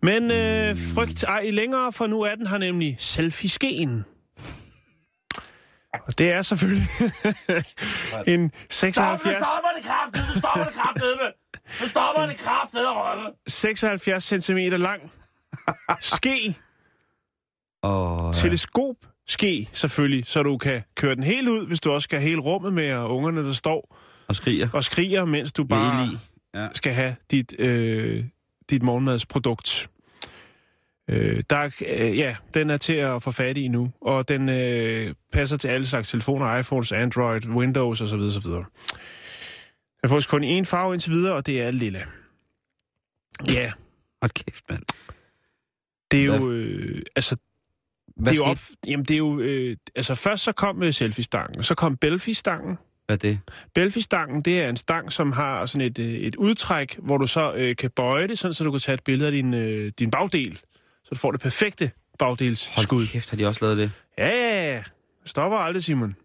Men 0.02 0.30
øh, 0.30 0.76
frygt 0.94 1.24
ej 1.24 1.50
længere, 1.50 1.92
for 1.92 2.07
nu 2.07 2.22
er 2.22 2.35
den 2.35 2.46
her 2.46 2.59
nemlig 2.59 2.96
selfie-skeen. 2.98 4.04
Og 6.07 6.18
det 6.18 6.30
er 6.33 6.42
selvfølgelig 6.42 6.88
en 8.35 8.52
76... 8.70 9.37
det 9.76 9.85
kraftigt! 9.85 10.24
Nu 10.28 10.40
stopper 10.40 10.64
det 10.64 10.74
kraftigt! 10.74 11.35
Nu 11.80 11.88
stopper 11.88 12.26
det 12.26 12.37
kraftigt, 12.37 12.85
Rømme! 12.87 13.30
76 13.46 14.24
cm 14.24 14.59
lang 14.59 15.12
ske, 16.00 16.54
Og, 17.83 18.35
teleskop 18.35 18.96
ske 19.26 19.68
selvfølgelig, 19.72 20.24
så 20.26 20.42
du 20.42 20.59
kan 20.59 20.83
køre 20.94 21.14
den 21.14 21.24
helt 21.24 21.48
ud, 21.48 21.66
hvis 21.66 21.80
du 21.80 21.92
også 21.92 22.04
skal 22.04 22.18
have 22.18 22.28
hele 22.28 22.40
rummet 22.40 22.72
med, 22.72 22.94
og 22.94 23.16
ungerne, 23.16 23.44
der 23.46 23.52
står 23.52 23.96
og 24.28 24.37
skriger. 24.37 24.68
og 24.72 24.84
skriger, 24.84 25.24
mens 25.24 25.52
du 25.52 25.64
bare. 25.64 26.08
Ja. 26.54 26.68
skal 26.74 26.92
have 26.92 27.16
dit, 27.30 27.54
øh, 27.58 28.24
dit 28.70 28.82
morgenmadsprodukt. 28.82 29.90
Øh, 31.10 31.42
der, 31.50 31.56
er- 31.56 31.82
øh, 31.88 32.18
ja, 32.18 32.37
den 32.54 32.70
er 32.70 32.76
til 32.76 32.92
at 32.92 33.22
få 33.22 33.30
fat 33.30 33.56
i 33.56 33.68
nu, 33.68 33.92
og 34.00 34.28
den 34.28 34.48
øh, 34.48 35.14
passer 35.32 35.56
til 35.56 35.68
alle 35.68 35.87
slags 35.87 36.10
telefoner, 36.10 36.56
iPhones, 36.56 36.92
Android, 36.92 37.46
Windows 37.48 38.00
osv. 38.00 38.14
osv. 38.20 38.50
Den 40.02 40.08
får 40.10 40.22
kun 40.28 40.44
én 40.44 40.64
farve 40.64 40.92
indtil 40.94 41.12
videre, 41.12 41.34
og 41.34 41.46
det 41.46 41.62
er 41.62 41.70
lille. 41.70 42.04
Ja, 43.52 43.72
Hold 44.22 44.30
kæft, 44.30 44.64
mand. 44.70 44.82
det 46.10 46.24
er 46.24 46.28
Hvad- 46.30 46.38
jo... 46.40 46.50
Øh, 46.52 47.02
altså, 47.16 47.37
Hvad 48.16 48.32
det 48.32 48.40
er 48.40 48.44
jo 48.44 48.50
op, 48.50 48.58
jamen 48.87 49.04
det 49.04 49.14
er 49.14 49.18
jo, 49.18 49.40
øh, 49.40 49.76
altså 49.94 50.14
først 50.14 50.42
så 50.44 50.52
kom 50.52 50.82
øh, 50.82 50.92
selfie-stangen, 50.92 51.62
så 51.62 51.74
kom 51.74 51.96
Belfi-stangen. 51.96 52.78
Hvad 53.06 53.16
er 53.16 53.18
det? 53.18 53.38
Belfi-stangen, 53.74 54.42
det 54.42 54.60
er 54.60 54.68
en 54.68 54.76
stang, 54.76 55.12
som 55.12 55.32
har 55.32 55.66
sådan 55.66 55.86
et, 55.86 55.98
øh, 55.98 56.06
et 56.06 56.36
udtræk, 56.36 56.98
hvor 56.98 57.18
du 57.18 57.26
så 57.26 57.52
øh, 57.52 57.76
kan 57.76 57.90
bøje 57.90 58.28
det, 58.28 58.38
sådan 58.38 58.54
så 58.54 58.64
du 58.64 58.70
kan 58.70 58.80
tage 58.80 58.94
et 58.94 59.04
billede 59.04 59.26
af 59.26 59.32
din, 59.32 59.54
øh, 59.54 59.92
din 59.98 60.10
bagdel. 60.10 60.56
Så 61.04 61.08
du 61.10 61.16
får 61.16 61.30
det 61.30 61.40
perfekte 61.40 61.90
bagdelsskud. 62.18 62.98
Hold 62.98 63.08
kæft, 63.08 63.30
har 63.30 63.36
de 63.36 63.46
også 63.46 63.64
lavet 63.64 63.78
det? 63.78 63.92
Ja. 64.18 64.82
Stopper 65.24 65.58
aldrig, 65.58 65.84
Simon. 65.84 66.16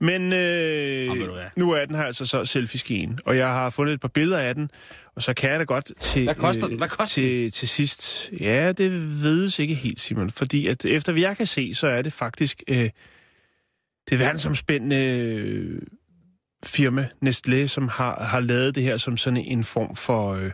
Men 0.00 0.32
øh, 0.32 1.08
nu 1.56 1.70
er 1.70 1.84
den 1.84 1.94
her 1.94 2.02
altså 2.02 2.26
så 2.26 2.44
selfie-skeen, 2.44 3.18
og 3.24 3.36
jeg 3.36 3.48
har 3.48 3.70
fundet 3.70 3.94
et 3.94 4.00
par 4.00 4.08
billeder 4.08 4.38
af 4.38 4.54
den, 4.54 4.70
og 5.14 5.22
så 5.22 5.34
kan 5.34 5.50
jeg 5.50 5.58
da 5.58 5.64
godt 5.64 5.92
til, 5.98 6.24
Hvad 6.24 6.34
koster 6.34 6.68
den? 6.68 6.78
Hvad 6.78 6.88
koster 6.88 7.14
til, 7.14 7.52
til 7.52 7.68
sidst... 7.68 8.30
Ja, 8.40 8.72
det 8.72 8.90
vedes 9.22 9.58
ikke 9.58 9.74
helt, 9.74 10.00
Simon, 10.00 10.30
fordi 10.30 10.66
at 10.66 10.84
efter 10.84 11.12
hvad 11.12 11.22
jeg 11.22 11.36
kan 11.36 11.46
se, 11.46 11.74
så 11.74 11.86
er 11.86 12.02
det 12.02 12.12
faktisk 12.12 12.62
øh, 12.68 12.90
det 14.10 14.18
verdensomspændende 14.18 14.96
øh, 14.96 15.82
firma 16.64 17.08
Nestlé, 17.24 17.66
som 17.66 17.88
har, 17.88 18.24
har 18.24 18.40
lavet 18.40 18.74
det 18.74 18.82
her 18.82 18.96
som 18.96 19.16
sådan 19.16 19.36
en 19.36 19.64
form 19.64 19.96
for, 19.96 20.32
øh, 20.32 20.50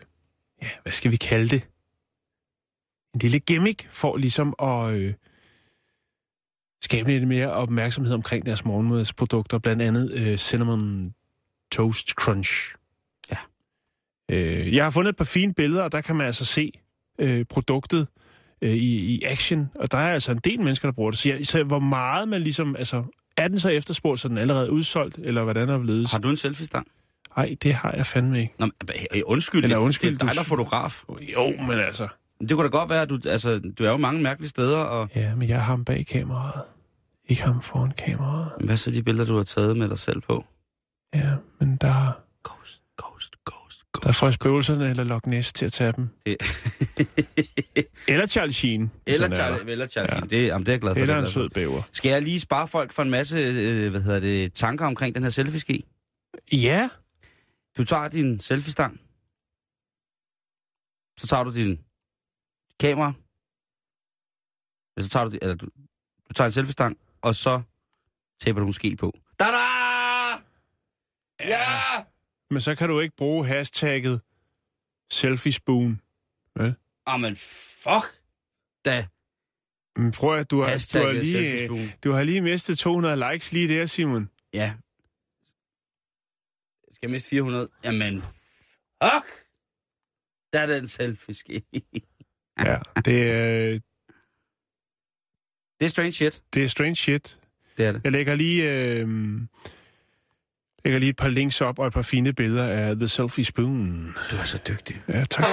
ja, 0.62 0.68
hvad 0.82 0.92
skal 0.92 1.10
vi 1.10 1.16
kalde 1.16 1.48
det? 1.48 1.62
En 3.14 3.20
lille 3.20 3.38
gimmick 3.38 3.88
for 3.90 4.16
ligesom 4.16 4.54
at... 4.62 4.94
Øh, 4.94 5.14
skabe 6.82 7.10
lidt 7.10 7.28
mere 7.28 7.50
opmærksomhed 7.50 8.14
omkring 8.14 8.46
deres 8.46 8.64
morgenmadsprodukter, 8.64 9.58
blandt 9.58 9.82
andet 9.82 10.12
øh, 10.12 10.38
Cinnamon 10.38 11.14
Toast 11.72 12.08
Crunch. 12.10 12.74
Ja. 13.30 13.36
Øh, 14.30 14.74
jeg 14.74 14.84
har 14.84 14.90
fundet 14.90 15.10
et 15.10 15.16
par 15.16 15.24
fine 15.24 15.54
billeder, 15.54 15.82
og 15.82 15.92
der 15.92 16.00
kan 16.00 16.16
man 16.16 16.26
altså 16.26 16.44
se 16.44 16.72
øh, 17.18 17.44
produktet 17.44 18.08
øh, 18.62 18.74
i, 18.74 19.14
i 19.14 19.22
action, 19.22 19.70
og 19.74 19.92
der 19.92 19.98
er 19.98 20.08
altså 20.12 20.32
en 20.32 20.38
del 20.38 20.60
mennesker, 20.60 20.88
der 20.88 20.92
bruger 20.92 21.10
det. 21.10 21.20
Så, 21.20 21.28
jeg, 21.28 21.46
så 21.46 21.64
hvor 21.64 21.78
meget 21.78 22.28
man 22.28 22.42
ligesom, 22.42 22.76
altså, 22.76 23.04
er 23.36 23.48
den 23.48 23.58
så 23.60 23.68
efterspurgt, 23.68 24.20
så 24.20 24.28
den 24.28 24.36
er 24.36 24.40
allerede 24.40 24.70
udsolgt, 24.70 25.18
eller 25.22 25.42
hvordan 25.44 25.68
er 25.68 25.76
det 25.76 25.86
ledes? 25.86 26.12
Har 26.12 26.18
du 26.18 26.28
en 26.28 26.36
selfie-stang? 26.36 26.86
Nej, 27.36 27.56
det 27.62 27.74
har 27.74 27.92
jeg 27.96 28.06
fandme 28.06 28.40
ikke. 28.40 28.54
Nå, 28.58 28.66
men, 28.66 29.22
undskyld, 29.24 29.64
Eller 29.64 29.76
det, 29.76 29.84
undskyld, 29.84 30.14
det 30.14 30.22
er 30.22 30.26
dig, 30.26 30.34
der 30.34 30.40
er 30.40 30.44
fotograf. 30.44 31.02
Jo, 31.08 31.50
men 31.50 31.70
altså... 31.78 32.08
Det 32.40 32.50
kunne 32.50 32.64
da 32.64 32.70
godt 32.70 32.90
være, 32.90 33.02
at 33.02 33.10
du, 33.10 33.18
altså, 33.26 33.58
du 33.78 33.84
er 33.84 33.90
jo 33.90 33.96
mange 33.96 34.22
mærkelige 34.22 34.50
steder, 34.50 34.78
og 34.78 35.08
Ja, 35.14 35.34
men 35.34 35.48
jeg 35.48 35.56
har 35.56 35.64
ham 35.64 35.84
bag 35.84 36.06
kameraet. 36.06 36.62
Ikke 37.28 37.42
ham 37.42 37.62
foran 37.62 37.92
kameraet. 37.98 38.52
hvad 38.64 38.76
så 38.76 38.90
de 38.90 39.02
billeder, 39.02 39.26
du 39.26 39.36
har 39.36 39.42
taget 39.42 39.76
med 39.76 39.88
dig 39.88 39.98
selv 39.98 40.20
på? 40.20 40.44
Ja, 41.14 41.30
men 41.60 41.76
der, 41.76 42.20
der 44.02 44.12
får 44.12 44.30
spøgelserne 44.30 44.90
eller 44.90 45.04
Loch 45.04 45.26
Ness 45.28 45.52
til 45.52 45.64
at 45.66 45.72
tage 45.72 45.92
dem. 45.92 46.08
Det- 46.26 46.36
Eller 48.08 48.26
Charles 48.26 48.56
Sheen. 48.56 48.90
eller 49.06 49.26
er 49.28 49.50
der. 49.50 49.58
eller 49.66 49.86
Charlie. 49.86 50.14
Ja. 50.14 50.20
Ja. 50.20 50.26
Det, 50.26 50.46
jamen, 50.46 50.66
det 50.66 50.68
er 50.68 50.72
jeg 50.72 50.80
glad 50.80 50.94
for. 50.94 51.00
Eller 51.00 51.14
det 51.14 51.26
en 51.26 51.32
sød 51.32 51.48
bæver. 51.50 51.82
Skal 51.92 52.10
jeg 52.10 52.22
lige 52.22 52.40
spare 52.40 52.68
folk 52.68 52.92
for 52.92 53.02
en 53.02 53.10
masse 53.10 53.36
øh, 53.38 53.90
hvad 53.90 54.00
hedder 54.02 54.20
det, 54.20 54.52
tanker 54.52 54.86
omkring 54.86 55.14
den 55.14 55.22
her 55.22 55.30
selfie-ski? 55.30 55.84
Ja, 56.52 56.88
Du 57.78 57.84
tager 57.84 58.08
din 58.08 58.40
selfie-stang. 58.40 59.00
Så 61.18 61.26
tager 61.26 61.44
du 61.44 61.54
din 61.54 61.80
kamera. 62.80 63.12
Ja, 64.96 65.02
Så 65.02 65.08
tager 65.08 65.28
du, 65.28 65.38
eller 65.42 65.54
du, 65.54 65.66
du 66.28 66.32
tager 66.34 66.46
en 66.46 66.52
selfie-stang, 66.52 66.96
og 67.22 67.34
så 67.34 67.60
taber 68.40 68.60
du 68.60 68.66
en 68.66 68.72
ski 68.72 68.96
på. 68.96 69.12
Da-da! 69.38 69.56
Ja! 71.40 71.66
Men 72.50 72.60
så 72.60 72.74
kan 72.74 72.88
du 72.88 73.00
ikke 73.00 73.16
bruge 73.16 73.46
hashtagget 73.46 74.20
selfie 75.10 75.52
spoon. 75.52 76.00
Jamen, 77.08 77.36
fuck 77.36 78.20
da. 78.84 79.06
Men 79.96 80.12
prøv 80.12 80.36
at 80.38 80.50
du 80.50 80.60
har, 80.60 80.90
du 80.92 80.98
har, 80.98 81.12
lige, 81.12 81.32
selfie-spoon. 81.32 81.92
du 82.04 82.12
har 82.12 82.22
lige 82.22 82.40
mistet 82.40 82.78
200 82.78 83.32
likes 83.32 83.52
lige 83.52 83.68
der, 83.68 83.86
Simon. 83.86 84.30
Ja. 84.52 84.74
Skal 86.92 86.98
jeg 87.02 87.10
miste 87.10 87.30
400? 87.30 87.68
Jamen, 87.84 88.22
fuck! 89.02 89.46
Der 90.52 90.60
er 90.60 90.66
den 90.66 90.88
selfie-ski. 90.88 91.64
Ja, 92.58 92.78
det 93.04 93.30
er, 93.30 93.80
det 95.80 95.86
er 95.86 95.88
strange 95.88 96.12
shit. 96.12 96.42
det 96.54 96.64
er 96.64 96.68
strange 96.68 96.96
shit. 96.96 97.38
Det 97.76 97.86
er 97.86 97.92
det. 97.92 98.00
Jeg 98.04 98.12
lægger 98.12 98.34
lige, 98.34 98.72
øh, 98.72 99.08
lægger 100.86 100.98
lige 100.98 101.10
et 101.10 101.16
par 101.16 101.28
links 101.28 101.60
op 101.60 101.78
og 101.78 101.86
et 101.86 101.92
par 101.92 102.02
fine 102.02 102.32
billeder 102.32 102.66
af 102.66 102.96
The 102.96 103.08
Selfie 103.08 103.44
Spoon. 103.44 104.14
Du 104.30 104.36
er 104.36 104.44
så 104.44 104.60
dygtig. 104.68 105.02
Ja, 105.08 105.24
tak. 105.24 105.44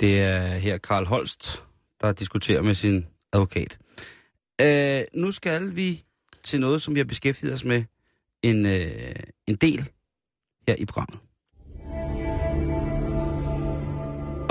Det 0.00 0.20
er 0.20 0.58
her 0.58 0.78
Karl 0.78 1.06
Holst, 1.06 1.64
der 2.00 2.12
diskuterer 2.12 2.62
med 2.62 2.74
sin 2.74 3.06
advokat. 3.32 3.78
Øh, 4.60 5.02
nu 5.14 5.32
skal 5.32 5.76
vi 5.76 6.04
til 6.44 6.60
noget, 6.60 6.82
som 6.82 6.94
vi 6.94 7.00
har 7.00 7.04
beskæftiget 7.04 7.52
os 7.52 7.64
med 7.64 7.84
en, 8.42 8.66
øh, 8.66 9.14
en 9.46 9.56
del 9.56 9.88
her 10.68 10.74
i 10.78 10.84
programmet. 10.84 11.18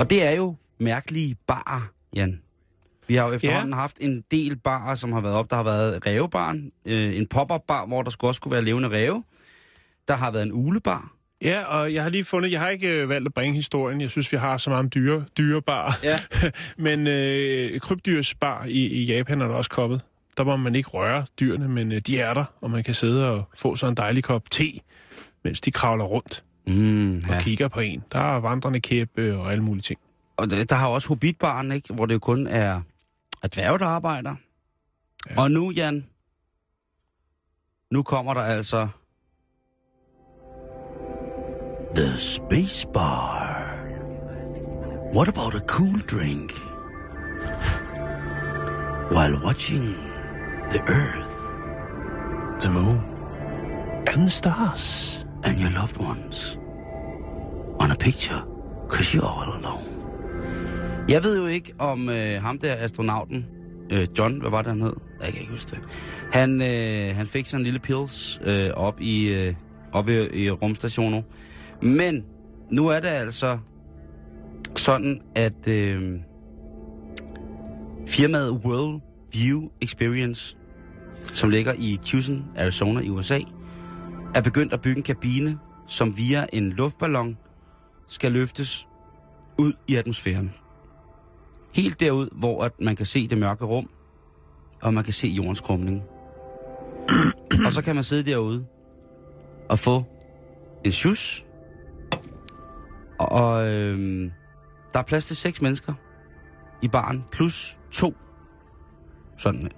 Og 0.00 0.10
det 0.10 0.22
er 0.22 0.30
jo 0.30 0.56
mærkelige 0.80 1.36
barer, 1.46 1.90
Jan. 2.14 2.40
Vi 3.08 3.14
har 3.14 3.26
jo 3.28 3.32
efterhånden 3.32 3.70
ja. 3.70 3.76
haft 3.76 3.96
en 4.00 4.24
del 4.30 4.56
barer, 4.56 4.94
som 4.94 5.12
har 5.12 5.20
været 5.20 5.34
op. 5.34 5.50
Der 5.50 5.56
har 5.56 5.62
været 5.62 6.06
Rævebaren, 6.06 6.72
øh, 6.84 7.16
en 7.16 7.26
pop-up 7.26 7.62
bar, 7.68 7.86
hvor 7.86 8.02
der 8.02 8.10
skulle 8.10 8.28
også 8.30 8.36
skulle 8.36 8.52
være 8.52 8.64
levende 8.64 8.88
ræve. 8.88 9.24
Der 10.08 10.14
har 10.14 10.30
været 10.30 10.42
en 10.42 10.52
ulebar. 10.52 11.12
Ja, 11.42 11.62
og 11.64 11.94
jeg 11.94 12.02
har 12.02 12.10
lige 12.10 12.24
fundet, 12.24 12.52
jeg 12.52 12.60
har 12.60 12.68
ikke 12.68 12.88
øh, 12.88 13.08
valgt 13.08 13.26
at 13.26 13.34
bringe 13.34 13.56
historien. 13.56 14.00
Jeg 14.00 14.10
synes, 14.10 14.32
vi 14.32 14.36
har 14.36 14.58
så 14.58 14.70
meget 14.70 14.80
om 14.80 14.90
dyre, 14.90 15.24
dyrebar. 15.38 15.98
Ja. 16.02 16.20
men 16.88 17.06
øh, 17.06 17.80
krybdyrsbar 17.80 18.64
i, 18.64 18.86
i 18.86 19.04
Japan 19.04 19.40
er 19.40 19.48
der 19.48 19.54
også 19.54 19.70
kommet. 19.70 20.00
Der 20.36 20.44
må 20.44 20.56
man 20.56 20.74
ikke 20.74 20.88
røre 20.88 21.26
dyrene, 21.40 21.68
men 21.68 21.92
øh, 21.92 22.00
de 22.00 22.20
er 22.20 22.34
der, 22.34 22.44
og 22.60 22.70
man 22.70 22.84
kan 22.84 22.94
sidde 22.94 23.30
og 23.30 23.44
få 23.56 23.76
sig 23.76 23.88
en 23.88 23.94
dejlig 23.94 24.24
kop 24.24 24.50
te, 24.50 24.72
mens 25.44 25.60
de 25.60 25.70
kravler 25.70 26.04
rundt 26.04 26.44
Mm, 26.68 27.16
og 27.16 27.22
ja. 27.34 27.40
kigger 27.40 27.68
på 27.68 27.80
en. 27.80 28.04
Der 28.12 28.18
er 28.18 28.40
vandrende 28.40 28.80
kæppe 28.80 29.36
og 29.36 29.52
alle 29.52 29.64
mulige 29.64 29.82
ting. 29.82 30.00
Og 30.38 30.50
der, 30.50 30.64
der 30.64 30.76
har 30.76 30.88
også 30.88 31.08
Hobbitbaren, 31.08 31.72
ikke? 31.72 31.94
Hvor 31.94 32.06
det 32.06 32.14
jo 32.14 32.18
kun 32.18 32.46
er, 32.46 32.80
er 33.42 33.48
dværge, 33.48 33.78
der 33.78 33.86
arbejder. 33.86 34.36
Ja. 35.30 35.40
Og 35.40 35.50
nu, 35.50 35.70
Jan, 35.70 36.06
nu 37.90 38.02
kommer 38.02 38.34
der 38.34 38.42
altså... 38.42 38.88
The 41.94 42.16
Space 42.16 42.88
Bar. 42.94 43.74
What 45.14 45.28
about 45.28 45.54
a 45.54 45.66
cool 45.66 46.00
drink? 46.00 46.52
While 49.10 49.44
watching 49.44 49.94
the 50.70 50.80
Earth 50.88 51.28
The 52.60 52.70
moon. 52.70 53.00
And 54.06 54.26
the 54.26 54.30
stars. 54.30 55.18
and 55.44 55.58
your 55.58 55.70
loved 55.70 55.96
ones 55.96 56.56
on 57.80 57.90
a 57.90 57.96
picture, 57.96 58.44
cause 58.88 59.14
you're 59.14 59.24
all 59.24 59.56
alone. 59.58 59.97
Jeg 61.08 61.22
ved 61.24 61.38
jo 61.38 61.46
ikke, 61.46 61.74
om 61.78 62.08
øh, 62.08 62.42
ham 62.42 62.58
der 62.58 62.76
astronauten, 62.78 63.46
øh, 63.92 64.08
John, 64.18 64.40
hvad 64.40 64.50
var 64.50 64.62
det, 64.62 64.72
han 64.72 64.80
hed? 64.80 64.92
Jeg 65.20 65.32
kan 65.32 65.40
ikke 65.40 65.52
huske 65.52 65.70
det. 65.70 65.80
Han, 66.32 66.62
øh, 66.62 67.16
han 67.16 67.26
fik 67.26 67.46
sådan 67.46 67.60
en 67.60 67.64
lille 67.64 67.78
pils 67.78 68.40
øh, 68.44 68.70
op 68.70 69.00
i, 69.00 69.32
øh, 69.32 69.54
op 69.92 70.08
i, 70.08 70.44
i 70.44 70.50
rumstationen. 70.50 71.24
Men 71.82 72.24
nu 72.70 72.88
er 72.88 73.00
det 73.00 73.08
altså 73.08 73.58
sådan, 74.76 75.20
at 75.34 75.68
øh, 75.68 76.12
firmaet 78.06 78.50
World 78.50 79.00
View 79.32 79.68
Experience, 79.80 80.56
som 81.32 81.50
ligger 81.50 81.72
i 81.78 81.98
Tucson, 82.04 82.44
Arizona 82.56 83.00
i 83.00 83.08
USA, 83.08 83.40
er 84.34 84.40
begyndt 84.40 84.72
at 84.72 84.80
bygge 84.80 84.96
en 84.96 85.02
kabine, 85.02 85.58
som 85.86 86.16
via 86.16 86.46
en 86.52 86.70
luftballon 86.70 87.38
skal 88.08 88.32
løftes 88.32 88.86
ud 89.58 89.72
i 89.86 89.94
atmosfæren. 89.94 90.54
Helt 91.74 92.00
derud, 92.00 92.28
hvor 92.32 92.64
at 92.64 92.72
man 92.80 92.96
kan 92.96 93.06
se 93.06 93.28
det 93.28 93.38
mørke 93.38 93.64
rum, 93.64 93.90
og 94.82 94.94
man 94.94 95.04
kan 95.04 95.12
se 95.12 95.28
jordens 95.28 95.60
krumning. 95.60 96.02
og 97.66 97.72
så 97.72 97.82
kan 97.82 97.94
man 97.94 98.04
sidde 98.04 98.30
derude 98.30 98.66
og 99.68 99.78
få 99.78 100.04
en 100.84 100.92
sjus. 100.92 101.44
Og 103.18 103.68
øhm, 103.68 104.30
der 104.92 104.98
er 104.98 105.04
plads 105.04 105.26
til 105.26 105.36
seks 105.36 105.62
mennesker 105.62 105.92
i 106.82 106.88
baren, 106.88 107.24
plus 107.30 107.78
to 107.90 108.14
sådan 109.38 109.70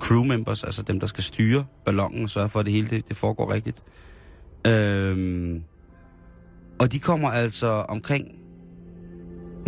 crew 0.00 0.24
members, 0.24 0.64
altså 0.64 0.82
dem, 0.82 1.00
der 1.00 1.06
skal 1.06 1.24
styre 1.24 1.66
ballonen 1.84 2.22
og 2.22 2.30
sørge 2.30 2.48
for, 2.48 2.60
at 2.60 2.66
det 2.66 2.72
hele 2.72 2.88
det, 2.88 3.08
det 3.08 3.16
foregår 3.16 3.52
rigtigt. 3.52 3.82
Øhm, 4.66 5.62
og 6.80 6.92
de 6.92 6.98
kommer 6.98 7.30
altså 7.30 7.66
omkring 7.66 8.28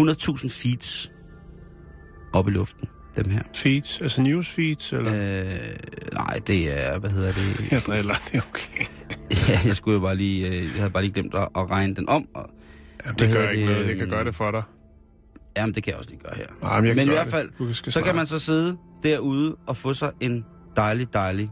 100.000 0.00 0.48
feet 0.48 1.12
op 2.32 2.48
i 2.48 2.50
luften, 2.50 2.88
dem 3.16 3.30
her. 3.30 3.42
Feeds, 3.54 4.00
altså 4.00 4.22
news 4.22 4.48
feeds, 4.48 4.92
eller? 4.92 5.12
Øh, 5.14 5.50
nej, 6.12 6.40
det 6.46 6.86
er, 6.86 6.98
hvad 6.98 7.10
hedder 7.10 7.32
det? 7.32 7.56
Jeg 7.72 7.80
driller, 7.86 8.14
det 8.32 8.34
er 8.34 8.42
okay. 8.50 8.84
ja, 9.48 9.60
jeg 9.64 9.76
skulle 9.76 9.94
jo 9.94 10.00
bare 10.00 10.16
lige, 10.16 10.48
øh, 10.48 10.54
jeg 10.62 10.70
havde 10.76 10.90
bare 10.90 11.02
lige 11.02 11.12
glemt 11.12 11.34
at, 11.34 11.48
at 11.56 11.70
regne 11.70 11.94
den 11.94 12.08
om. 12.08 12.28
Og, 12.34 12.50
Jamen, 13.06 13.18
det 13.18 13.30
gør 13.32 13.48
ikke 13.48 13.66
det, 13.66 13.70
noget, 13.72 13.86
det 13.88 13.96
kan 13.96 14.08
gøre 14.08 14.24
det 14.24 14.34
for 14.34 14.50
dig. 14.50 14.62
jamen, 15.56 15.74
det 15.74 15.82
kan 15.82 15.90
jeg 15.90 15.98
også 15.98 16.10
lige 16.10 16.20
gøre 16.20 16.32
her. 16.36 16.46
Nej, 16.62 16.80
men 16.80 16.86
jeg 16.88 16.96
kan 16.96 17.06
Men 17.06 17.12
i 17.12 17.14
hvert 17.16 17.26
fald, 17.30 17.74
Så 17.74 17.82
kan 17.82 17.92
svare. 17.92 18.12
man 18.14 18.26
så 18.26 18.38
sidde 18.38 18.76
derude 19.02 19.56
og 19.66 19.76
få 19.76 19.94
sig 19.94 20.10
en 20.20 20.44
dejlig, 20.76 21.12
dejlig, 21.12 21.50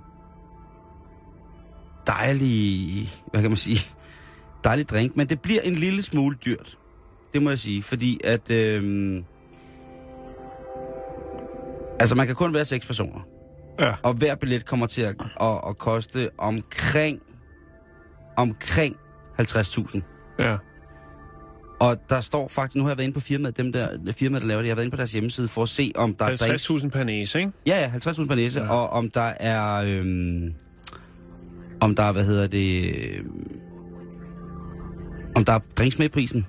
dejlig, 2.06 3.08
hvad 3.30 3.40
kan 3.42 3.50
man 3.50 3.56
sige, 3.56 3.80
dejlig 4.64 4.88
drink. 4.88 5.16
Men 5.16 5.28
det 5.28 5.40
bliver 5.40 5.60
en 5.60 5.74
lille 5.74 6.02
smule 6.02 6.36
dyrt. 6.44 6.78
Det 7.34 7.42
må 7.42 7.50
jeg 7.50 7.58
sige, 7.58 7.82
fordi 7.82 8.20
at, 8.24 8.50
øhm, 8.50 9.24
altså 12.00 12.14
man 12.14 12.26
kan 12.26 12.36
kun 12.36 12.54
være 12.54 12.64
seks 12.64 12.86
personer. 12.86 13.20
Ja. 13.80 13.94
Og 14.02 14.14
hver 14.14 14.34
billet 14.34 14.66
kommer 14.66 14.86
til 14.86 15.02
at, 15.02 15.14
at, 15.40 15.60
at 15.68 15.78
koste 15.78 16.30
omkring, 16.38 17.20
omkring 18.36 18.96
50.000. 19.40 20.00
Ja. 20.38 20.56
Og 21.80 21.96
der 22.08 22.20
står 22.20 22.48
faktisk, 22.48 22.76
nu 22.76 22.82
har 22.82 22.90
jeg 22.90 22.98
været 22.98 23.04
inde 23.06 23.14
på 23.14 23.20
firmaet, 23.20 23.56
dem 23.56 23.72
der, 23.72 24.12
firmaet, 24.12 24.42
der 24.42 24.48
laver 24.48 24.60
det, 24.62 24.66
jeg 24.66 24.70
har 24.70 24.76
været 24.76 24.84
inde 24.84 24.92
på 24.92 24.96
deres 24.96 25.12
hjemmeside 25.12 25.48
for 25.48 25.62
at 25.62 25.68
se, 25.68 25.92
om 25.94 26.14
der 26.14 26.24
er 26.24 26.36
drinks. 26.36 26.70
50.000 26.70 26.88
per 26.88 27.04
næse, 27.04 27.38
ikke? 27.38 27.52
Ja, 27.66 27.80
ja, 27.80 28.10
50.000 28.10 28.26
per 28.26 28.34
næse, 28.34 28.60
ja. 28.60 28.70
og 28.70 28.90
om 28.90 29.10
der 29.10 29.32
er, 29.40 29.74
øhm, 29.74 30.54
om 31.80 31.94
der 31.94 32.02
er, 32.02 32.12
hvad 32.12 32.24
hedder 32.24 32.46
det, 32.46 32.94
øhm, 33.14 33.60
Om 35.34 35.44
der 35.44 35.52
er 35.52 35.58
drinks 35.76 35.98
med 35.98 36.06
i 36.06 36.08
prisen. 36.08 36.46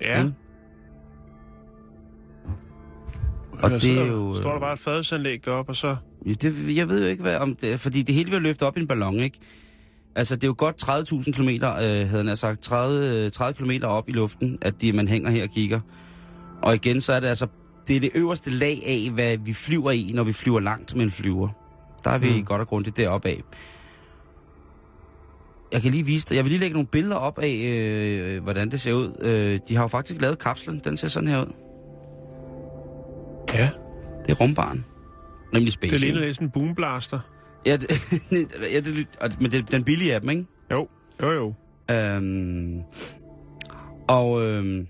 Ja. 0.00 0.22
Mm. 0.22 0.32
Og 3.62 3.70
Ja, 3.70 3.78
det 3.78 3.98
er 3.98 4.06
jo... 4.06 4.34
Står 4.34 4.52
der 4.52 4.60
bare 4.60 4.72
et 4.72 4.78
fadelsanlæg 4.78 5.44
deroppe, 5.44 5.72
og 5.72 5.76
så... 5.76 5.96
Ja, 6.26 6.32
Det, 6.32 6.76
jeg 6.76 6.88
ved 6.88 7.02
jo 7.02 7.08
ikke, 7.08 7.22
hvad 7.22 7.36
om 7.36 7.54
det 7.54 7.80
fordi 7.80 8.02
det 8.02 8.14
hele 8.14 8.24
bliver 8.24 8.40
løftet 8.40 8.68
op 8.68 8.76
i 8.76 8.80
en 8.80 8.86
ballon, 8.86 9.20
ikke? 9.20 9.38
Altså, 10.14 10.36
det 10.36 10.44
er 10.44 10.48
jo 10.48 10.54
godt 10.58 10.82
30.000 10.82 11.32
km, 11.32 11.48
øh, 11.48 12.10
havde 12.10 12.24
han 12.26 12.36
sagt, 12.36 12.60
30, 12.60 13.24
øh, 13.24 13.30
30 13.30 13.54
km 13.54 13.84
op 13.84 14.08
i 14.08 14.12
luften, 14.12 14.58
at 14.62 14.74
de, 14.80 14.92
man 14.92 15.08
hænger 15.08 15.30
her 15.30 15.42
og 15.42 15.50
kigger. 15.50 15.80
Og 16.62 16.74
igen, 16.74 17.00
så 17.00 17.12
er 17.12 17.20
det 17.20 17.26
altså, 17.28 17.46
det 17.88 17.96
er 17.96 18.00
det 18.00 18.10
øverste 18.14 18.50
lag 18.50 18.82
af, 18.86 19.10
hvad 19.14 19.36
vi 19.36 19.52
flyver 19.52 19.90
i, 19.90 20.10
når 20.14 20.24
vi 20.24 20.32
flyver 20.32 20.60
langt 20.60 20.94
med 20.94 21.04
en 21.04 21.10
flyver. 21.10 21.48
Der 22.04 22.10
er 22.10 22.18
vi 22.18 22.30
mm. 22.30 22.36
Mm. 22.36 22.44
godt 22.44 22.60
og 22.60 22.66
grundigt 22.68 22.96
deroppe 22.96 23.28
af. 23.28 23.42
Jeg 25.72 25.82
kan 25.82 25.90
lige 25.90 26.06
vise 26.06 26.26
dig, 26.28 26.36
jeg 26.36 26.44
vil 26.44 26.50
lige 26.50 26.60
lægge 26.60 26.74
nogle 26.74 26.86
billeder 26.86 27.16
op 27.16 27.38
af, 27.38 27.52
øh, 27.64 28.42
hvordan 28.42 28.70
det 28.70 28.80
ser 28.80 28.92
ud. 28.92 29.12
Øh, 29.20 29.60
de 29.68 29.76
har 29.76 29.82
jo 29.82 29.88
faktisk 29.88 30.20
lavet 30.20 30.38
kapslen, 30.38 30.80
den 30.84 30.96
ser 30.96 31.08
sådan 31.08 31.28
her 31.28 31.40
ud. 31.40 31.52
Ja, 33.54 33.70
Det 34.26 34.30
er 34.30 34.34
rumbaren. 34.34 34.84
Nemlig 35.52 35.72
space. 35.72 35.92
det 35.92 36.00
ligner 36.00 36.32
sådan 36.32 36.46
en 36.46 36.50
boomblaster. 36.50 37.18
Ja, 37.66 37.76
det, 37.76 37.90
ja 38.74 38.80
det, 38.80 39.08
men 39.40 39.50
det 39.50 39.70
den 39.72 39.84
billige 39.84 40.14
af 40.14 40.20
dem, 40.20 40.30
ikke? 40.30 40.44
Jo, 40.70 40.88
jo, 41.22 41.30
jo. 41.32 41.54
Øhm, 41.94 42.80
og 44.08 44.42
øhm, 44.42 44.86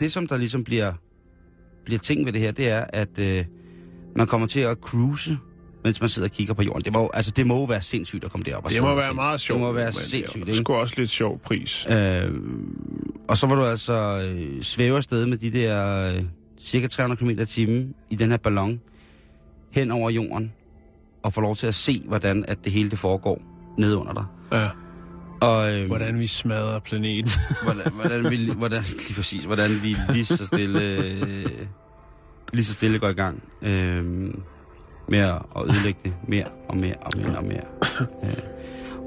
det, 0.00 0.12
som 0.12 0.26
der 0.26 0.36
ligesom 0.36 0.64
bliver, 0.64 0.92
bliver 1.84 1.98
ting 1.98 2.26
ved 2.26 2.32
det 2.32 2.40
her, 2.40 2.52
det 2.52 2.68
er, 2.68 2.84
at 2.88 3.18
øh, 3.18 3.44
man 4.16 4.26
kommer 4.26 4.46
til 4.46 4.60
at 4.60 4.76
cruise, 4.80 5.38
mens 5.84 6.00
man 6.00 6.10
sidder 6.10 6.28
og 6.28 6.32
kigger 6.32 6.54
på 6.54 6.62
jorden. 6.62 6.84
Det 6.84 6.92
må, 6.92 7.10
altså, 7.14 7.30
det 7.30 7.46
må 7.46 7.58
jo 7.58 7.64
være 7.64 7.82
sindssygt 7.82 8.24
at 8.24 8.30
komme 8.30 8.44
derop 8.44 8.64
og 8.64 8.70
Det 8.70 8.82
må 8.82 8.94
være 8.94 9.14
meget 9.14 9.40
sjovt. 9.40 9.58
Det 9.58 9.66
må 9.66 9.72
være 9.72 9.92
sindssygt, 9.92 10.46
Det 10.46 10.52
er 10.52 10.56
sgu 10.56 10.74
også 10.74 10.94
lidt 10.98 11.10
sjov 11.10 11.38
pris. 11.38 11.86
Øhm, 11.90 13.19
og 13.28 13.36
så 13.36 13.46
var 13.46 13.54
du 13.54 13.64
altså 13.64 14.20
øh, 14.20 14.62
svæve 14.62 14.96
afsted 14.96 15.26
med 15.26 15.38
de 15.38 15.50
der 15.50 16.02
øh, 16.12 16.24
cirka 16.60 16.86
300 16.86 17.18
km 17.18 17.30
i 17.30 17.44
timen 17.44 17.94
i 18.10 18.14
den 18.14 18.30
her 18.30 18.36
ballon 18.36 18.80
hen 19.70 19.90
over 19.90 20.10
jorden 20.10 20.52
og 21.22 21.32
få 21.32 21.40
lov 21.40 21.56
til 21.56 21.66
at 21.66 21.74
se, 21.74 22.02
hvordan 22.06 22.44
at 22.48 22.58
det 22.64 22.72
hele 22.72 22.90
det 22.90 22.98
foregår 22.98 23.42
nede 23.78 23.96
under 23.96 24.12
dig. 24.12 24.24
Ja. 24.52 24.68
Og, 25.48 25.74
øhm, 25.74 25.86
Hvordan 25.86 26.18
vi 26.18 26.26
smadrer 26.26 26.78
planeten. 26.78 27.30
hvordan, 27.64 27.92
hvordan, 27.92 28.30
vi, 28.30 28.50
hvordan, 28.56 28.82
lige 28.82 29.14
præcis, 29.14 29.44
hvordan 29.44 29.70
vi 29.82 29.96
lige 30.12 30.24
så 30.24 30.44
stille, 30.44 30.82
øh, 30.82 31.46
lige 32.52 32.64
så 32.64 32.72
stille 32.72 32.98
går 32.98 33.08
i 33.08 33.12
gang 33.12 33.42
øh, 33.62 34.04
med 35.08 35.18
at 35.18 35.42
at 35.56 35.64
ødelægge 35.64 36.00
det 36.04 36.12
mere 36.28 36.44
og 36.68 36.76
mere 36.76 36.94
og 36.94 37.10
mere 37.16 37.36
og 37.36 37.44
mere. 37.44 37.64
Øh. 38.24 38.36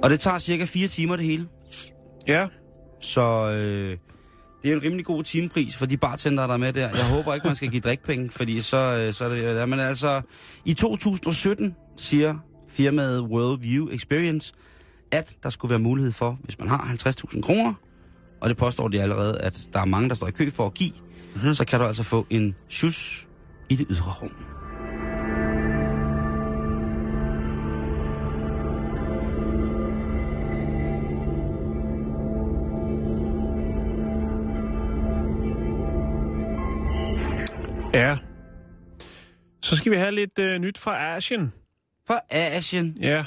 Og 0.03 0.09
det 0.09 0.19
tager 0.19 0.37
cirka 0.37 0.65
fire 0.65 0.87
timer 0.87 1.15
det 1.15 1.25
hele. 1.25 1.47
ja. 2.27 2.47
Så 3.03 3.51
øh, 3.51 3.97
det 4.63 4.71
er 4.71 4.75
en 4.75 4.83
rimelig 4.83 5.05
god 5.05 5.23
timepris 5.23 5.77
for 5.77 5.85
de 5.85 5.97
bartender, 5.97 6.47
der 6.47 6.53
er 6.53 6.57
med 6.57 6.73
der. 6.73 6.89
Jeg 6.89 7.09
håber 7.09 7.33
ikke, 7.33 7.47
man 7.47 7.55
skal 7.55 7.69
give 7.69 7.81
drikpenge, 7.81 8.29
fordi 8.29 8.61
så, 8.61 8.77
øh, 8.77 9.13
så 9.13 9.25
er 9.25 9.29
det 9.29 9.43
der. 9.43 9.65
Men 9.65 9.79
altså, 9.79 10.21
i 10.65 10.73
2017 10.73 11.75
siger 11.97 12.35
firmaet 12.67 13.21
World 13.21 13.61
View 13.61 13.87
Experience, 13.89 14.53
at 15.11 15.35
der 15.43 15.49
skulle 15.49 15.69
være 15.69 15.79
mulighed 15.79 16.11
for, 16.11 16.37
hvis 16.43 16.59
man 16.59 16.67
har 16.67 16.95
50.000 17.05 17.41
kroner, 17.41 17.73
og 18.41 18.49
det 18.49 18.57
påstår 18.57 18.87
de 18.87 19.01
allerede, 19.01 19.41
at 19.41 19.67
der 19.73 19.79
er 19.79 19.85
mange, 19.85 20.09
der 20.09 20.15
står 20.15 20.27
i 20.27 20.31
kø 20.31 20.49
for 20.49 20.65
at 20.65 20.73
give, 20.73 20.93
mm-hmm. 21.35 21.53
så 21.53 21.65
kan 21.65 21.79
du 21.79 21.85
altså 21.85 22.03
få 22.03 22.25
en 22.29 22.55
sjus 22.69 23.27
i 23.69 23.75
det 23.75 23.87
ydre 23.89 24.11
rum. 24.21 24.52
Ja. 37.93 38.17
Så 39.61 39.77
skal 39.77 39.91
vi 39.91 39.97
have 39.97 40.11
lidt 40.11 40.39
øh, 40.39 40.59
nyt 40.59 40.77
fra 40.77 41.15
Asien. 41.15 41.53
For 42.07 42.25
Asien. 42.29 42.97
Ja. 43.01 43.25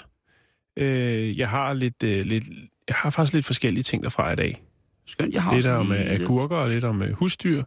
Øh, 0.77 1.39
jeg 1.39 1.49
har 1.49 1.73
lidt, 1.73 2.03
øh, 2.03 2.27
lidt, 2.27 2.45
jeg 2.89 2.97
har 2.97 3.11
faktisk 3.11 3.35
lidt 3.35 3.47
forskellige 3.47 3.83
ting 3.83 4.03
derfra 4.03 4.33
i 4.33 4.37
dag. 4.37 4.63
Skønt, 5.07 5.35
jeg 5.35 5.43
har 5.43 5.55
Lidt 5.55 5.67
om 5.67 5.93
øh, 5.93 6.01
agurker 6.01 6.57
og 6.57 6.69
lidt 6.69 6.85
om 6.85 7.03
øh, 7.03 7.13
husdyr. 7.13 7.63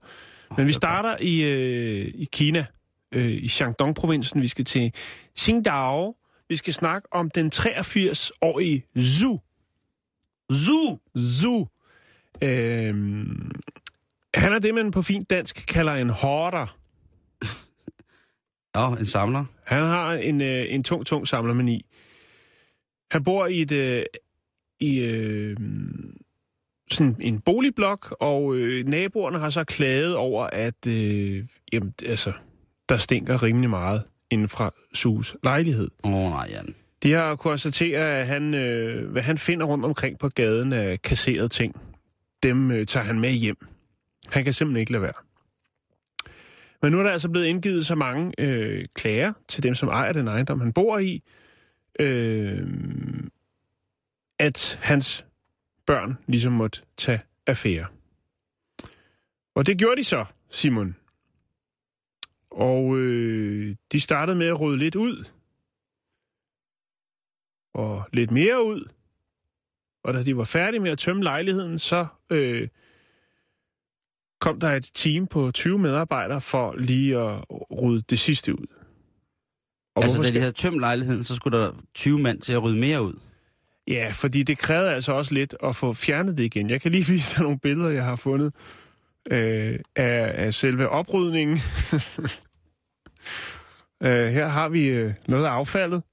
Men 0.58 0.68
vi 0.68 0.74
starter 0.74 1.18
i, 1.22 1.44
øh, 1.44 2.12
i 2.16 2.28
Kina, 2.32 2.66
øh, 3.16 3.32
i 3.32 3.48
Shandong-provincen. 3.48 4.42
Vi 4.42 4.48
skal 4.48 4.66
til 4.66 4.94
Qingdao. 5.40 6.16
Vi 6.50 6.56
skal 6.56 6.74
snakke 6.74 7.08
om 7.12 7.30
den 7.30 7.52
83-årige 7.56 8.86
Zhu. 8.98 9.40
Zoo! 10.52 11.00
Zhu. 11.18 11.68
Øh, 12.42 12.94
han 14.34 14.54
er 14.54 14.60
det, 14.60 14.74
man 14.74 14.92
på 14.92 15.02
fint 15.02 15.30
dansk 15.30 15.66
kalder 15.68 15.94
en 15.94 16.10
Ja, 18.76 18.96
en 18.96 19.06
samler. 19.06 19.46
Han 19.64 19.84
har 19.84 20.14
en, 20.14 20.42
øh, 20.42 20.66
en 20.70 20.84
tung, 20.84 21.06
tung 21.06 21.28
samlermani. 21.28 21.86
Han 23.12 23.24
bor 23.24 23.48
i 23.48 23.62
et 23.62 23.72
øh, 23.72 24.04
i 24.80 25.00
øh, 25.00 25.58
sådan 26.92 27.16
en 27.20 27.40
boligblok, 27.40 28.16
og 28.20 28.56
øh, 28.56 28.88
naboerne 28.88 29.40
har 29.40 29.50
så 29.50 29.64
klaget 29.64 30.16
over, 30.16 30.44
at 30.44 30.88
øh, 30.88 31.46
jamen, 31.74 31.94
altså, 32.06 32.34
der 32.90 32.98
stinker 32.98 33.44
rimelig 33.44 33.70
meget 33.70 34.04
inden 34.32 34.50
fra 34.50 34.72
Sus 34.94 35.36
lejlighed. 35.44 35.90
Åh 36.04 36.14
oh, 36.14 36.32
nej, 36.32 36.48
Jan. 36.52 36.76
De 37.04 37.12
har 37.12 37.36
konstateret, 37.36 38.06
at 38.06 38.28
han, 38.28 38.54
øh, 38.54 39.12
hvad 39.12 39.22
han 39.22 39.38
finder 39.38 39.66
rundt 39.66 39.86
omkring 39.86 40.20
på 40.20 40.30
gaden 40.30 40.74
af 40.74 41.02
kasserede 41.02 41.50
ting, 41.50 41.76
dem 42.44 42.72
øh, 42.72 42.86
tager 42.86 43.04
han 43.04 43.20
med 43.20 43.32
hjem. 43.32 43.58
Han 44.28 44.44
kan 44.44 44.54
simpelthen 44.54 44.80
ikke 44.80 44.92
lade 44.92 45.04
være. 45.04 45.29
Men 46.82 46.92
nu 46.92 47.00
er 47.00 47.04
der 47.04 47.12
altså 47.12 47.30
blevet 47.30 47.46
indgivet 47.46 47.86
så 47.86 47.96
mange 47.96 48.34
øh, 48.38 48.86
klager 48.94 49.34
til 49.48 49.64
dem, 49.64 49.76
som 49.76 49.90
ejer 49.90 50.14
den 50.14 50.28
ejendom, 50.28 50.60
han 50.60 50.74
bor 50.74 50.98
i, 50.98 51.24
øh, 52.00 52.68
at 54.40 54.80
hans 54.82 55.26
børn 55.86 56.18
ligesom 56.28 56.54
måtte 56.54 56.82
tage 56.98 57.22
affære. 57.48 57.88
Og 59.56 59.68
det 59.68 59.78
gjorde 59.78 59.98
de 59.98 60.04
så, 60.04 60.26
Simon. 60.50 60.96
Og 62.52 62.98
øh, 62.98 63.76
de 63.92 64.00
startede 64.00 64.38
med 64.38 64.48
at 64.48 64.60
rydde 64.60 64.78
lidt 64.78 64.96
ud, 64.96 65.26
og 67.74 68.04
lidt 68.14 68.32
mere 68.32 68.66
ud. 68.66 68.90
Og 70.04 70.14
da 70.14 70.24
de 70.24 70.38
var 70.38 70.44
færdige 70.44 70.80
med 70.80 70.92
at 70.92 70.98
tømme 70.98 71.24
lejligheden, 71.24 71.80
så 71.80 72.08
øh, 72.30 72.68
kom 74.42 74.60
der 74.60 74.70
et 74.70 74.90
team 74.94 75.28
på 75.28 75.52
20 75.52 75.80
medarbejdere 75.80 76.42
for 76.42 76.76
lige 76.78 77.18
at 77.18 77.46
rydde 77.72 78.04
det 78.10 78.20
sidste 78.20 78.60
ud. 78.60 78.66
Og 79.96 80.04
altså, 80.04 80.22
da 80.22 80.30
de 80.32 80.40
havde 80.40 80.52
tømt 80.52 80.80
lejligheden, 80.80 81.24
så 81.24 81.36
skulle 81.36 81.58
der 81.60 81.72
20 81.96 82.20
mand 82.20 82.42
til 82.42 82.54
at 82.54 82.64
rydde 82.64 82.78
mere 82.80 83.02
ud. 83.04 83.14
Ja, 83.88 84.12
fordi 84.16 84.44
det 84.44 84.58
krævede 84.58 84.92
altså 84.94 85.12
også 85.14 85.34
lidt 85.34 85.56
at 85.64 85.76
få 85.76 85.94
fjernet 85.94 86.38
det 86.38 86.44
igen. 86.44 86.70
Jeg 86.70 86.82
kan 86.82 86.92
lige 86.92 87.06
vise 87.14 87.36
dig 87.36 87.44
nogle 87.44 87.60
billeder, 87.60 87.90
jeg 87.90 88.04
har 88.04 88.16
fundet 88.16 88.54
øh, 89.32 89.80
af, 89.96 90.46
af 90.46 90.54
selve 90.54 90.90
oprydningen. 90.90 91.58
øh, 94.04 94.28
her 94.28 94.48
har 94.48 94.70
vi 94.70 94.86
øh, 94.86 95.14
noget 95.28 95.46
af 95.46 95.50
affaldet. 95.50 96.04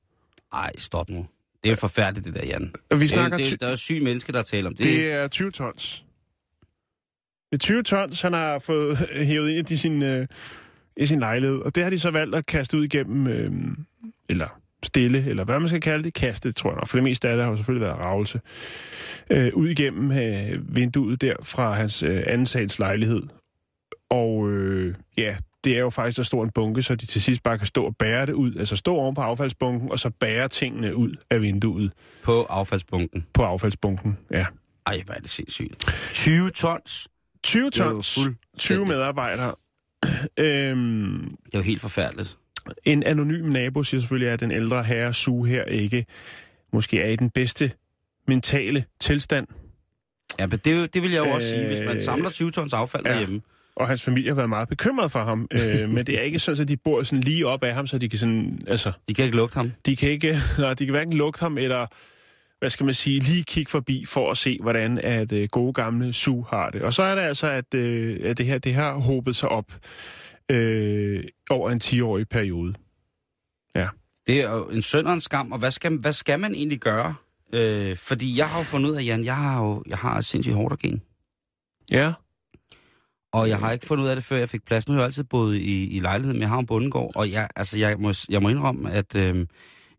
Ej, 0.53 0.73
stop 0.79 1.09
nu. 1.11 1.27
Det 1.65 1.73
er 1.73 1.77
forfærdeligt, 1.77 2.27
det 2.27 2.35
der, 2.35 2.47
Jan. 2.47 2.73
Vi 2.95 2.99
Det, 3.01 3.11
snakker 3.11 3.39
er- 3.39 3.43
det, 3.43 3.53
er- 3.53 3.57
der 3.57 3.69
er 3.69 3.77
syge 3.77 4.01
mennesker, 4.01 4.33
der 4.33 4.43
taler 4.43 4.69
om 4.69 4.75
det. 4.77 4.87
Det 4.87 5.13
er 5.13 5.29
20 5.29 5.51
tons. 5.51 6.05
Det 7.51 7.57
er 7.57 7.59
20 7.59 7.83
tons, 7.83 8.21
han 8.21 8.33
har 8.33 8.59
fået 8.59 8.97
hævet 9.29 9.51
ind 9.51 9.71
i 9.71 9.77
sin, 9.77 10.03
øh, 10.03 10.27
i 10.97 11.07
sin 11.07 11.19
lejlighed. 11.19 11.59
Og 11.59 11.75
det 11.75 11.83
har 11.83 11.91
de 11.91 11.99
så 11.99 12.11
valgt 12.11 12.35
at 12.35 12.47
kaste 12.47 12.77
ud 12.77 12.85
igennem, 12.85 13.27
øh, 13.27 13.53
eller 14.29 14.61
stille, 14.83 15.25
eller 15.27 15.45
hvad 15.45 15.61
man 15.61 15.69
skal 15.69 15.81
kalde 15.81 16.05
det, 16.05 16.15
kaste, 16.15 16.53
tror 16.53 16.71
jeg 16.71 16.77
nok. 16.77 16.89
For 16.89 16.97
det 16.97 17.05
meste 17.05 17.29
af 17.29 17.37
det 17.37 17.45
har 17.45 17.51
jo 17.51 17.57
selvfølgelig 17.57 17.87
været 17.87 17.99
ravelse. 17.99 18.41
Øh, 19.31 19.51
ud 19.55 19.69
igennem 19.69 20.13
øh, 20.13 20.77
vinduet 20.77 21.21
der 21.21 21.35
fra 21.43 21.73
hans 21.73 22.03
øh, 22.03 22.23
anden 22.27 22.47
sals 22.47 22.79
lejlighed. 22.79 23.23
Og 24.11 24.51
øh, 24.51 24.95
ja, 25.19 25.37
det 25.65 25.75
er 25.77 25.81
jo 25.81 25.91
faktisk 25.91 26.17
så 26.17 26.25
stor 26.25 26.45
en 26.45 26.51
bunke, 26.51 26.83
så 26.83 26.95
de 26.95 27.07
til 27.07 27.23
sidst 27.23 27.43
bare 27.43 27.59
kan 27.59 27.67
stå 27.67 27.85
og 27.85 27.97
bære 27.97 28.27
det 28.27 28.33
ud. 28.33 28.55
Altså 28.57 28.77
stå 28.77 28.95
oven 28.97 29.15
på 29.15 29.21
affaldsbunken, 29.21 29.91
og 29.91 29.99
så 29.99 30.11
bære 30.11 30.49
tingene 30.49 30.97
ud 30.97 31.15
af 31.31 31.41
vinduet 31.43 31.93
På 32.23 32.43
affaldsbunken. 32.43 33.27
på 33.35 33.43
affaldsbunken. 33.45 34.19
Ja. 34.31 34.47
Ej, 34.87 35.03
hvor 35.05 35.15
er 35.15 35.19
det 35.19 35.31
sindssygt. 35.31 35.95
20 36.13 36.51
tons. 36.51 37.09
20 37.47 37.71
Det 37.71 37.81
er 37.81 37.85
jo 37.85 37.91
tons, 37.93 38.15
fuldstændig- 38.15 38.41
20 38.59 38.87
medarbejdere. 38.87 39.55
øhm, 40.39 41.37
Det 41.47 41.55
er 41.55 41.59
jo 41.59 41.63
helt 41.63 41.81
forfærdeligt. 41.81 42.37
en 42.85 43.03
anonym 43.03 43.45
nabo 43.49 43.83
siger 43.83 44.01
selvfølgelig, 44.01 44.31
at 44.31 44.41
den 44.41 44.51
ældre 44.51 44.83
herre 44.85 45.15
Su 45.15 45.43
her 45.45 45.65
ikke 45.65 46.07
måske 46.73 47.01
er 47.01 47.09
i 47.09 47.17
den 47.17 47.31
bedste 47.31 47.73
mentale 48.29 48.85
tilstand. 49.01 49.47
Ja, 50.39 50.47
men 50.47 50.59
det, 50.65 50.95
det 50.95 51.03
vil 51.03 51.11
jeg 51.13 51.27
jo 51.27 51.31
også 51.31 51.49
sige, 51.49 51.67
hvis 51.67 51.81
man 51.81 51.97
Øh, 51.97 52.03
samler 52.03 52.31
20 52.31 52.51
tons 52.51 52.73
affald 52.73 53.07
ja. 53.07 53.13
derhjemme. 53.13 53.41
Og 53.77 53.89
hans 53.89 54.03
familie 54.03 54.31
har 54.31 54.35
været 54.35 54.49
meget 54.49 54.69
bekymret 54.69 55.13
for 55.13 55.25
ham. 55.25 55.49
Øh, 55.51 55.89
men 55.95 56.07
det 56.07 56.19
er 56.19 56.23
ikke 56.23 56.39
sådan, 56.39 56.63
at 56.63 56.69
de 56.69 56.77
bor 56.77 57.03
sådan 57.03 57.21
lige 57.21 57.47
op 57.47 57.65
af 57.65 57.75
ham, 57.75 57.87
så 57.87 57.99
de 57.99 58.09
kan 58.09 58.19
sådan, 58.19 58.61
altså, 58.67 58.93
De 59.09 59.15
kan 59.15 59.25
ikke 59.25 59.37
lugte 59.37 59.55
ham. 59.55 59.73
de 59.87 59.97
kan 59.97 60.11
ikke, 60.11 60.39
nej, 60.59 60.75
de 60.75 60.85
kan 60.87 60.93
hverken 60.95 61.13
lugte 61.13 61.41
ham 61.41 61.59
eller 61.59 61.87
hvad 62.59 62.71
skal 62.71 62.85
man 62.85 62.95
sige, 62.95 63.21
lige 63.21 63.45
kigge 63.45 63.71
forbi 63.71 64.05
for 64.05 64.31
at 64.31 64.37
se, 64.37 64.59
hvordan 64.63 64.99
at 64.99 65.33
øh, 65.33 65.49
gode 65.49 65.73
gamle 65.73 66.13
Su 66.13 66.43
har 66.43 66.71
det. 66.71 66.83
Og 66.83 66.93
så 66.93 67.03
er 67.03 67.15
det 67.15 67.23
altså, 67.23 67.47
at, 67.47 67.75
øh, 67.75 68.21
at 68.25 68.39
det 68.39 68.47
her 68.47 68.59
det 68.59 68.75
har 68.75 68.93
hobet 68.93 69.37
sig 69.37 69.49
op 69.49 69.73
øh, 70.51 71.25
over 71.51 71.71
en 71.71 71.81
10-årig 71.85 72.29
periode. 72.29 72.75
Ja. 73.75 73.89
Det 74.27 74.41
er 74.41 74.51
jo 74.51 74.69
en 74.69 75.09
en 75.09 75.21
skam, 75.21 75.53
og 75.53 75.59
hvad 75.59 75.71
skal, 75.71 75.97
hvad 75.97 76.13
skal 76.13 76.41
man 76.41 76.55
egentlig 76.55 76.79
gøre? 76.81 77.15
Øh, 77.53 77.97
fordi 77.97 78.39
jeg 78.39 78.49
har 78.49 78.59
jo 78.59 78.65
fundet 78.65 78.91
ud 78.91 78.97
af, 78.97 79.05
Jan, 79.05 79.25
jeg 79.25 79.37
har 79.37 79.65
jo 79.65 79.83
jeg 79.87 79.99
har 79.99 80.21
sindssygt 80.21 80.57
hårdt 80.57 80.81
gen. 80.81 81.03
Ja. 81.91 82.13
Og 83.33 83.49
jeg 83.49 83.59
har 83.59 83.73
ikke 83.73 83.87
fundet 83.87 84.05
ud 84.05 84.09
af 84.09 84.17
det, 84.17 84.25
før 84.25 84.37
jeg 84.37 84.49
fik 84.49 84.65
plads. 84.65 84.89
Nu 84.89 84.95
har 84.95 85.01
jeg 85.01 85.07
altid 85.07 85.25
boet 85.25 85.57
i, 85.57 85.97
i 85.97 86.01
lejligheden, 86.01 86.37
men 86.37 86.43
jeg 86.43 86.49
har 86.49 86.59
en 86.59 86.67
bundegård, 86.67 87.13
og 87.15 87.31
jeg, 87.31 87.49
altså, 87.57 87.79
jeg, 87.79 87.99
må, 87.99 88.13
jeg 88.29 88.43
må 88.43 88.49
indrømme, 88.49 88.93
at 88.93 89.15
øh, 89.15 89.47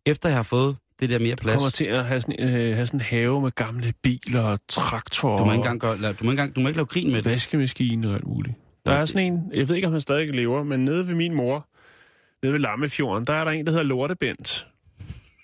efter 0.06 0.30
jeg 0.30 0.38
har 0.38 0.43
fået 0.43 0.78
det 1.00 1.10
der 1.10 1.20
mere 1.20 1.36
Du 1.36 1.42
plads... 1.42 1.56
kommer 1.58 1.70
til 1.70 1.86
at 1.86 2.06
have 2.06 2.22
sådan, 2.22 2.36
øh, 2.40 2.76
have 2.76 2.88
sådan 2.88 3.00
en 3.00 3.02
have 3.02 3.42
med 3.42 3.52
gamle 3.52 3.94
biler 4.04 4.42
og 4.42 4.60
traktorer 4.68 5.38
Du 5.38 5.46
må 5.46 5.52
ikke 5.52 5.56
engang, 5.58 5.80
gøre, 5.82 5.96
la- 5.96 6.00
du 6.00 6.24
må 6.26 6.32
ikke 6.32 6.42
engang, 6.42 6.56
du 6.56 6.60
må 6.62 6.68
ikke 6.68 6.78
lave 6.78 6.86
grin 6.86 7.08
med 7.12 7.22
det. 7.22 7.32
vaskemaskine 7.32 8.08
og 8.08 8.14
alt 8.14 8.28
muligt. 8.28 8.56
Der 8.86 8.94
er 8.94 9.06
sådan 9.06 9.34
en, 9.34 9.52
jeg 9.56 9.68
ved 9.70 9.76
ikke, 9.76 9.88
om 9.88 9.92
han 9.94 10.02
stadig 10.02 10.36
lever, 10.36 10.64
men 10.64 10.86
nede 10.86 11.08
ved 11.08 11.16
min 11.16 11.34
mor, 11.34 11.68
nede 12.44 12.54
ved 12.54 12.60
Lammefjorden, 12.60 13.26
der 13.28 13.34
er 13.34 13.44
der 13.44 13.52
en, 13.52 13.66
der 13.66 13.72
hedder 13.72 13.86
Lortebent. 13.86 14.68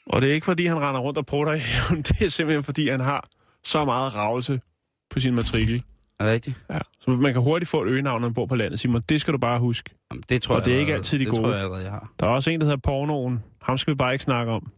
Og 0.08 0.22
det 0.22 0.30
er 0.30 0.34
ikke, 0.34 0.46
fordi 0.46 0.66
han 0.66 0.78
render 0.80 1.02
rundt 1.02 1.18
og 1.18 1.26
prutter 1.26 1.54
i 1.54 1.58
haven. 1.60 2.02
Det 2.08 2.22
er 2.22 2.30
simpelthen, 2.30 2.64
fordi 2.64 2.90
han 2.90 3.00
har 3.00 3.30
så 3.64 3.86
meget 3.86 4.16
ravelse 4.16 4.62
på 5.10 5.20
sin 5.20 5.36
matrikel. 5.36 5.84
Er 6.20 6.26
det 6.26 6.34
rigtigt? 6.34 6.56
Ja. 6.70 6.80
Så 7.00 7.10
man 7.12 7.34
kan 7.34 7.42
hurtigt 7.42 7.70
få 7.70 7.82
et 7.84 7.88
øgenavn, 7.90 8.22
når 8.22 8.28
man 8.28 8.34
bor 8.34 8.46
på 8.46 8.56
landet. 8.56 8.80
Simon, 8.80 9.02
det 9.10 9.22
skal 9.22 9.34
du 9.34 9.38
bare 9.38 9.60
huske. 9.60 9.90
Jamen, 10.12 10.24
det 10.30 10.42
tror 10.42 10.56
Og 10.56 10.62
jeg 10.62 10.66
det 10.66 10.76
er 10.76 10.80
ikke 10.80 10.94
altid 10.94 11.20
de 11.20 11.24
det 11.24 11.32
gode. 11.32 11.42
tror 11.42 11.50
jeg 11.52 11.60
allerede, 11.60 11.84
jeg 11.84 11.92
har. 11.92 12.12
Der 12.20 12.26
er 12.26 12.30
også 12.30 12.50
en, 12.50 12.60
der 12.60 12.66
hedder 12.66 12.78
Pornoen. 12.78 13.44
Ham 13.62 13.78
skal 13.78 13.92
vi 13.92 13.96
bare 13.96 14.14
ikke 14.14 14.24
snakke 14.24 14.52
om. 14.52 14.72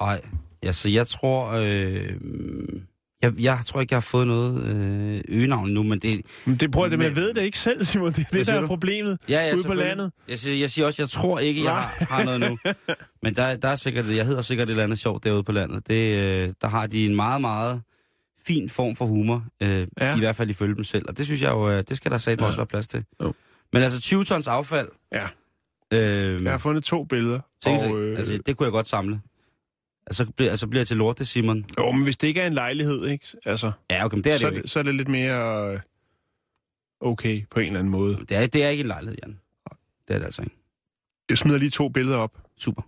Nej, 0.00 0.20
altså 0.62 0.88
jeg 0.88 1.06
tror... 1.06 1.50
Øh, 1.52 2.10
jeg, 3.22 3.32
jeg 3.40 3.58
tror 3.66 3.80
ikke, 3.80 3.92
jeg 3.92 3.96
har 3.96 4.00
fået 4.10 4.26
noget 4.26 4.62
øh, 4.66 5.20
øgenavn 5.28 5.70
nu, 5.70 5.82
men 5.82 5.98
det... 5.98 6.20
Men 6.44 6.56
det 6.56 6.70
prøver 6.72 6.88
det, 6.88 6.98
men 6.98 7.06
jeg 7.06 7.16
ved 7.16 7.34
det 7.34 7.42
ikke 7.42 7.58
selv, 7.58 7.84
Simon. 7.84 8.12
Det 8.12 8.18
er 8.18 8.24
det, 8.32 8.46
der 8.46 8.54
er 8.54 8.66
problemet 8.66 9.18
Ja, 9.28 9.46
ja, 9.48 9.54
ude 9.54 9.62
på 9.64 9.74
landet. 9.74 10.12
Jeg 10.28 10.38
siger, 10.38 10.56
jeg 10.56 10.70
siger 10.70 10.86
også, 10.86 11.02
jeg 11.02 11.08
tror 11.08 11.38
ikke, 11.38 11.64
jeg 11.64 11.72
har, 11.74 12.04
har 12.10 12.24
noget 12.24 12.40
nu. 12.40 12.58
Men 13.22 13.36
der, 13.36 13.56
der 13.56 13.68
er 13.68 13.76
sikkert, 13.76 14.10
jeg 14.16 14.26
hedder 14.26 14.42
sikkert 14.42 14.68
et 14.68 14.70
eller 14.70 14.84
andet 14.84 14.98
sjovt 14.98 15.24
derude 15.24 15.42
på 15.42 15.52
landet. 15.52 15.88
Det, 15.88 16.18
øh, 16.18 16.52
der 16.60 16.68
har 16.68 16.86
de 16.86 17.06
en 17.06 17.14
meget, 17.16 17.40
meget 17.40 17.82
fin 18.46 18.68
form 18.68 18.96
for 18.96 19.04
humor. 19.06 19.44
Øh, 19.62 19.86
Ja. 20.00 20.16
I 20.16 20.18
hvert 20.18 20.36
fald 20.36 20.50
ifølge 20.50 20.74
dem 20.74 20.84
selv. 20.84 21.04
Og 21.08 21.18
det 21.18 21.26
synes 21.26 21.42
jeg 21.42 21.50
jo, 21.50 21.70
øh, 21.70 21.84
det 21.88 21.96
skal 21.96 22.10
der 22.10 22.18
sagt 22.18 22.40
Ja. 22.40 22.46
også 22.46 22.56
være 22.58 22.66
plads 22.66 22.88
til. 22.88 23.04
Jo. 23.22 23.32
Men 23.72 23.82
altså 23.82 24.00
20 24.00 24.24
tons 24.24 24.48
affald. 24.48 24.88
Ja. 25.12 25.26
Øh, 25.92 26.42
Jeg 26.44 26.52
har 26.52 26.58
fundet 26.58 26.84
to 26.84 27.04
billeder. 27.04 27.40
og, 27.66 27.72
og, 27.72 27.98
øh, 28.00 28.18
altså, 28.18 28.38
det 28.46 28.56
kunne 28.56 28.64
jeg 28.64 28.72
godt 28.72 28.88
samle. 28.88 29.20
Altså 30.06 30.32
bliver, 30.32 30.50
altså 30.50 30.66
bliver 30.66 30.84
til 30.84 30.96
lort, 30.96 31.18
det 31.18 31.28
Simon. 31.28 31.64
Jo, 31.78 31.92
men 31.92 32.02
hvis 32.02 32.18
det 32.18 32.28
ikke 32.28 32.40
er 32.40 32.46
en 32.46 32.54
lejlighed, 32.54 33.06
ikke? 33.06 33.26
Altså, 33.44 33.72
Ja, 33.90 34.04
okay, 34.04 34.14
men 34.16 34.24
det 34.24 34.30
er 34.32 34.34
det 34.34 34.40
så, 34.40 34.46
jo 34.46 34.50
er 34.52 34.54
ikke. 34.56 34.62
det, 34.62 34.70
så 34.70 34.78
er 34.78 34.82
det 34.82 34.94
lidt 34.94 35.08
mere 35.08 35.72
øh, 35.74 35.80
okay 37.00 37.42
på 37.50 37.60
en 37.60 37.66
eller 37.66 37.78
anden 37.78 37.90
måde. 37.90 38.16
Det 38.28 38.32
er, 38.36 38.46
det 38.46 38.64
er 38.64 38.68
ikke 38.68 38.80
en 38.80 38.86
lejlighed, 38.86 39.18
Jan. 39.22 39.38
Det 40.08 40.14
er 40.14 40.18
det 40.18 40.24
altså 40.24 40.42
ikke. 40.42 40.56
Jeg 41.30 41.38
smider 41.38 41.58
lige 41.58 41.70
to 41.70 41.88
billeder 41.88 42.16
op. 42.16 42.38
Super. 42.56 42.82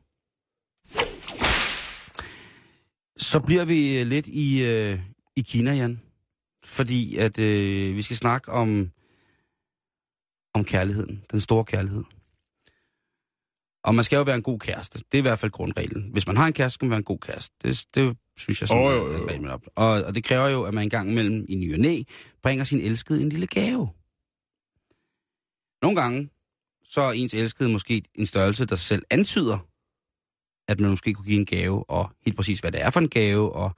Så 3.17 3.41
bliver 3.41 3.65
vi 3.65 3.99
øh, 4.01 4.07
lidt 4.07 4.27
i, 4.27 4.65
øh, 4.65 4.99
i 5.37 5.41
Kina, 5.43 5.73
Jan. 5.75 6.01
Fordi 6.65 7.17
at 7.17 7.39
øh, 7.39 7.97
vi 7.97 8.03
skal 8.03 8.17
snakke 8.17 8.53
om, 8.53 8.91
om 10.55 10.65
kærligheden. 10.65 11.25
Den 11.33 11.41
store 11.41 11.65
kærlighed. 11.65 12.05
Og 13.87 13.95
man 13.95 14.05
skal 14.05 14.17
jo 14.17 14.23
være 14.23 14.37
en 14.37 14.43
god 14.43 14.59
kæreste. 14.59 14.99
Det 14.99 15.15
er 15.15 15.19
i 15.19 15.23
hvert 15.23 15.39
fald 15.39 15.53
grundreglen. 15.53 16.11
Hvis 16.13 16.27
man 16.27 16.37
har 16.37 16.47
en 16.47 16.53
kæreste, 16.53 16.75
skal 16.75 16.87
man 16.87 16.91
være 16.91 16.99
en 16.99 17.05
god 17.05 17.19
kæreste. 17.19 17.55
Det, 17.63 17.85
det 17.95 18.17
synes 18.37 18.61
jeg 18.61 18.69
sådan 18.69 18.85
Åh, 18.85 18.93
er 18.93 18.97
jo, 18.97 19.43
jo, 19.43 19.53
op. 19.53 19.67
Og, 19.75 19.89
og 19.89 20.15
det 20.15 20.25
kræver 20.25 20.49
jo, 20.49 20.63
at 20.63 20.75
man 20.75 20.85
en 20.85 20.91
gang 20.91 21.11
imellem 21.11 21.45
i 21.49 21.55
ny 21.55 21.75
og 21.75 21.81
næ, 21.81 22.03
bringer 22.43 22.65
sin 22.65 22.81
elskede 22.81 23.23
en 23.23 23.29
lille 23.29 23.47
gave. 23.47 23.89
Nogle 25.83 26.01
gange, 26.01 26.29
så 26.85 27.01
er 27.01 27.13
ens 27.13 27.35
elskede 27.35 27.69
måske 27.69 28.03
en 28.15 28.27
størrelse, 28.27 28.67
der 28.67 28.77
selv 28.77 29.03
antyder, 29.11 29.59
at 30.69 30.81
man 30.81 30.91
måske 30.91 31.15
kunne 31.15 31.27
give 31.27 31.39
en 31.39 31.47
gave, 31.47 31.91
og 31.91 32.11
helt 32.25 32.37
præcis, 32.37 32.61
hvad 32.61 32.73
det 32.73 32.83
er 32.83 32.91
for 32.91 33.01
en 33.01 33.09
gave, 33.09 33.53
og 33.53 33.71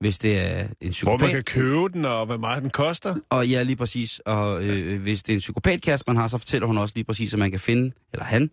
hvis 0.00 0.18
det 0.18 0.38
er 0.38 0.60
en 0.60 0.66
Hvor 0.68 0.86
man 0.86 0.90
psykopat... 0.90 1.30
kan 1.30 1.42
købe 1.42 1.88
den, 1.88 2.04
og 2.04 2.26
hvor 2.26 2.36
meget 2.36 2.62
den 2.62 2.70
koster. 2.70 3.14
Og 3.30 3.48
ja, 3.48 3.62
lige 3.62 3.76
præcis. 3.76 4.18
Og 4.18 4.64
øh, 4.64 5.02
hvis 5.02 5.22
det 5.22 5.32
er 5.32 5.36
en 5.36 5.40
psykopatkæreste, 5.40 6.04
man 6.06 6.16
har, 6.16 6.28
så 6.28 6.38
fortæller 6.38 6.66
hun 6.66 6.78
også 6.78 6.92
lige 6.94 7.04
præcis, 7.04 7.32
at 7.32 7.38
man 7.38 7.50
kan 7.50 7.60
finde, 7.60 7.92
eller 8.12 8.24
han, 8.24 8.50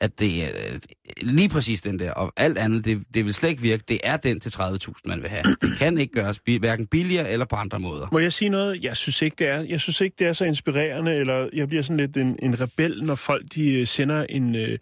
at 0.00 0.18
det 0.18 0.44
er 0.44 0.72
øh, 0.72 0.80
lige 1.16 1.48
præcis 1.48 1.82
den 1.82 1.98
der. 1.98 2.12
Og 2.12 2.32
alt 2.36 2.58
andet, 2.58 2.84
det, 2.84 3.02
det 3.14 3.24
vil 3.24 3.34
slet 3.34 3.50
ikke 3.50 3.62
virke. 3.62 3.84
Det 3.88 4.00
er 4.04 4.16
den 4.16 4.40
til 4.40 4.50
30.000, 4.50 4.92
man 5.04 5.22
vil 5.22 5.30
have. 5.30 5.42
Det 5.62 5.78
kan 5.78 5.98
ikke 5.98 6.12
gøres 6.12 6.40
hverken 6.60 6.86
billigere 6.86 7.30
eller 7.30 7.46
på 7.46 7.56
andre 7.56 7.80
måder. 7.80 8.08
Må 8.12 8.18
jeg 8.18 8.32
sige 8.32 8.48
noget? 8.48 8.84
Jeg 8.84 8.96
synes 8.96 9.22
ikke, 9.22 9.34
det 9.38 9.48
er, 9.48 9.60
jeg 9.60 9.80
synes 9.80 10.00
ikke, 10.00 10.16
det 10.18 10.26
er 10.26 10.32
så 10.32 10.44
inspirerende, 10.44 11.14
eller 11.16 11.48
jeg 11.52 11.68
bliver 11.68 11.82
sådan 11.82 11.96
lidt 11.96 12.16
en, 12.16 12.38
en 12.42 12.60
rebel, 12.60 13.02
når 13.04 13.14
folk 13.14 13.44
de 13.54 13.80
øh, 13.80 13.86
sender 13.86 14.26
en 14.28 14.56
øh, 14.56 14.78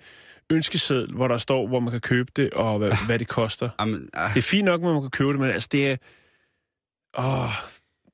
ønskeseddel, 0.51 1.15
hvor 1.15 1.29
der 1.29 1.39
står, 1.39 1.67
hvor 1.69 1.81
man 1.81 1.91
kan 1.91 2.01
købe 2.01 2.31
det, 2.37 2.51
og 2.51 2.79
hvad, 2.79 2.93
hvad 3.07 3.19
det 3.19 3.29
koster. 3.29 3.69
Jamen, 3.81 4.09
ah, 4.15 4.31
Det 4.35 4.39
er 4.39 4.43
fint 4.43 4.65
nok, 4.65 4.81
at 4.81 4.87
man 4.93 5.01
kan 5.01 5.11
købe 5.11 5.31
det, 5.33 5.41
men 5.41 5.51
altså, 5.51 5.69
det 5.73 5.91
er... 5.91 5.97
Åh, 7.19 7.51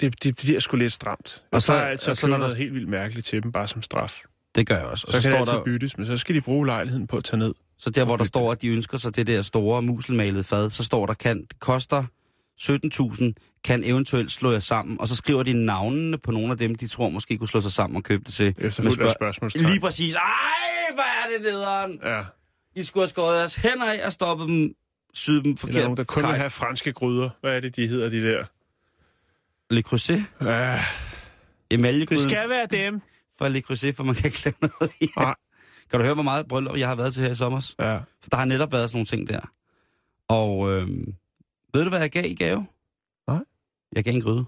det, 0.01 0.25
det 0.25 0.37
bliver 0.37 0.61
sgu 0.61 0.77
lidt 0.77 0.93
stramt. 0.93 1.43
Og 1.43 1.49
Og 1.53 1.63
så, 1.63 1.67
så- 1.67 1.73
så 1.79 1.85
altså 1.85 2.11
og 2.11 2.17
så 2.17 2.27
når 2.27 2.37
noget 2.37 2.53
der- 2.53 2.59
helt 2.59 2.75
vildt 2.75 2.89
mærkeligt 2.89 3.27
til 3.27 3.43
dem, 3.43 3.53
bare 3.53 3.69
som 3.69 3.83
straf. 3.83 4.21
Det 4.55 4.67
gør 4.67 4.77
jeg 4.77 4.85
også. 4.85 5.05
Og 5.07 5.13
Så, 5.13 5.21
så, 5.23 5.29
kan 5.31 5.39
det 5.39 5.47
står 5.47 5.55
altid 5.55 5.73
der, 5.73 5.79
byttes, 5.79 5.97
men 5.97 6.07
så 6.07 6.17
skal 6.17 6.35
de 6.35 6.41
bruge 6.41 6.67
lejligheden 6.67 7.07
på 7.07 7.17
at 7.17 7.25
tage 7.25 7.39
ned. 7.39 7.55
så 7.79 7.91
der, 7.91 8.05
hvor 8.05 8.17
der 8.17 8.25
står, 8.25 8.53
at 8.53 8.63
de 8.63 8.69
ønsker 8.69 8.99
sig 8.99 9.17
det 9.17 9.27
der 9.27 9.43
store 9.43 9.83
muselmalede 9.83 10.45
fad, 10.45 10.71
så 10.71 10.85
står 10.85 11.07
der, 11.07 11.15
kan, 11.15 11.41
det 11.41 11.61
koster 11.61 12.05
17.000, 12.61 13.61
kan 13.65 13.85
eventuelt 13.85 14.31
slå 14.31 14.53
jer 14.53 14.59
sammen. 14.59 15.01
Og 15.01 15.09
så 15.09 15.17
skriver 15.17 15.43
de 15.43 15.53
navnene 15.53 16.19
på 16.19 16.31
nogle 16.31 16.51
af 16.51 16.59
dem, 16.59 16.75
de 16.75 16.87
tror 16.89 17.09
måske 17.09 17.37
kunne 17.39 17.49
slå 17.49 17.61
sig 17.61 17.73
sammen 17.73 17.97
og 17.97 18.03
købe 18.03 18.25
det 18.25 18.35
til. 18.35 18.55
Af 18.59 18.73
spørg- 18.73 19.15
spørgsmålstegn. 19.15 19.67
Lige 19.67 19.81
præcis. 19.81 20.15
Ej, 20.15 20.23
hvor 20.95 21.03
er 21.03 21.39
det 21.39 21.53
nederen. 21.53 22.01
Ja. 22.05 22.23
I 22.77 22.85
skulle 22.85 23.03
have 23.03 23.09
skåret 23.09 23.39
jeres 23.39 23.55
hænder 23.57 23.93
af 23.93 24.07
og 24.07 24.13
stoppet 24.13 24.49
dem, 24.49 24.75
syet 25.15 25.43
dem 25.45 25.51
Eller 25.51 25.61
forkert. 25.61 25.83
nogen, 25.83 25.97
der 25.97 26.05
kun 26.05 26.23
vil 26.23 26.33
have 26.35 26.51
franske 26.51 26.93
gryder. 26.93 27.31
Hvad 27.41 27.57
er 27.57 27.61
det, 27.61 27.77
de 27.77 27.87
hedder, 27.87 28.09
de 28.09 28.23
der? 28.33 28.45
Le 29.71 29.83
Creuset. 29.83 30.25
Ja, 30.41 30.81
Emaljegryden 31.71 32.23
det 32.23 32.31
skal 32.31 32.49
være 32.49 32.67
dem. 32.71 33.01
Fra 33.39 33.49
Le 33.49 33.61
Creuset, 33.61 33.97
for 33.97 34.05
man 34.05 34.15
kan 34.15 34.25
ikke 34.25 34.45
lave 34.45 34.55
noget 34.81 34.95
i. 35.01 35.09
Nej. 35.17 35.35
Kan 35.91 36.01
du 36.01 36.05
høre, 36.05 36.15
hvor 36.15 36.23
meget 36.23 36.49
bryllup 36.49 36.77
jeg 36.77 36.89
har 36.89 36.95
været 36.95 37.15
til 37.15 37.23
her 37.23 37.31
i 37.31 37.35
sommer? 37.35 37.75
Ja. 37.79 37.97
For 37.97 38.31
der 38.31 38.37
har 38.37 38.45
netop 38.45 38.73
været 38.73 38.91
sådan 38.91 38.97
nogle 38.97 39.07
ting 39.07 39.29
der. 39.29 39.41
Og 40.29 40.73
øh, 40.73 40.89
ved 41.75 41.85
du, 41.85 41.89
hvad 41.89 42.01
jeg 42.01 42.11
gav 42.11 42.25
i 42.25 42.35
gave? 42.35 42.67
Nej. 43.29 43.45
Jeg 43.93 44.05
gav 44.05 44.15
en 44.15 44.21
gryde. 44.21 44.45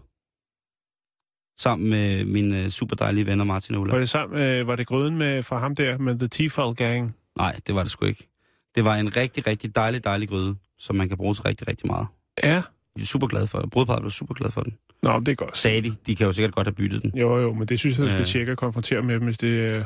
Sammen 1.59 1.91
med 1.91 2.25
mine 2.25 2.71
super 2.71 2.97
dejlige 2.97 3.27
venner 3.27 3.45
Martin 3.45 3.75
og 3.75 3.81
Ulla. 3.81 3.93
Var 3.93 3.99
det, 3.99 4.09
sammen, 4.09 4.41
øh, 4.41 4.67
var 4.67 4.77
det 4.77 4.87
gryden 4.87 5.19
med, 5.19 5.43
fra 5.43 5.59
ham 5.59 5.75
der 5.75 5.99
med 5.99 6.19
The 6.19 6.29
Tifal 6.29 6.75
Gang? 6.75 7.17
Nej, 7.37 7.61
det 7.67 7.75
var 7.75 7.83
det 7.83 7.93
sgu 7.93 8.07
ikke. 8.07 8.29
Det 8.75 8.85
var 8.85 8.97
en 8.97 9.17
rigtig, 9.17 9.47
rigtig 9.47 9.75
dejlig, 9.75 10.05
dejlig 10.05 10.29
gryde, 10.29 10.57
som 10.79 10.97
man 10.97 11.09
kan 11.09 11.17
bruge 11.17 11.35
til 11.35 11.43
rigtig, 11.43 11.69
rigtig 11.69 11.87
meget. 11.87 12.07
Ja. 12.43 12.63
Jeg 12.97 13.03
er 13.03 13.05
super 13.05 13.27
glad 13.27 13.47
for 13.47 13.59
det. 13.61 13.71
Brudparret 13.71 14.01
blev 14.01 14.11
super 14.11 14.35
glad 14.35 14.51
for 14.51 14.61
den. 14.61 14.79
Nå, 15.03 15.21
det 15.21 15.29
er 15.29 15.35
godt. 15.35 15.57
Sagde 15.57 15.83
de. 15.83 15.97
De 16.07 16.17
kan 16.17 16.27
jo 16.27 16.33
sikkert 16.33 16.55
godt 16.55 16.67
have 16.67 16.75
byttet 16.75 17.03
den. 17.03 17.19
Jo, 17.19 17.39
jo, 17.39 17.53
men 17.55 17.69
det 17.69 17.79
synes 17.79 17.97
jeg, 17.99 18.03
jeg 18.03 18.11
skal 18.11 18.21
Ja. 18.21 18.25
tjekke 18.27 18.53
og 18.53 18.59
konfrontere 18.59 19.03
med 19.03 19.15
dem, 19.15 19.25
hvis 19.25 19.39
det 19.39 19.67
er 19.67 19.85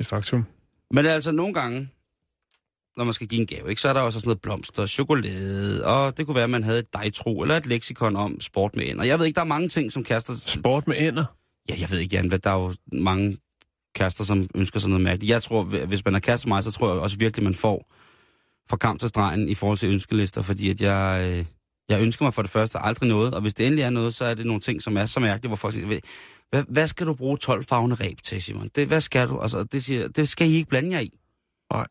et 0.00 0.06
faktum. 0.06 0.44
Men 0.90 1.06
altså 1.06 1.32
nogle 1.32 1.54
gange, 1.54 1.88
når 2.96 3.04
man 3.04 3.14
skal 3.14 3.26
give 3.28 3.40
en 3.40 3.46
gave, 3.46 3.70
ikke, 3.70 3.80
så 3.80 3.88
er 3.88 3.92
der 3.92 4.00
også 4.00 4.20
sådan 4.20 4.28
noget 4.28 4.40
blomster, 4.40 4.86
chokolade, 4.86 5.86
og 5.86 6.16
det 6.16 6.26
kunne 6.26 6.34
være, 6.34 6.44
at 6.44 6.50
man 6.50 6.62
havde 6.62 6.78
et 6.78 6.92
dejtro 6.92 7.42
eller 7.42 7.56
et 7.56 7.66
leksikon 7.66 8.16
om 8.16 8.40
sport 8.40 8.76
med 8.76 8.86
ender. 8.88 9.04
Jeg 9.04 9.18
ved 9.18 9.26
ikke, 9.26 9.34
der 9.36 9.40
er 9.40 9.46
mange 9.46 9.68
ting, 9.68 9.92
som 9.92 10.04
kærester... 10.04 10.34
Sport 10.46 10.86
med 10.86 10.96
ender. 10.98 11.24
Ja, 11.68 11.74
jeg 11.80 11.90
ved 11.90 11.98
ikke, 11.98 12.16
Jan, 12.16 12.28
hvad 12.28 12.38
der 12.38 12.50
er 12.50 12.54
jo 12.62 12.74
mange 12.92 13.36
kærester, 13.94 14.24
som 14.24 14.48
ønsker 14.54 14.80
sig 14.80 14.90
noget 14.90 15.04
mærkeligt. 15.04 15.30
Jeg 15.30 15.42
tror, 15.42 15.62
hvis 15.62 16.04
man 16.04 16.14
er 16.14 16.18
kæreste 16.18 16.48
med 16.48 16.56
mig, 16.56 16.64
så 16.64 16.70
tror 16.72 16.92
jeg 16.92 17.00
også 17.00 17.18
virkelig, 17.18 17.44
man 17.44 17.54
får 17.54 17.86
fra 18.70 18.76
kamp 18.76 19.00
til 19.00 19.08
stregen 19.08 19.48
i 19.48 19.54
forhold 19.54 19.78
til 19.78 19.88
ønskelister, 19.92 20.42
fordi 20.42 20.70
at 20.70 20.80
jeg, 20.80 21.30
øh, 21.38 21.44
jeg 21.90 22.02
ønsker 22.02 22.24
mig 22.24 22.34
for 22.34 22.42
det 22.42 22.50
første 22.50 22.78
aldrig 22.78 23.08
noget, 23.08 23.34
og 23.34 23.40
hvis 23.40 23.54
det 23.54 23.66
endelig 23.66 23.82
er 23.82 23.90
noget, 23.90 24.14
så 24.14 24.24
er 24.24 24.34
det 24.34 24.46
nogle 24.46 24.60
ting, 24.60 24.82
som 24.82 24.96
er 24.96 25.06
så 25.06 25.20
mærkelige, 25.20 25.48
hvor 25.48 25.56
folk 25.56 25.74
siger, 25.74 26.00
hvad, 26.50 26.62
hvad 26.68 26.88
skal 26.88 27.06
du 27.06 27.14
bruge 27.14 27.38
12 27.38 27.64
farvende 27.64 27.96
ræb 27.96 28.22
til, 28.22 28.42
Simon? 28.42 28.68
Det, 28.68 28.86
hvad 28.86 29.00
skal 29.00 29.28
du? 29.28 29.40
Altså, 29.40 29.64
det, 29.64 29.84
siger, 29.84 30.08
det 30.08 30.28
skal 30.28 30.50
I 30.50 30.54
ikke 30.54 30.68
blande 30.68 30.92
jer 30.92 31.00
i. 31.00 31.18
Nej. 31.72 31.86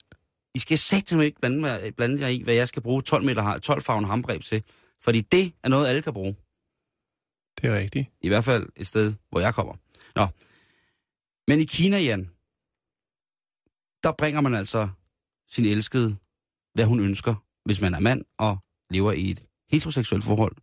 I 0.56 0.60
skal 0.60 0.78
simpelthen 0.78 1.22
ikke 1.22 1.40
blande, 1.40 1.60
mig, 1.60 1.96
blande 1.96 2.22
jer 2.22 2.28
i, 2.28 2.42
hvad 2.44 2.54
jeg 2.54 2.68
skal 2.68 2.82
bruge 2.82 3.02
12, 3.02 3.26
meter, 3.26 3.60
12 3.60 3.82
farvende 3.82 4.10
hambreb 4.10 4.44
til. 4.44 4.64
Fordi 5.02 5.22
det 5.22 5.54
er 5.64 5.70
noget, 5.70 5.88
alle 5.88 6.02
kan 6.02 6.14
bruge. 6.14 6.36
Det 7.62 7.70
er 7.70 7.78
rigtigt. 7.78 8.08
I 8.22 8.28
hvert 8.28 8.46
fald 8.46 8.70
et 8.76 8.88
sted, 8.88 9.14
hvor 9.30 9.40
jeg 9.40 9.56
kommer. 9.56 9.74
Nå. 10.16 10.28
Men 11.48 11.60
i 11.60 11.66
Kina, 11.66 11.98
Jan, 11.98 12.30
der 14.04 14.12
bringer 14.18 14.42
man 14.42 14.56
altså 14.56 14.90
sin 15.48 15.66
elskede, 15.66 16.18
hvad 16.74 16.86
hun 16.86 17.00
ønsker, 17.00 17.36
hvis 17.66 17.82
man 17.82 17.94
er 17.94 18.00
mand 18.00 18.26
og 18.38 18.58
lever 18.90 19.12
i 19.12 19.32
et 19.32 19.49
heteroseksuelt 19.72 20.24
forhold. 20.24 20.56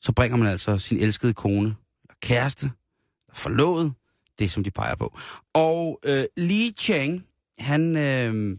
Så 0.00 0.12
bringer 0.12 0.36
man 0.36 0.48
altså 0.48 0.78
sin 0.78 0.98
elskede 0.98 1.34
kone, 1.34 1.76
eller 2.02 2.14
kæreste, 2.22 2.70
forlovet, 3.32 3.92
det 4.38 4.50
som 4.50 4.64
de 4.64 4.70
peger 4.70 4.94
på. 4.94 5.18
Og 5.54 6.00
øh, 6.04 6.24
Li 6.36 6.74
Chang, 6.78 7.26
han 7.58 7.96
øh, 7.96 8.58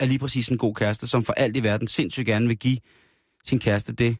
er 0.00 0.06
lige 0.06 0.18
præcis 0.18 0.48
en 0.48 0.58
god 0.58 0.74
kæreste, 0.74 1.06
som 1.06 1.24
for 1.24 1.32
alt 1.32 1.56
i 1.56 1.62
verden 1.62 1.88
sindssygt 1.88 2.26
gerne 2.26 2.46
vil 2.46 2.58
give 2.58 2.78
sin 3.44 3.58
kæreste 3.58 3.92
det, 3.92 4.16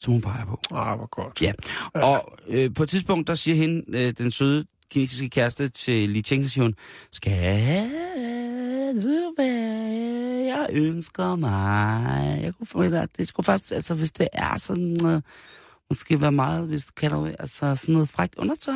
som 0.00 0.12
hun 0.12 0.22
peger 0.22 0.44
på. 0.44 0.60
Ah, 0.70 0.98
hvor 0.98 1.06
godt. 1.06 1.42
Ja. 1.42 1.52
Og 1.94 2.38
øh, 2.46 2.74
på 2.74 2.82
et 2.82 2.88
tidspunkt, 2.88 3.28
der 3.28 3.34
siger 3.34 3.54
hende, 3.54 3.98
øh, 3.98 4.14
den 4.18 4.30
søde 4.30 4.66
kinesiske 4.90 5.28
kæreste 5.28 5.68
til 5.68 6.08
Li 6.08 6.22
Cheng, 6.22 6.44
så 6.44 6.50
siger 6.50 6.64
hun, 6.64 6.74
skal 7.12 7.32
du 8.94 9.32
hvad 9.34 9.46
jeg 10.44 10.68
ønsker 10.72 11.36
mig? 11.36 12.40
Jeg 12.42 12.54
kunne 12.54 12.66
forvente, 12.66 13.08
det 13.16 13.28
skulle 13.28 13.44
faktisk, 13.44 13.72
altså 13.72 13.94
hvis 13.94 14.12
det 14.12 14.28
er 14.32 14.56
sådan, 14.56 15.06
øh, 15.06 15.22
måske 15.90 16.20
være 16.20 16.32
meget, 16.32 16.66
hvis 16.68 16.84
du 16.86 16.92
kalder 16.96 17.24
det, 17.24 17.36
altså 17.38 17.76
sådan 17.76 17.92
noget 17.92 18.08
frækt 18.08 18.34
undertøj. 18.34 18.74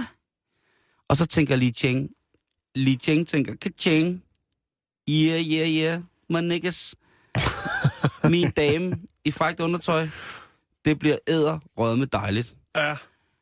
Og 1.09 1.17
så 1.17 1.27
tænker 1.27 1.57
Li 1.57 1.73
Cheng, 1.73 2.11
Li 2.75 2.97
Cheng 3.03 3.29
tænker, 3.29 3.55
ka-ching, 3.55 4.25
yeah, 5.11 5.43
yeah, 5.43 5.69
yeah, 5.69 6.03
my 6.31 6.41
niggas. 6.41 6.95
Min 8.31 8.51
dame 8.51 8.97
i 9.25 9.31
frækt 9.31 9.61
undertøj, 9.61 10.09
det 10.85 10.99
bliver 10.99 11.19
æder 11.27 11.97
med 11.97 12.07
dejligt. 12.07 12.57
Ja. 12.77 12.97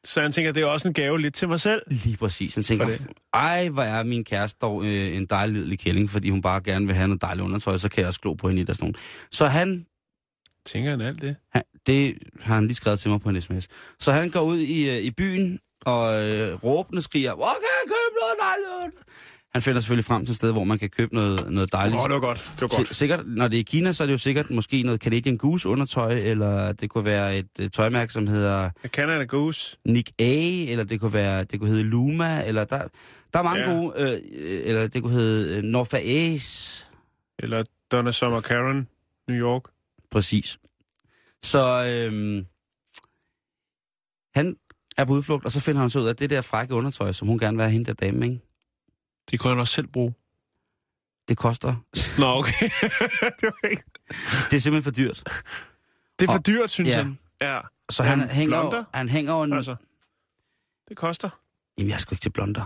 Så 0.05 0.23
han 0.23 0.33
tænker, 0.33 0.53
det 0.53 0.63
er 0.63 0.67
også 0.67 0.89
en 0.89 0.95
gave 0.95 1.21
lidt 1.21 1.35
til 1.35 1.49
mig 1.49 1.61
selv. 1.61 1.83
Lige 1.87 2.17
præcis. 2.17 2.55
Han 2.55 2.65
tænker, 2.65 2.89
ej, 3.35 3.69
hvor 3.69 3.83
er 3.83 4.03
min 4.03 4.25
kæreste 4.25 4.59
dog 4.63 4.85
øh, 4.85 5.17
en 5.17 5.27
dejlig 5.27 5.55
lidelig 5.57 5.79
kælling, 5.79 6.11
fordi 6.11 6.31
hun 6.31 6.41
bare 6.43 6.61
gerne 6.61 6.87
vil 6.87 6.95
have 6.95 7.09
noget 7.09 7.23
dejligt 7.23 7.45
undertøj, 7.45 7.77
så 7.77 7.89
kan 7.89 8.01
jeg 8.01 8.09
også 8.09 8.21
glo 8.21 8.35
på 8.35 8.49
hende 8.49 8.63
i 8.63 8.65
der 8.65 8.73
sådan. 8.73 8.95
Så 9.31 9.47
han, 9.47 9.87
Tænker 10.67 10.91
han 10.91 11.01
alt 11.01 11.23
det? 11.23 11.37
han, 11.53 11.63
det 11.87 12.19
har 12.41 12.55
han 12.55 12.67
lige 12.67 12.75
skrevet 12.75 12.99
til 12.99 13.11
mig 13.11 13.21
på 13.21 13.29
en 13.29 13.41
sms. 13.41 13.69
Så 14.01 14.13
han 14.13 14.31
går 14.31 14.41
ud 14.41 14.59
i, 14.59 14.91
øh, 14.91 14.97
i 14.97 15.11
byen 15.11 15.59
og 15.85 16.25
øh, 16.25 16.65
råbende 16.65 17.03
skriger, 17.03 17.35
hvor 17.35 17.55
kan 17.63 17.71
jeg 17.79 17.85
købe 17.87 18.17
noget 18.21 18.37
dejligt? 18.41 18.97
Han 19.55 19.63
finder 19.63 19.81
selvfølgelig 19.81 20.05
frem 20.05 20.25
til 20.27 20.33
et 20.33 20.37
sted, 20.37 20.53
hvor 20.53 20.65
man 20.65 20.79
kan 20.79 20.91
købe 20.91 21.15
noget, 21.15 21.51
noget 21.53 21.73
dejligt. 21.73 21.97
Åh, 21.97 22.03
oh, 22.03 22.09
det 22.09 22.15
var 22.15 22.21
godt. 22.21 22.39
Det 22.55 22.63
var 22.63 22.77
godt. 22.77 22.89
Si- 22.89 22.95
sikkert, 22.95 23.27
når 23.27 23.49
det 23.49 23.57
er 23.57 23.61
i 23.61 23.63
Kina, 23.63 23.93
så 23.93 24.03
er 24.03 24.07
det 24.07 24.13
jo 24.13 24.19
sikkert 24.19 24.51
måske 24.51 24.83
noget 24.83 25.01
Canadian 25.01 25.37
Goose 25.39 25.69
undertøj, 25.69 26.13
eller 26.13 26.73
det 26.73 26.91
kunne 26.91 27.05
være 27.05 27.39
et 27.39 27.49
øh, 27.61 27.71
tøjmærke, 27.71 28.13
som 28.13 28.27
hedder 28.27 28.71
Canada 28.87 29.25
Goose. 29.25 29.77
Nick 29.85 30.11
A, 30.19 30.35
eller 30.71 30.85
det 30.85 31.01
kunne 31.01 31.13
være, 31.13 31.45
det 31.45 31.61
kunne 31.61 31.71
hedde 31.71 31.83
Luma, 31.85 32.45
eller 32.47 32.65
der, 32.65 32.89
der 33.33 33.39
er 33.39 33.43
mange 33.43 33.63
Ja. 33.71 33.73
gode, 33.77 33.93
øh, 33.99 34.21
eller 34.65 34.87
det 34.89 35.03
kunne 35.03 35.13
hedde 35.15 35.57
øh, 35.57 35.63
North 35.63 35.91
Face, 35.91 36.85
Eller 37.39 37.65
Donna 37.93 38.13
Summer 38.13 38.41
Karen, 38.41 38.89
New 39.29 39.39
York. 39.39 39.63
præcis. 40.11 40.59
Så 41.43 41.85
øhm, 41.85 42.47
han 44.35 44.57
er 44.97 45.05
på 45.05 45.13
udflugt, 45.13 45.45
og 45.45 45.53
så 45.53 45.61
finder 45.61 45.81
han 45.81 45.91
så 45.91 45.99
ud 45.99 46.07
af 46.07 46.17
det 46.17 46.31
der 46.31 46.41
frække 46.41 46.75
undertøj, 46.75 47.13
som 47.13 47.29
hun 47.29 47.39
gerne 47.39 47.57
vil 47.57 47.63
have 47.65 47.73
hende 47.73 47.87
der 47.87 47.93
dame, 47.93 48.27
ikke? 48.27 48.41
Det 49.31 49.41
kunne 49.41 49.51
han 49.51 49.59
også 49.61 49.75
selv 49.75 49.87
bruge. 49.87 50.14
Det 51.29 51.37
koster. 51.37 51.75
Nå, 52.18 52.27
okay. 52.27 52.68
det, 53.41 53.43
var 53.43 53.68
ikke... 53.68 53.83
Det 54.51 54.57
er 54.57 54.61
simpelthen 54.61 54.83
for 54.83 54.91
dyrt. 54.91 55.22
det 56.18 56.29
er 56.29 56.33
for 56.33 56.39
Og- 56.39 56.47
dyrt, 56.47 56.70
synes 56.70 56.89
ja. 56.91 56.97
han. 57.03 57.18
Ja. 57.41 57.61
Så 57.91 58.03
han, 58.03 58.20
han 58.20 58.29
hænger, 58.29 58.61
blonder? 58.61 58.79
jo, 58.79 58.85
han 58.95 59.09
hænger 59.09 59.43
en... 59.45 59.53
Altså, 59.53 59.77
det 60.89 60.97
koster. 60.97 61.31
Jamen, 61.79 61.89
jeg 61.89 61.95
er 61.95 61.99
sgu 61.99 62.14
ikke 62.14 62.22
til 62.22 62.31
blonder. 62.31 62.64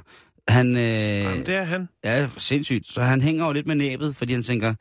Han, 0.49 0.77
øh, 0.77 0.83
Jamen, 0.83 1.47
det 1.47 1.55
er 1.55 1.63
han. 1.65 1.89
Ja, 2.05 2.29
sindssygt. 2.39 2.87
Så 2.87 3.03
han 3.03 3.23
hænger 3.23 3.47
jo 3.47 3.53
lidt 3.53 3.67
med 3.67 3.75
næbet, 3.75 4.17
fordi 4.17 4.33
han 4.33 4.43
tænker, 4.43 4.75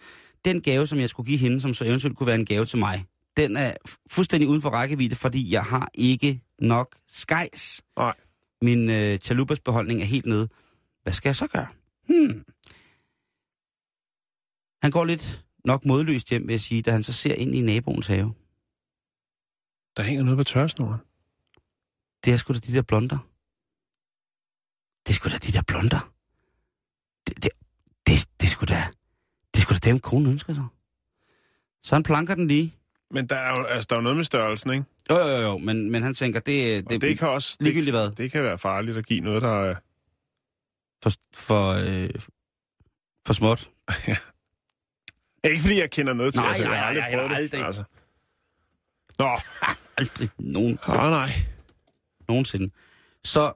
den 0.45 0.61
gave, 0.61 0.87
som 0.87 0.99
jeg 0.99 1.09
skulle 1.09 1.27
give 1.27 1.37
hende, 1.39 1.61
som 1.61 1.73
så 1.73 1.85
eventuelt 1.85 2.17
kunne 2.17 2.27
være 2.27 2.35
en 2.35 2.45
gave 2.45 2.65
til 2.65 2.79
mig, 2.79 3.05
den 3.37 3.57
er 3.57 3.73
fu- 3.89 4.03
fuldstændig 4.09 4.49
uden 4.49 4.61
for 4.61 4.69
rækkevidde, 4.69 5.15
fordi 5.15 5.51
jeg 5.53 5.63
har 5.63 5.89
ikke 5.93 6.41
nok 6.59 6.95
skejs. 7.07 7.81
Nej. 7.97 8.13
Min 8.61 8.89
øh, 8.89 9.17
chalupas 9.17 9.59
beholdning 9.59 10.01
er 10.01 10.05
helt 10.05 10.25
nede. 10.25 10.47
Hvad 11.07 11.13
skal 11.13 11.29
jeg 11.29 11.35
så 11.35 11.47
gøre? 11.47 11.67
Hmm. 12.07 12.45
Han 14.81 14.91
går 14.91 15.05
lidt 15.05 15.45
nok 15.65 15.85
modløst 15.85 16.29
hjem, 16.29 16.47
vil 16.47 16.53
jeg 16.53 16.61
sige, 16.61 16.81
da 16.81 16.91
han 16.91 17.03
så 17.03 17.13
ser 17.13 17.35
ind 17.35 17.55
i 17.55 17.61
naboens 17.61 18.07
have. 18.07 18.33
Der 19.97 20.03
hænger 20.03 20.23
noget 20.23 20.37
på 20.37 20.43
tørsnoren. 20.43 20.99
Det 22.25 22.33
er 22.33 22.37
sgu 22.37 22.53
da 22.53 22.59
de 22.59 22.73
der 22.73 22.81
blonder. 22.81 23.17
Det 25.05 25.09
er 25.09 25.13
sgu 25.13 25.29
da 25.29 25.37
de 25.37 25.51
der 25.51 25.61
blonder. 25.67 26.13
Det, 27.27 27.43
det, 27.43 27.51
det, 28.07 28.29
det 28.39 28.47
er 28.47 28.51
sgu 28.51 28.65
da... 28.65 28.87
Det 29.53 29.59
er 29.59 29.61
sgu 29.61 29.73
da 29.73 29.89
dem, 29.89 29.99
konen 29.99 30.31
ønsker 30.31 30.53
sig. 30.53 30.65
Så 31.83 31.95
han 31.95 32.03
planker 32.03 32.35
den 32.35 32.47
lige. 32.47 32.75
Men 33.11 33.27
der 33.29 33.35
er 33.35 33.59
jo, 33.59 33.63
altså, 33.63 33.87
der 33.89 33.95
er 33.95 33.99
jo 33.99 34.03
noget 34.03 34.15
med 34.15 34.23
størrelsen, 34.25 34.71
ikke? 34.71 34.85
Jo, 35.09 35.17
jo, 35.17 35.37
jo, 35.37 35.57
men, 35.57 35.91
men 35.91 36.03
han 36.03 36.13
tænker, 36.13 36.39
det, 36.39 36.83
Det, 36.83 36.89
det, 36.89 37.01
det 37.01 37.19
kan 37.19 37.27
også... 37.29 37.55
Det, 37.59 37.65
ligegyldigt 37.65 37.95
hvad. 37.95 38.11
det 38.11 38.31
kan 38.31 38.43
være 38.43 38.57
farligt 38.57 38.97
at 38.97 39.05
give 39.05 39.19
noget, 39.21 39.41
der 39.41 39.63
er... 39.63 39.75
For, 41.03 41.11
for, 41.33 41.71
øh, 41.71 42.09
for 43.27 43.33
småt. 43.33 43.69
Ikke 45.43 45.61
fordi 45.61 45.79
jeg 45.79 45.91
kender 45.91 46.13
noget 46.13 46.33
til, 46.33 46.41
Nej, 46.41 46.47
altså, 46.49 46.63
jeg 46.63 46.69
nej, 46.71 46.79
har 46.79 46.85
aldrig 46.85 47.01
nej, 47.03 47.13
prøvet 47.15 47.29
nej, 47.31 47.39
det. 47.39 47.43
aldrig. 47.43 47.65
Altså. 47.65 47.83
Nå, 49.19 49.37
Aldrig 49.97 50.29
nogen, 50.39 50.79
ah, 50.87 51.11
nej. 51.11 51.29
nogensinde. 52.29 52.69
Så, 53.23 53.53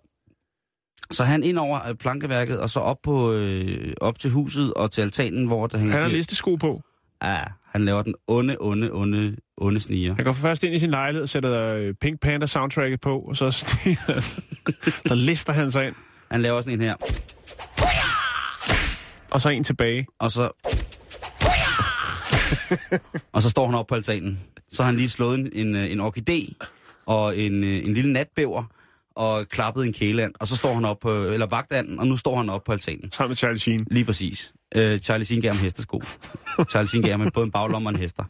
så 1.12 1.24
han 1.24 1.44
ind 1.44 1.58
over 1.58 1.88
øh, 1.88 1.96
plankeværket, 1.96 2.60
og 2.60 2.70
så 2.70 2.80
op, 2.80 2.98
på, 3.04 3.34
øh, 3.34 3.94
op 4.02 4.20
til 4.20 4.32
huset 4.32 4.74
og 4.74 4.92
til 4.92 5.02
altanen, 5.02 5.48
hvor 5.48 5.68
der 5.68 5.78
hænger... 5.78 5.94
Han 5.94 6.02
har 6.02 6.10
listesko 6.10 6.56
på. 6.56 6.82
Ja, 7.24 7.44
han 7.66 7.86
laver 7.86 8.02
den 8.02 8.16
onde, 8.28 8.58
onde, 8.60 8.92
onde, 8.92 9.38
onde 9.58 9.80
sniger. 9.80 10.16
Han 10.16 10.26
går 10.26 10.34
først 10.34 10.64
ind 10.64 10.76
i 10.76 10.80
sin 10.80 10.89
lejlighed, 10.92 11.28
sætter 11.28 11.74
øh, 11.74 11.94
Pink 11.94 12.20
Panther 12.20 12.48
soundtracket 12.48 13.02
på, 13.02 13.20
og 13.20 13.38
så, 13.38 13.52
så 15.08 15.16
lister 15.16 15.54
han 15.54 15.72
sig 15.72 15.88
ind. 15.88 15.96
Han 16.32 16.41
laver 16.41 16.61
sådan 16.61 16.73
en 16.73 16.82
her, 16.82 16.95
Og 19.32 19.41
så 19.41 19.49
en 19.49 19.63
tilbage. 19.63 20.07
og 20.19 20.32
så... 20.32 20.51
og 23.34 23.41
så 23.41 23.49
står 23.49 23.65
han 23.65 23.75
op 23.75 23.88
på 23.88 23.95
altanen. 23.95 24.39
Så 24.71 24.84
har 24.84 24.88
han 24.88 24.97
lige 24.97 25.09
slået 25.09 25.39
en, 25.39 25.49
en, 25.53 25.75
øh, 25.75 25.91
en 25.91 25.99
orkidé 26.01 26.53
og 27.05 27.38
en, 27.38 27.63
øh, 27.63 27.86
en 27.86 27.93
lille 27.93 28.13
natbæver 28.13 28.63
og 29.15 29.47
klappet 29.49 29.86
en 29.86 29.93
kæleand. 29.93 30.34
Og 30.39 30.47
så 30.47 30.57
står 30.57 30.73
han 30.73 30.86
op 30.86 30.99
på, 30.99 31.23
eller 31.23 31.45
vagtanden, 31.45 31.99
og 31.99 32.07
nu 32.07 32.17
står 32.17 32.38
han 32.38 32.49
op 32.49 32.63
på 32.63 32.71
altanen. 32.71 33.11
Sammen 33.11 33.29
med 33.29 33.36
Charlie 33.36 33.59
Sheen. 33.59 33.88
Lige 33.91 34.05
præcis. 34.05 34.53
Øh, 34.75 34.99
Charlie 34.99 35.25
Sheen 35.25 35.41
gav 35.41 35.53
ham 35.53 35.63
hestesko. 35.63 36.01
Charlie 36.69 36.88
Sheen 36.88 37.03
gav 37.03 37.17
ham 37.17 37.32
både 37.34 37.45
en 37.45 37.51
baglomme 37.51 37.89
og 37.89 37.93
en 37.93 37.99
hester. 37.99 38.23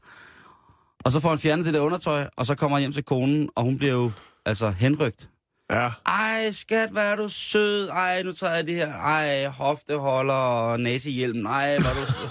Og 1.04 1.12
så 1.12 1.20
får 1.20 1.30
han 1.30 1.40
fjernet 1.40 1.66
det 1.66 1.74
der 1.74 1.80
undertøj, 1.80 2.28
og 2.38 2.46
så 2.46 2.56
kommer 2.56 2.78
han 2.78 2.82
hjem 2.82 2.92
til 2.92 3.04
konen, 3.04 3.50
og 3.56 3.64
hun 3.64 3.78
bliver 3.78 3.94
jo 3.94 4.12
altså 4.46 4.70
henrygt. 4.70 5.30
Ja. 5.72 5.90
Ej, 6.06 6.52
skat, 6.52 6.90
hvor 6.90 7.02
er 7.02 7.16
du 7.16 7.30
sød. 7.30 7.90
Ej, 7.90 8.24
nu 8.24 8.32
tager 8.34 8.56
jeg 8.56 8.68
det 8.68 8.76
her. 8.76 8.94
Ej, 8.94 9.46
hofteholder 9.46 10.34
og 10.34 10.80
næsehjelm. 10.80 11.46
Ej, 11.46 11.80
hvor 11.80 11.90
er 11.90 11.94
du 12.06 12.12
sød. 12.12 12.28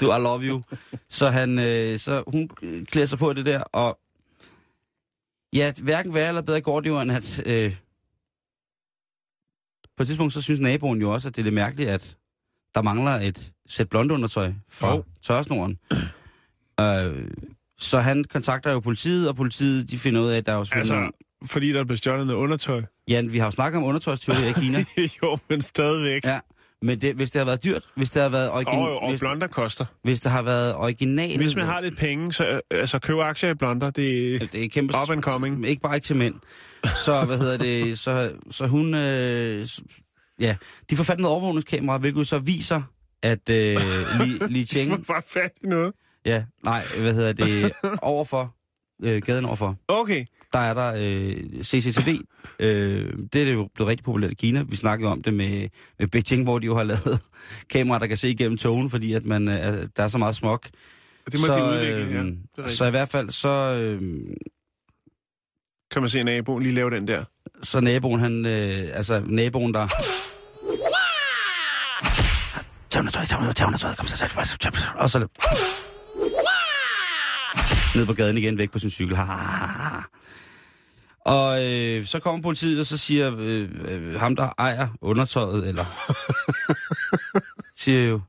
Du, 0.00 0.06
I 0.16 0.18
love 0.20 0.42
you. 0.42 0.62
Så, 1.08 1.30
han, 1.30 1.58
øh, 1.58 1.98
så 1.98 2.22
hun 2.26 2.48
klæder 2.84 3.06
sig 3.06 3.18
på 3.18 3.32
det 3.32 3.46
der, 3.46 3.60
og 3.60 3.98
ja, 5.52 5.72
hverken 5.82 6.14
værre 6.14 6.28
eller 6.28 6.42
bedre 6.42 6.60
går 6.60 6.80
det 6.80 6.88
jo, 6.88 7.00
end 7.00 7.12
at 7.12 7.42
øh, 7.46 7.76
på 9.96 10.02
et 10.02 10.06
tidspunkt, 10.06 10.32
så 10.32 10.42
synes 10.42 10.60
naboen 10.60 11.00
jo 11.00 11.10
også, 11.10 11.28
at 11.28 11.36
det 11.36 11.42
er 11.42 11.44
lidt 11.44 11.54
mærkeligt, 11.54 11.90
at 11.90 12.16
der 12.74 12.82
mangler 12.82 13.10
et 13.12 13.52
sæt 13.66 13.88
blondeundertøj 13.88 14.52
fra 14.68 14.94
Jo. 14.94 15.04
tørsnoren. 15.22 15.78
øh, 16.80 17.30
så 17.78 18.00
han 18.00 18.24
kontakter 18.24 18.72
jo 18.72 18.80
politiet, 18.80 19.28
og 19.28 19.36
politiet 19.36 19.90
de 19.90 19.98
finder 19.98 20.20
ud 20.20 20.28
af, 20.30 20.36
at 20.36 20.46
der 20.46 20.52
er 20.52 20.56
jo 20.56 20.66
Altså, 20.72 21.10
fordi 21.46 21.72
der 21.72 21.84
blev 21.84 21.96
stjålet 21.96 22.26
noget 22.26 22.40
undertøj. 22.40 22.82
Jan, 23.08 23.32
vi 23.32 23.38
har 23.38 23.46
jo 23.46 23.50
snakket 23.50 23.78
om 23.78 23.84
undertøjstyveri 23.84 24.48
i 24.50 24.52
Kina. 24.52 24.84
jo, 25.22 25.38
men 25.50 25.62
stadigvæk. 25.62 26.24
Ja, 26.24 26.40
men 26.82 27.00
det, 27.00 27.14
hvis 27.14 27.30
det 27.30 27.38
har 27.40 27.46
været 27.46 27.64
dyrt, 27.64 27.84
hvis 27.96 28.10
det 28.10 28.22
har 28.22 28.28
været 28.28 28.50
origin, 28.50 28.78
Og, 28.78 28.98
og 29.02 29.08
hvis, 29.10 29.20
blonder 29.20 29.46
koster. 29.46 29.84
hvis 30.02 30.20
det 30.20 30.32
har 30.32 30.42
været 30.42 30.74
originalt, 30.74 31.36
Hvis 31.40 31.56
man 31.56 31.66
har 31.66 31.80
lidt 31.80 31.96
penge, 31.98 32.32
så 32.32 32.60
altså, 32.70 32.98
køb 32.98 33.18
aktier 33.18 33.50
i 33.50 33.54
blonder. 33.54 33.90
Det 33.90 34.34
er 34.34 34.38
det 34.46 34.64
er 34.64 34.68
kæmpe 34.68 34.94
up 35.02 35.10
and 35.10 35.22
coming. 35.22 35.66
ikke 35.66 35.82
bare 35.82 35.94
ikke 35.94 36.04
til 36.04 36.16
mænd. 36.16 36.34
Så 36.84 37.24
hvad 37.24 37.38
hedder 37.38 37.56
det, 37.56 37.98
så, 37.98 38.32
så 38.50 38.66
hun, 38.66 38.94
øh, 38.94 39.66
ja, 40.40 40.56
de 40.90 40.96
får 40.96 41.04
fat 41.04 41.20
noget 41.20 41.32
overvågningskamera, 41.36 41.98
hvilket 41.98 42.26
så 42.28 42.38
viser, 42.38 42.82
at 43.22 43.48
øh, 43.50 43.76
Li, 44.20 44.38
Li 44.48 44.64
Cheng, 44.72 44.90
var 44.90 44.96
bare 44.96 45.22
fat 45.26 45.50
i 45.64 45.66
noget. 45.66 45.92
ja, 46.26 46.44
nej, 46.64 46.82
hvad 47.00 47.14
hedder 47.14 47.32
det, 47.32 47.72
overfor, 48.02 48.54
øh, 49.04 49.22
gaden 49.22 49.44
overfor, 49.44 49.76
Okay. 49.88 50.24
der 50.52 50.58
er 50.58 50.74
der 50.74 50.94
øh, 50.98 51.62
CCTV. 51.62 52.08
Øh, 52.58 53.12
det 53.32 53.48
er 53.48 53.52
jo 53.52 53.68
blevet 53.74 53.88
rigtig 53.90 54.04
populært 54.04 54.32
i 54.32 54.34
Kina. 54.34 54.62
Vi 54.62 54.76
snakkede 54.76 55.10
om 55.12 55.22
det 55.22 55.34
med, 55.34 55.68
med 55.98 56.06
Beijing, 56.08 56.42
hvor 56.44 56.58
de 56.58 56.66
jo 56.66 56.76
har 56.76 56.82
lavet 56.82 57.20
kameraer, 57.70 57.98
der 57.98 58.06
kan 58.06 58.16
se 58.16 58.30
igennem 58.30 58.58
togen, 58.58 58.90
fordi 58.90 59.12
at 59.12 59.24
man, 59.26 59.48
øh, 59.48 59.54
er- 59.54 59.86
der 59.96 60.02
er 60.02 60.08
så 60.08 60.18
meget 60.18 60.36
smog. 60.36 60.60
Og 61.26 61.32
det 61.32 61.40
må 61.40 61.46
så, 61.46 61.54
de 61.54 61.64
udvikle, 61.64 62.16
ja. 62.18 62.20
øh, 62.22 62.26
Det 62.56 62.64
er 62.64 62.68
så 62.68 62.84
i 62.86 62.90
hvert 62.90 63.08
fald, 63.08 63.30
så, 63.30 63.48
øh, 63.48 64.02
Kan 65.90 66.02
man 66.02 66.10
se 66.10 66.22
naboen 66.22 66.62
lige 66.62 66.74
lave 66.74 66.90
den 66.90 67.08
der. 67.08 67.24
så 67.62 67.80
naboen, 67.80 68.20
han, 68.20 68.46
øh, 68.46 68.88
altså 68.94 69.22
naboen, 69.26 69.74
der... 69.74 69.88
Tag 72.90 73.00
under 73.00 73.12
tøj, 73.12 73.24
tag 73.24 73.38
under 73.38 73.52
tøj, 73.52 73.54
tag 73.54 73.66
under 73.66 73.78
tøj, 73.78 73.94
kom 73.94 74.06
så, 74.06 74.88
og 74.96 75.10
så... 75.10 75.26
Ned 77.98 78.06
på 78.06 78.12
gaden 78.12 78.38
igen, 78.38 78.58
væk 78.58 78.70
på 78.70 78.78
sin 78.78 78.90
cykel. 78.90 79.16
Ha, 79.16 79.24
ha, 79.24 79.34
ha, 79.34 79.66
ha. 79.66 80.00
Og 81.20 81.64
øh, 81.66 82.06
så 82.06 82.18
kommer 82.18 82.42
politiet, 82.42 82.78
og 82.78 82.86
så 82.86 82.96
siger 82.96 83.36
øh, 83.38 83.68
øh, 83.84 84.20
ham, 84.20 84.36
der 84.36 84.50
ejer 84.58 84.88
undertøjet, 85.00 85.68
eller... 85.68 85.84
siger 87.80 88.08
jo, 88.08 88.20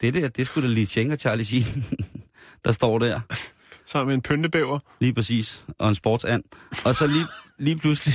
det 0.00 0.14
der, 0.14 0.28
det 0.28 0.46
skulle 0.46 0.68
da 0.68 0.74
lige 0.74 1.12
og 1.12 1.18
Charlie 1.18 1.44
Sheen, 1.44 1.84
der 2.64 2.72
står 2.72 2.98
der. 2.98 3.20
sammen 3.86 4.06
med 4.06 4.14
en 4.14 4.22
pyntebæver. 4.22 4.78
Lige 5.00 5.14
præcis. 5.14 5.64
Og 5.78 5.88
en 5.88 5.94
sportsand. 5.94 6.44
Og 6.84 6.94
så 6.94 7.06
lige, 7.06 7.26
lige 7.58 7.76
pludselig... 7.76 8.14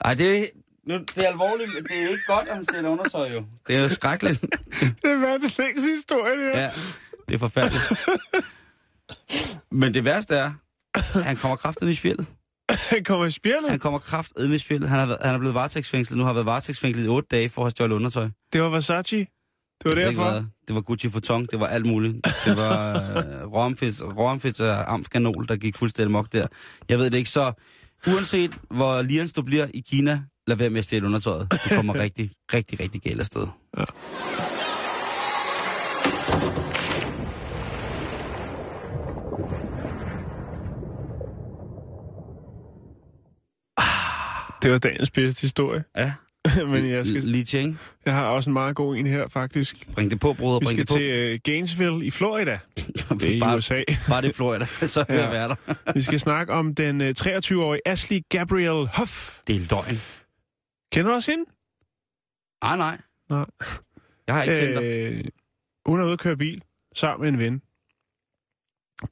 Ej, 0.00 0.14
det 0.14 0.50
nu, 0.86 0.98
det 0.98 1.18
er 1.18 1.28
alvorligt, 1.28 1.70
men 1.74 1.84
det 1.84 2.02
er 2.02 2.08
ikke 2.08 2.22
godt, 2.26 2.48
at 2.48 2.54
han 2.54 2.64
stiller 2.64 2.90
undertøj, 2.90 3.32
jo. 3.32 3.44
Det 3.66 3.76
er 3.76 3.80
jo 3.80 3.88
skrækkeligt. 3.88 4.40
Det 4.80 5.10
er 5.10 5.16
verdens 5.18 5.58
længste 5.58 5.90
historie, 5.90 6.32
det 6.32 6.54
her. 6.54 6.60
Ja, 6.60 6.70
det 7.28 7.34
er 7.34 7.38
forfærdeligt. 7.38 7.84
Men 9.70 9.94
det 9.94 10.04
værste 10.04 10.34
er, 10.34 10.52
han 11.22 11.36
kommer 11.36 11.56
kraftet 11.56 11.88
i 11.88 11.94
spjældet. 11.94 12.26
Han 12.90 13.04
kommer 13.04 13.26
i 13.26 13.30
spjældet. 13.30 13.70
Han 13.70 13.78
kommer 13.78 13.98
kraftet 13.98 14.50
i 14.50 14.58
spjældet. 14.58 14.88
Han, 14.88 14.98
har 14.98 15.18
han 15.22 15.34
er 15.34 15.38
blevet 15.38 15.54
varetægtsfængslet. 15.54 16.18
Nu 16.18 16.24
har 16.24 16.32
været 16.32 16.46
varetægtsfængslet 16.46 17.04
i 17.04 17.08
otte 17.08 17.28
dage 17.30 17.48
for 17.48 17.62
at 17.62 17.64
have 17.64 17.70
stjålet 17.70 17.96
undertøj. 17.96 18.28
Det 18.52 18.62
var 18.62 18.68
Versace. 18.68 19.26
Det 19.82 19.90
var 19.90 19.94
derfor. 19.94 20.30
hvad. 20.30 20.42
Det 20.68 20.74
var 20.74 20.80
Gucci 20.80 21.08
Vuitton, 21.08 21.46
det 21.46 21.60
var 21.60 21.66
alt 21.66 21.86
muligt. 21.86 22.26
Det 22.44 22.56
var 22.56 22.92
øh, 22.92 23.52
råomfits, 23.52 24.02
råomfits 24.02 24.60
og 24.60 24.92
amfganol, 24.92 25.48
der 25.48 25.56
gik 25.56 25.76
fuldstændig 25.76 26.12
mok 26.12 26.32
der. 26.32 26.46
Jeg 26.88 26.98
ved 26.98 27.10
det 27.10 27.18
ikke, 27.18 27.30
så 27.30 27.52
uanset 28.06 28.58
hvor 28.70 29.02
lirens 29.02 29.32
du 29.32 29.42
bliver 29.42 29.66
i 29.74 29.80
Kina, 29.90 30.22
lad 30.46 30.56
være 30.56 30.70
med 30.70 30.78
at 30.78 30.84
stjæle 30.84 31.06
undertøjet. 31.06 31.52
Du 31.52 31.74
kommer 31.76 31.94
rigtig, 32.04 32.30
rigtig, 32.54 32.80
rigtig 32.80 33.02
galt 33.02 33.20
afsted. 33.20 33.46
Ja. 33.78 33.84
Det 44.64 44.72
var 44.72 44.78
dagens 44.78 45.10
bedste 45.10 45.40
historie. 45.42 45.84
Ja, 45.96 46.12
Men 46.66 46.88
jeg, 46.90 47.06
skal, 47.06 47.22
Li 47.22 47.44
Cheng. 47.44 47.78
jeg 48.04 48.14
har 48.14 48.26
også 48.26 48.50
en 48.50 48.54
meget 48.54 48.76
god 48.76 48.96
en 48.96 49.06
her, 49.06 49.28
faktisk. 49.28 49.92
Bring 49.94 50.10
det 50.10 50.20
på, 50.20 50.32
bruder, 50.32 50.58
Vi 50.58 50.64
bring 50.64 50.76
skal 50.78 50.86
det 50.86 50.88
på. 50.88 50.94
til 50.98 51.34
uh, 51.34 51.38
Gainesville 51.44 52.04
i 52.06 52.10
Florida. 52.10 52.58
Det 53.20 53.22
er 53.22 53.36
i 53.36 53.40
bare, 53.40 53.56
USA. 53.56 53.82
bare 54.08 54.22
det 54.22 54.34
Florida, 54.34 54.66
så 54.86 55.04
vil 55.08 55.16
Ja. 55.16 55.22
jeg 55.22 55.30
være 55.32 55.48
der. 55.48 55.92
Vi 55.94 56.02
skal 56.02 56.20
snakke 56.20 56.52
om 56.52 56.74
den 56.74 57.00
uh, 57.00 57.06
23-årige 57.08 57.80
Ashley 57.88 58.20
Gabrielle 58.28 58.88
Huff. 58.98 59.38
Det 59.46 59.56
er 59.56 59.60
løgn. 59.70 60.00
Kender 60.92 61.10
du 61.10 61.14
også 61.14 61.30
hende? 61.30 61.44
Nej, 62.64 62.76
nej. 62.76 62.98
Nej. 63.30 63.46
Jeg 64.26 64.34
har 64.34 64.42
ikke 64.42 64.54
tændt 64.54 64.76
dig. 64.78 64.84
Øh, 64.84 65.24
hun 65.86 66.00
er 66.00 66.04
ude 66.04 66.12
at 66.12 66.18
køre 66.18 66.36
bil 66.36 66.62
sammen 66.94 67.20
med 67.22 67.28
en 67.28 67.38
ven. 67.52 67.62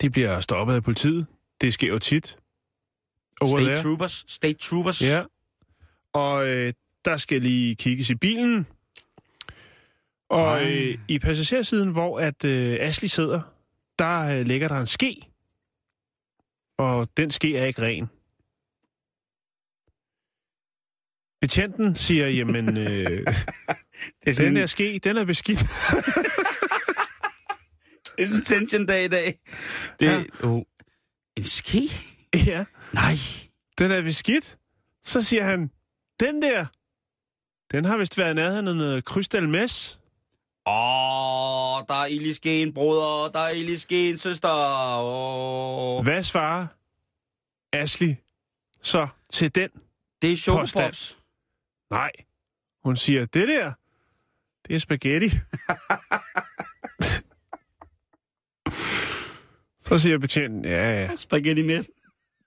De 0.00 0.10
bliver 0.10 0.40
stoppet 0.40 0.74
af 0.74 0.82
politiet. 0.84 1.26
Det 1.60 1.74
sker 1.74 1.88
jo 1.88 1.98
tit. 1.98 2.36
Over 3.40 3.50
State 3.50 3.64
there. 3.64 3.82
Troopers. 3.82 4.24
State 4.28 4.58
Troopers. 4.58 5.02
Ja. 5.02 5.22
Og 6.12 6.48
øh, 6.48 6.72
der 7.04 7.16
skal 7.16 7.42
lige 7.42 7.74
kigges 7.74 8.10
i 8.10 8.14
bilen. 8.14 8.66
Og 10.28 10.62
øh, 10.64 10.98
i 11.08 11.18
passagersiden, 11.18 11.90
hvor 11.90 12.20
at 12.20 12.44
øh, 12.44 12.76
Ashley 12.80 13.08
sidder, 13.08 13.40
der 13.98 14.20
øh, 14.20 14.46
ligger 14.46 14.68
der 14.68 14.76
en 14.80 14.86
ske. 14.86 15.22
Og 16.78 17.08
den 17.16 17.30
ske 17.30 17.56
er 17.56 17.64
ikke 17.64 17.82
ren. 17.82 18.10
Betjenten 21.40 21.96
siger, 21.96 22.28
jamen, 22.28 22.76
øh, 22.76 23.26
Det 24.02 24.06
er 24.20 24.24
den 24.24 24.34
sådan, 24.34 24.56
der 24.56 24.66
ske, 24.66 25.00
den 25.04 25.16
er 25.16 25.24
beskidt. 25.24 25.58
det 28.16 28.22
er 28.22 28.26
sådan 28.26 28.40
en 28.40 28.44
tension-dag 28.44 29.04
i 29.04 29.08
dag. 29.08 29.40
Det, 30.00 30.06
ja. 30.06 30.24
oh. 30.42 30.62
En 31.36 31.44
ske? 31.44 31.90
ja, 32.46 32.64
Nej. 32.92 33.14
den 33.78 33.90
er 33.90 34.02
beskidt. 34.02 34.58
Så 35.04 35.20
siger 35.20 35.44
han, 35.44 35.70
den 36.22 36.42
der, 36.42 36.66
den 37.70 37.84
har 37.84 37.96
vist 37.96 38.18
været 38.18 38.30
i 38.30 38.34
nærheden 38.34 38.68
af 38.68 38.76
noget 38.76 39.04
Crystal 39.04 39.48
Mess. 39.48 39.98
Åh, 40.66 40.72
der 41.88 41.94
er 42.02 42.06
ild 42.06 42.26
i 42.26 42.32
skeen, 42.32 42.74
broder. 42.74 43.28
Der 43.28 43.40
er 43.40 43.50
ild 43.54 43.68
i 43.68 43.76
skeen, 43.76 44.18
søster. 44.18 44.48
Åh. 45.02 46.02
Hvad 46.02 46.22
svarer 46.22 46.66
Ashley 47.72 48.14
så 48.82 49.08
til 49.30 49.54
den? 49.54 49.70
Det 50.22 50.32
er 50.32 50.36
chokopops. 50.36 51.18
Nej. 51.90 52.10
Hun 52.84 52.96
siger, 52.96 53.26
det 53.26 53.48
der, 53.48 53.72
det 54.68 54.74
er 54.74 54.78
spaghetti. 54.78 55.28
så 59.86 59.98
siger 59.98 60.18
betjenten, 60.18 60.64
ja, 60.64 61.00
ja, 61.00 61.16
Spaghetti 61.16 61.62
med. 61.62 61.84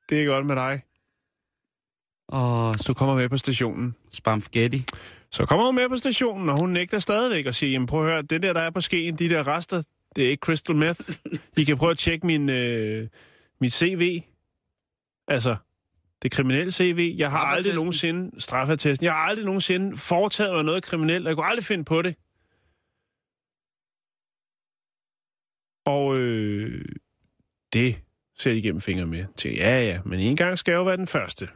det 0.10 0.24
er 0.24 0.26
godt 0.26 0.46
med 0.46 0.56
dig. 0.56 0.82
Åh, 2.30 2.74
Du 2.88 2.94
kommer 2.94 3.16
med 3.16 3.30
på 3.30 3.38
stationen. 3.38 3.96
spaghetti. 4.12 4.84
Så 5.32 5.46
kommer 5.46 5.66
hun 5.66 5.76
med 5.76 5.90
på 5.90 5.98
stationen, 5.98 6.50
og 6.50 6.60
hun 6.60 6.70
nægter 6.70 7.00
stadigvæk 7.00 7.46
og 7.46 7.56
siger, 7.56 7.72
jamen 7.72 7.88
prøv 7.88 8.06
at 8.06 8.12
høre, 8.12 8.22
det 8.22 8.44
der, 8.44 8.54
der 8.54 8.62
er 8.62 8.70
på 8.70 8.82
skeen, 8.82 9.16
de 9.16 9.30
der 9.30 9.48
rester, 9.48 9.82
det 10.16 10.26
er 10.26 10.30
ikke 10.30 10.42
crystal 10.42 10.76
meth. 10.76 11.00
I 11.58 11.64
kan 11.64 11.78
prøve 11.78 11.92
at 11.92 11.98
tjekke 11.98 12.26
min, 12.28 12.50
øh, 12.50 13.08
mit 13.62 13.74
CV. 13.74 14.22
Altså, 15.28 15.56
det 16.22 16.32
kriminelle 16.32 16.72
CV. 16.72 17.16
Jeg 17.18 17.32
har 17.32 17.40
aldrig 17.40 17.76
nogensinde, 17.76 18.42
straffeattesten, 18.42 19.06
jeg 19.06 19.14
har 19.14 19.20
aldrig 19.20 19.46
nogensinde 19.46 19.98
foretaget 19.98 20.54
mig 20.54 20.64
noget 20.64 20.84
kriminelt, 20.84 21.26
og 21.26 21.30
jeg 21.30 21.36
kunne 21.36 21.46
aldrig 21.46 21.66
finde 21.66 21.84
på 21.84 22.02
det. 22.02 22.16
Og 25.86 26.18
øh, 26.18 26.86
det 27.74 28.00
ser 28.38 28.52
de 28.52 28.58
igennem 28.58 28.82
fingre 28.82 29.06
med. 29.06 29.26
Til, 29.38 29.54
ja, 29.56 29.84
ja, 29.84 30.00
men 30.06 30.20
en 30.20 30.36
gang 30.36 30.58
skal 30.58 30.74
jo 30.74 30.84
være 30.84 30.98
den 30.98 31.08
første. 31.08 31.48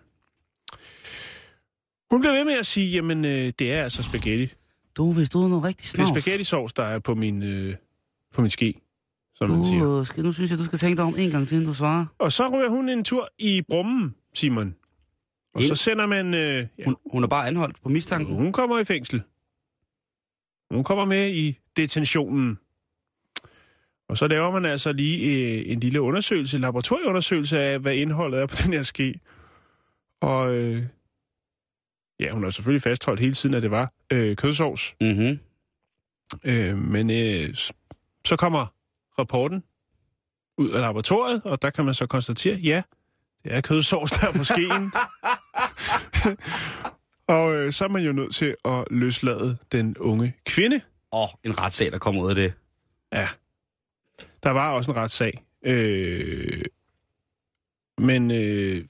Hun 2.11 2.19
bliver 2.21 2.33
ved 2.33 2.45
med 2.45 2.53
at 2.53 2.65
sige, 2.65 2.91
jamen, 2.91 3.25
øh, 3.25 3.53
det 3.59 3.71
er 3.73 3.83
altså 3.83 4.03
spaghetti. 4.03 4.53
Du, 4.97 5.13
hvis 5.13 5.29
du 5.29 5.43
er 5.43 5.47
noget 5.47 5.63
rigtig 5.63 5.83
Det 5.83 5.99
er 5.99 6.05
snavs. 6.05 6.09
spaghetti 6.21 6.43
sauce, 6.43 6.73
der 6.77 6.83
er 6.83 6.99
på 6.99 7.15
min, 7.15 7.43
øh, 7.43 7.75
på 8.33 8.41
min 8.41 8.49
ske, 8.49 8.73
som 9.35 9.49
man 9.49 9.65
siger. 9.65 9.83
Du, 9.83 9.99
øh, 9.99 10.05
skal, 10.05 10.23
nu 10.23 10.31
synes 10.33 10.51
jeg, 10.51 10.59
du 10.59 10.63
skal 10.65 10.79
tænke 10.79 10.97
dig 10.97 11.05
om 11.05 11.15
en 11.17 11.31
gang 11.31 11.47
til, 11.47 11.55
inden 11.55 11.67
du 11.67 11.73
svarer. 11.73 12.05
Og 12.17 12.31
så 12.31 12.47
ryger 12.47 12.69
hun 12.69 12.89
en 12.89 13.03
tur 13.03 13.29
i 13.39 13.61
Brummen, 13.61 14.15
Simon. 14.33 14.75
Og 15.53 15.61
Ind. 15.61 15.69
så 15.69 15.75
sender 15.75 16.05
man... 16.05 16.33
Øh, 16.33 16.67
ja, 16.77 16.83
Hun, 16.85 16.95
hun 17.11 17.23
er 17.23 17.27
bare 17.27 17.47
anholdt 17.47 17.81
på 17.83 17.89
mistanken. 17.89 18.35
hun 18.35 18.51
kommer 18.51 18.79
i 18.79 18.83
fængsel. 18.83 19.21
Hun 20.71 20.83
kommer 20.83 21.05
med 21.05 21.33
i 21.33 21.57
detentionen. 21.77 22.59
Og 24.09 24.17
så 24.17 24.27
laver 24.27 24.51
man 24.51 24.65
altså 24.65 24.91
lige 24.91 25.37
øh, 25.57 25.71
en 25.71 25.79
lille 25.79 26.01
undersøgelse, 26.01 26.57
en 26.57 26.61
laboratorieundersøgelse 26.61 27.59
af, 27.59 27.79
hvad 27.79 27.95
indholdet 27.95 28.39
er 28.39 28.45
på 28.45 28.55
den 28.63 28.73
her 28.73 28.83
ske. 28.83 29.19
Og 30.21 30.55
øh, 30.55 30.83
ja, 32.19 32.31
hun 32.31 32.43
har 32.43 32.49
selvfølgelig 32.49 32.81
fastholdt 32.81 33.19
hele 33.19 33.33
tiden, 33.33 33.55
at 33.55 33.63
det 33.63 33.71
var 33.71 33.91
øh, 34.11 34.35
kødsovs. 34.35 34.95
Mhm. 35.01 35.39
Øh, 36.43 36.77
men 36.77 37.09
øh, 37.09 37.55
så 38.25 38.35
kommer 38.35 38.65
rapporten 39.19 39.63
ud 40.57 40.69
af 40.69 40.81
laboratoriet, 40.81 41.41
og 41.45 41.61
der 41.61 41.69
kan 41.69 41.85
man 41.85 41.93
så 41.93 42.05
konstatere, 42.05 42.55
ja, 42.55 42.81
det 43.43 43.53
er 43.53 43.61
kødsovs, 43.61 44.11
der 44.11 44.27
er 44.27 44.31
på 44.31 44.43
skeen. 44.43 44.91
og 47.35 47.55
øh, 47.55 47.73
så 47.73 47.83
er 47.83 47.89
man 47.89 48.03
jo 48.03 48.11
nødt 48.11 48.35
til 48.35 48.55
at 48.65 48.85
løslade 48.91 49.57
den 49.71 49.97
unge 49.97 50.33
kvinde. 50.45 50.81
Åh, 51.11 51.21
oh, 51.21 51.29
en 51.43 51.59
retssag, 51.59 51.91
der 51.91 51.97
kommer 51.97 52.21
ud 52.21 52.29
af 52.29 52.35
det. 52.35 52.53
Ja. 53.13 53.27
Der 54.43 54.49
var 54.49 54.71
også 54.71 54.91
en 54.91 54.97
retssag. 54.97 55.43
Øh, 55.65 56.65
men 57.97 58.31
øh, 58.31 58.85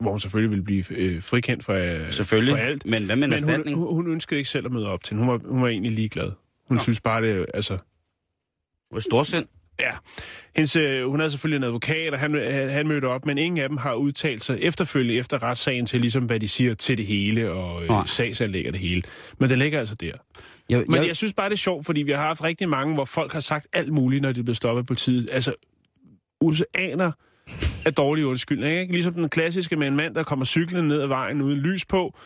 hvor 0.00 0.10
hun 0.10 0.20
selvfølgelig 0.20 0.50
ville 0.50 0.64
blive 0.64 0.84
øh, 0.90 1.22
frikendt 1.22 1.64
for, 1.64 1.74
øh, 1.74 2.12
Selvfølgelig. 2.12 2.52
for 2.52 2.58
alt. 2.58 2.86
Men 2.86 3.04
hvad 3.04 3.16
med 3.16 3.24
en 3.24 3.32
hun, 3.32 3.42
erstatning? 3.42 3.78
hun, 3.78 3.94
hun 3.94 4.12
ønskede 4.12 4.38
ikke 4.38 4.50
selv 4.50 4.66
at 4.66 4.72
møde 4.72 4.88
op 4.88 5.04
til. 5.04 5.16
Hun 5.16 5.28
var, 5.28 5.40
hun 5.44 5.62
var 5.62 5.68
egentlig 5.68 5.92
ligeglad. 5.92 6.32
Hun 6.68 6.76
Nå. 6.76 6.82
synes 6.82 7.00
bare, 7.00 7.22
det 7.22 7.46
altså, 7.54 7.78
Hvor 8.90 9.00
storsind. 9.00 9.46
Ja. 9.80 9.90
Hendes, 10.56 10.76
øh, 10.76 11.06
hun 11.06 11.20
havde 11.20 11.30
selvfølgelig 11.30 11.56
en 11.56 11.64
advokat, 11.64 12.12
og 12.12 12.18
han, 12.18 12.34
øh, 12.34 12.70
han 12.70 12.88
mødte 12.88 13.06
op, 13.06 13.26
men 13.26 13.38
ingen 13.38 13.58
af 13.62 13.68
dem 13.68 13.78
har 13.78 13.94
udtalt 13.94 14.44
sig 14.44 14.58
efterfølgende 14.60 15.14
efter 15.14 15.42
retssagen 15.42 15.86
til, 15.86 16.00
ligesom 16.00 16.24
hvad 16.24 16.40
de 16.40 16.48
siger 16.48 16.74
til 16.74 16.98
det 16.98 17.06
hele, 17.06 17.50
og 17.50 17.84
øh, 17.84 18.06
sagsanlæg 18.06 18.66
og 18.66 18.72
det 18.72 18.80
hele. 18.80 19.02
Men 19.38 19.50
det 19.50 19.58
ligger 19.58 19.78
altså 19.78 19.94
der. 19.94 20.12
Jeg, 20.70 20.84
Men 20.86 20.96
jeg, 20.96 21.06
jeg 21.06 21.16
synes 21.16 21.32
bare, 21.32 21.48
det 21.48 21.54
er 21.54 21.58
sjovt, 21.58 21.86
fordi 21.86 22.02
vi 22.02 22.12
har 22.12 22.22
haft 22.22 22.44
rigtig 22.44 22.68
mange, 22.68 22.94
hvor 22.94 23.04
folk 23.04 23.32
har 23.32 23.40
sagt 23.40 23.66
alt 23.72 23.92
muligt, 23.92 24.22
når 24.22 24.32
de 24.32 24.42
bliver 24.42 24.54
stoppet 24.54 24.82
af 24.82 24.86
politiet. 24.86 25.28
Altså, 25.32 25.54
oceaner 26.40 27.12
af 27.86 27.94
dårlige 27.94 28.26
undskyldninger, 28.26 28.80
ikke? 28.80 28.92
Ligesom 28.92 29.14
den 29.14 29.28
klassiske 29.28 29.76
med 29.76 29.86
en 29.88 29.96
mand, 29.96 30.14
der 30.14 30.22
kommer 30.22 30.44
cyklende 30.44 30.88
ned 30.88 31.00
ad 31.02 31.06
vejen 31.06 31.42
uden 31.42 31.58
lys 31.58 31.84
på, 31.84 32.18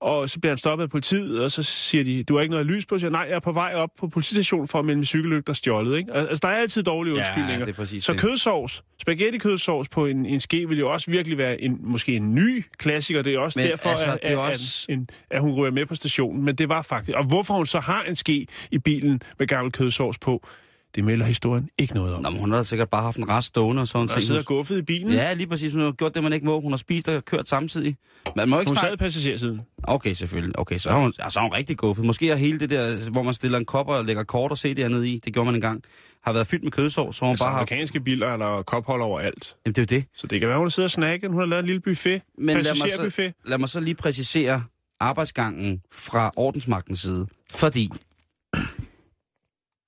og 0.00 0.30
så 0.30 0.40
bliver 0.40 0.50
han 0.52 0.58
stoppet 0.58 0.82
af 0.82 0.90
politiet, 0.90 1.44
og 1.44 1.50
så 1.50 1.62
siger 1.62 2.04
de, 2.04 2.22
du 2.24 2.34
har 2.34 2.40
ikke 2.42 2.50
noget 2.50 2.66
lys 2.66 2.86
på, 2.86 2.94
så 2.94 2.98
siger 3.00 3.10
nej, 3.10 3.26
jeg 3.28 3.34
er 3.36 3.40
på 3.40 3.52
vej 3.52 3.72
op 3.74 3.90
på 3.98 4.08
politistation 4.08 4.68
for 4.68 4.78
at 4.78 4.84
melde 4.84 4.96
min 4.96 5.04
cykellygter 5.04 5.52
stjålet, 5.52 5.98
ikke? 5.98 6.12
Altså, 6.12 6.40
der 6.42 6.48
er 6.48 6.56
altid 6.60 6.82
dårlige 6.82 7.14
undskyldninger. 7.14 7.58
Ja, 7.58 7.64
det 7.64 7.68
er 7.68 7.72
præcis 7.72 8.04
Så 8.04 8.14
kødsovs, 8.14 8.82
spaghetti 9.00 9.38
kødsovs 9.38 9.88
på 9.88 10.06
en, 10.06 10.26
en 10.26 10.40
ske 10.40 10.68
vil 10.68 10.78
jo 10.78 10.92
også 10.92 11.10
virkelig 11.10 11.38
være 11.38 11.60
en, 11.60 11.78
måske 11.82 12.16
en 12.16 12.34
ny 12.34 12.64
klassiker. 12.78 13.22
Det 13.22 13.34
er 13.34 13.38
også 13.38 13.58
Men 13.58 13.68
derfor, 13.68 13.88
altså, 13.88 14.12
at, 14.12 14.18
det 14.22 14.32
er 14.32 14.38
at, 14.40 14.50
også- 14.50 14.86
at, 14.88 14.94
en, 14.94 15.08
at 15.30 15.40
hun 15.40 15.52
ryger 15.52 15.72
med 15.72 15.86
på 15.86 15.94
stationen. 15.94 16.44
Men 16.44 16.54
det 16.54 16.68
var 16.68 16.82
faktisk... 16.82 17.16
Og 17.16 17.24
hvorfor 17.24 17.54
hun 17.54 17.66
så 17.66 17.80
har 17.80 18.02
en 18.02 18.16
ske 18.16 18.46
i 18.70 18.78
bilen 18.78 19.22
med 19.38 19.46
gammel 19.46 19.72
kødsovs 19.72 20.18
på, 20.18 20.46
Det 20.94 21.04
melder 21.04 21.26
historien 21.26 21.68
ikke 21.78 21.94
noget 21.94 22.14
om. 22.14 22.22
Nå, 22.22 22.30
men 22.30 22.40
hun 22.40 22.52
har 22.52 22.62
sikkert 22.62 22.90
bare 22.90 23.02
haft 23.02 23.16
en 23.16 23.28
rest 23.28 23.48
stående 23.48 23.82
og 23.82 23.88
sådan 23.88 24.00
Hun 24.00 24.08
ting. 24.08 24.22
sidder 24.22 24.42
guffet 24.42 24.78
i 24.78 24.82
bilen. 24.82 25.12
Ja, 25.12 25.32
lige 25.32 25.46
præcis. 25.46 25.72
Hun 25.72 25.82
har 25.82 25.92
gjort 25.92 26.14
det, 26.14 26.22
man 26.22 26.32
ikke 26.32 26.46
må. 26.46 26.60
Hun 26.60 26.72
har 26.72 26.76
spist 26.76 27.08
og 27.08 27.24
kørt 27.24 27.48
samtidig. 27.48 27.96
Man 28.36 28.48
må 28.48 28.60
ikke 28.60 28.70
Hun 28.70 28.76
sad 28.76 28.80
snakke... 28.82 28.94
i 28.94 28.96
passagersiden. 28.96 29.60
Okay, 29.82 30.12
selvfølgelig. 30.14 30.58
Okay, 30.58 30.78
så 30.78 30.90
er 30.90 30.94
hun, 30.94 31.12
ja, 31.18 31.30
så 31.30 31.38
er 31.38 31.42
hun 31.42 31.52
rigtig 31.52 31.76
guffet. 31.76 32.04
Måske 32.04 32.30
er 32.30 32.36
hele 32.36 32.60
det 32.60 32.70
der, 32.70 33.10
hvor 33.10 33.22
man 33.22 33.34
stiller 33.34 33.58
en 33.58 33.64
kop 33.64 33.88
og 33.88 34.04
lægger 34.04 34.22
kort 34.22 34.50
og 34.50 34.58
CD'er 34.66 34.88
ned 34.88 35.02
i, 35.02 35.20
det 35.24 35.32
gjorde 35.32 35.44
man 35.46 35.54
engang, 35.54 35.82
har 36.24 36.32
været 36.32 36.46
fyldt 36.46 36.64
med 36.64 36.72
kødsovs, 36.72 37.16
så 37.16 37.24
hun 37.24 37.30
Altså, 37.30 37.44
bare 37.44 37.52
har... 37.52 37.58
amerikanske 37.58 38.00
biler 38.00 38.26
er 38.26 38.36
der 38.36 38.62
kophold 38.62 39.02
over-alt. 39.02 39.56
Jamen, 39.66 39.74
det 39.74 39.92
er 39.92 39.96
jo 39.96 40.00
det. 40.00 40.08
Så 40.16 40.26
det 40.26 40.40
kan 40.40 40.48
være, 40.48 40.58
hun 40.58 40.70
sidder 40.70 40.86
og 40.86 40.90
snakker. 40.90 41.28
Hun 41.28 41.38
har 41.38 41.46
lavet 41.46 41.60
en 41.60 41.66
lille 41.66 41.80
buffet. 41.80 42.22
Men 42.38 42.46
lad 42.56 42.74
mig, 42.74 42.82
Passagerbuffet. 42.82 43.34
så, 43.42 43.48
lad 43.48 43.58
mig 43.58 43.68
så 43.68 43.80
lige 43.80 43.94
præcisere 43.94 44.62
arbejdsgangen 45.00 45.80
fra 45.92 46.30
ordensmagtens 46.36 47.00
side. 47.00 47.26
Fordi 47.54 47.88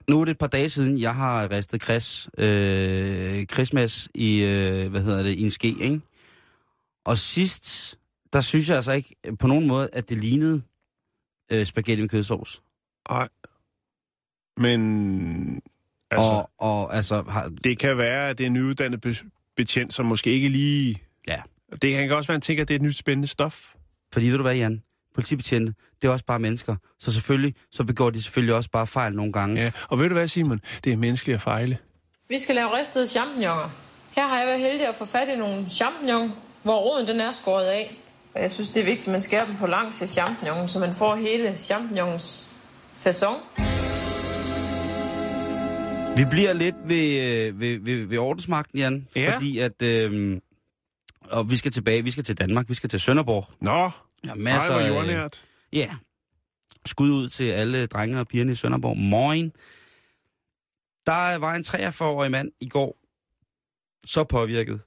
nu 0.08 0.20
er 0.20 0.24
det 0.24 0.32
et 0.32 0.38
par 0.38 0.46
dage 0.46 0.68
siden, 0.68 0.98
jeg 0.98 1.14
har 1.14 1.50
ristet 1.50 1.82
Chris, 1.82 2.28
øh, 2.38 3.46
Christmas 3.46 4.08
i, 4.14 4.44
øh, 4.44 4.90
hvad 4.90 5.02
hedder 5.02 5.22
det, 5.22 5.30
i 5.30 5.42
en 5.42 5.50
ske, 5.50 5.74
ikke? 5.80 6.00
Og 7.04 7.18
sidst, 7.18 7.98
der 8.32 8.40
synes 8.40 8.68
jeg 8.68 8.76
altså 8.76 8.92
ikke 8.92 9.16
på 9.38 9.46
nogen 9.46 9.66
måde, 9.66 9.88
at 9.92 10.10
det 10.10 10.18
lignede 10.18 10.62
øh, 11.50 11.66
spaghetti 11.66 12.02
med 12.02 12.08
kødsovs. 12.08 12.62
Nej. 13.10 13.28
Men 14.56 14.80
altså, 16.10 16.30
og, 16.30 16.50
og 16.58 16.96
altså, 16.96 17.22
har, 17.22 17.52
det 17.64 17.78
kan 17.78 17.98
være, 17.98 18.28
at 18.28 18.38
det 18.38 18.44
er 18.44 18.46
en 18.46 18.52
nyuddannet 18.52 19.00
be- 19.00 19.30
betjent, 19.56 19.94
som 19.94 20.06
måske 20.06 20.30
ikke 20.30 20.48
lige... 20.48 21.02
Ja. 21.28 21.42
Det 21.82 21.92
kan 21.92 22.02
også 22.02 22.10
være, 22.10 22.18
at 22.18 22.26
han 22.26 22.40
tænker, 22.40 22.62
at 22.62 22.68
det 22.68 22.74
er 22.74 22.78
et 22.78 22.82
nyt 22.82 22.96
spændende 22.96 23.28
stof. 23.28 23.74
fordi 24.12 24.28
ved 24.28 24.36
du 24.36 24.42
hvad, 24.42 24.56
Jan? 24.56 24.82
Politibetjente, 25.14 25.74
det 26.02 26.08
er 26.08 26.12
også 26.12 26.24
bare 26.24 26.38
mennesker. 26.38 26.76
Så 26.98 27.12
selvfølgelig, 27.12 27.54
så 27.70 27.84
begår 27.84 28.10
de 28.10 28.22
selvfølgelig 28.22 28.54
også 28.54 28.70
bare 28.70 28.86
fejl 28.86 29.12
nogle 29.12 29.32
gange. 29.32 29.62
Ja, 29.62 29.70
og 29.88 29.98
ved 29.98 30.08
du 30.08 30.14
hvad, 30.14 30.28
Simon? 30.28 30.60
Det 30.84 30.92
er 30.92 30.96
menneskeligt 30.96 31.36
at 31.36 31.42
fejle. 31.42 31.78
Vi 32.28 32.38
skal 32.38 32.54
lave 32.54 32.78
ristede 32.78 33.06
champignoner. 33.06 33.70
Her 34.16 34.28
har 34.28 34.38
jeg 34.38 34.46
været 34.46 34.60
heldig 34.60 34.88
at 34.88 34.96
få 34.96 35.04
fat 35.04 35.28
i 35.28 35.36
nogle 35.36 35.70
champignon, 35.70 36.32
hvor 36.62 36.78
roden 36.78 37.08
den 37.08 37.20
er 37.20 37.32
skåret 37.32 37.66
af. 37.66 37.96
Og 38.34 38.42
jeg 38.42 38.52
synes, 38.52 38.70
det 38.70 38.80
er 38.80 38.84
vigtigt, 38.84 39.08
at 39.08 39.12
man 39.12 39.20
skærer 39.20 39.46
dem 39.46 39.56
på 39.56 39.66
langs 39.66 40.02
af 40.02 40.08
champignonen, 40.08 40.68
så 40.68 40.78
man 40.78 40.94
får 40.94 41.16
hele 41.16 41.56
champignons 41.56 42.52
fasong. 42.96 43.36
Vi 46.16 46.24
bliver 46.30 46.52
lidt 46.52 46.74
ved, 46.84 47.20
øh, 47.20 47.60
ved, 47.60 47.78
ved, 47.80 48.06
ved 48.06 48.18
ordensmagten, 48.18 48.78
Jan. 48.78 49.08
Ja. 49.16 49.34
Fordi 49.34 49.58
at... 49.58 49.82
Øh, 49.82 50.40
og 51.30 51.50
vi 51.50 51.56
skal 51.56 51.72
tilbage, 51.72 52.04
vi 52.04 52.10
skal 52.10 52.24
til 52.24 52.38
Danmark, 52.38 52.68
vi 52.68 52.74
skal 52.74 52.90
til 52.90 53.00
Sønderborg. 53.00 53.46
Nå, 53.60 53.90
Ja, 54.24 54.34
masser, 54.34 54.72
Ej, 54.72 54.90
hvor 54.90 54.96
jordnært. 54.96 55.44
Ja. 55.72 55.96
Skud 56.86 57.10
ud 57.10 57.28
til 57.28 57.44
alle 57.44 57.86
drenge 57.86 58.20
og 58.20 58.28
pigerne 58.28 58.52
i 58.52 58.54
Sønderborg. 58.54 58.96
Moin. 58.96 59.52
Der 61.06 61.36
var 61.36 61.54
en 61.54 61.64
43-årig 61.64 62.30
mand 62.30 62.52
i 62.60 62.68
går 62.68 62.96
så 64.04 64.24
påvirket, 64.24 64.80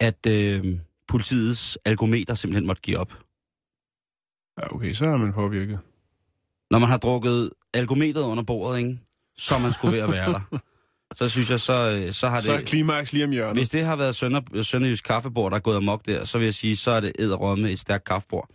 at 0.00 0.26
øh, 0.26 0.78
politiets 1.08 1.78
algometer 1.84 2.34
simpelthen 2.34 2.66
måtte 2.66 2.82
give 2.82 2.98
op. 2.98 3.12
Ja, 4.58 4.74
okay, 4.74 4.92
så 4.92 5.04
er 5.04 5.16
man 5.16 5.32
påvirket. 5.32 5.80
Når 6.70 6.78
man 6.78 6.88
har 6.88 6.96
drukket 6.96 7.50
algometeret 7.74 8.24
under 8.24 8.44
bordet, 8.44 8.78
ikke? 8.78 8.98
så 9.36 9.58
man 9.58 9.72
skulle 9.72 9.96
ved 9.96 10.02
at 10.02 10.10
være 10.10 10.32
der. 10.32 10.40
Så 11.14 11.28
synes 11.28 11.50
jeg, 11.50 11.60
så, 11.60 11.90
øh, 11.90 12.12
så 12.12 12.28
har 12.28 12.36
det... 12.36 12.44
Så 12.44 12.52
er 12.52 12.60
klimaks 12.60 13.12
lige 13.12 13.24
om 13.24 13.30
hjørnet. 13.30 13.56
Hvis 13.56 13.68
det 13.68 13.84
har 13.84 13.96
været 13.96 14.16
Sønder, 14.16 14.62
Sønderjysk 14.62 15.04
kaffebord, 15.04 15.50
der 15.50 15.56
er 15.56 15.60
gået 15.60 15.76
amok 15.76 16.06
der, 16.06 16.24
så 16.24 16.38
vil 16.38 16.44
jeg 16.44 16.54
sige, 16.54 16.76
så 16.76 16.90
er 16.90 17.00
det 17.00 17.12
æderrømme 17.18 17.70
et 17.70 17.78
stærkt 17.78 18.04
kaffebord. 18.04 18.48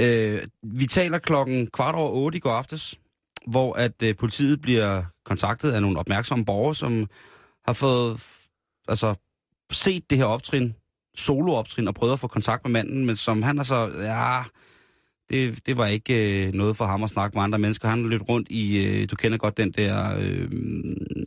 Øh, 0.00 0.42
vi 0.62 0.86
taler 0.86 1.18
klokken 1.18 1.66
kvart 1.66 1.94
over 1.94 2.10
otte 2.10 2.36
i 2.36 2.40
går 2.40 2.52
aftes, 2.52 2.94
hvor 3.46 3.74
at 3.74 4.02
øh, 4.02 4.16
politiet 4.16 4.60
bliver 4.60 5.02
kontaktet 5.24 5.72
af 5.72 5.82
nogle 5.82 5.98
opmærksomme 5.98 6.44
borgere, 6.44 6.74
som 6.74 7.08
har 7.66 7.72
fået 7.72 8.20
altså, 8.88 9.14
set 9.72 10.10
det 10.10 10.18
her 10.18 10.24
optrin, 10.24 10.74
solooptrin, 11.16 11.88
og 11.88 11.94
prøvet 11.94 12.12
at 12.12 12.20
få 12.20 12.26
kontakt 12.26 12.64
med 12.64 12.70
manden, 12.70 13.06
men 13.06 13.16
som 13.16 13.42
han 13.42 13.58
altså, 13.58 13.88
ja, 13.98 14.42
det, 15.30 15.66
det 15.66 15.76
var 15.78 15.86
ikke 15.86 16.46
øh, 16.46 16.52
noget 16.54 16.76
for 16.76 16.84
ham 16.84 17.02
at 17.02 17.10
snakke 17.10 17.34
med 17.36 17.42
andre 17.44 17.58
mennesker. 17.58 17.88
Han 17.88 18.08
løb 18.08 18.28
rundt 18.28 18.48
i, 18.50 18.86
øh, 18.86 19.08
du 19.10 19.16
kender 19.16 19.38
godt 19.38 19.56
den 19.56 19.72
der, 19.72 20.16
øh, 20.18 20.50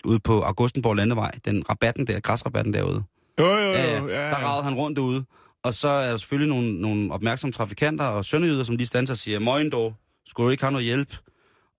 ude 0.06 0.20
på 0.20 0.42
Augustenborg 0.42 0.96
Landevej, 0.96 1.32
den 1.46 1.70
rabatten 1.70 2.08
der, 2.08 2.20
græsrabatten 2.20 2.74
derude. 2.74 3.04
Jo, 3.40 3.46
jo, 3.46 3.60
jo. 3.60 3.72
Ja, 3.74 4.04
Ja. 4.04 4.30
Der 4.30 4.36
ragede 4.36 4.64
han 4.64 4.74
rundt 4.74 4.96
derude. 4.98 5.26
Og 5.64 5.74
så 5.74 5.88
er 5.88 6.10
der 6.10 6.18
selvfølgelig 6.18 6.50
nogle, 6.56 6.82
nogle 6.82 7.12
opmærksomme 7.14 7.52
trafikanter 7.52 8.06
og 8.06 8.26
sønderjyder, 8.26 8.64
som 8.64 8.76
lige 8.76 8.88
standser 8.88 9.14
og 9.14 9.18
siger, 9.18 9.40
Moin 9.40 9.70
dog, 9.72 9.96
skulle 10.28 10.46
du 10.46 10.52
ikke 10.52 10.64
have 10.64 10.72
noget 10.72 10.86
hjælp? 10.86 11.16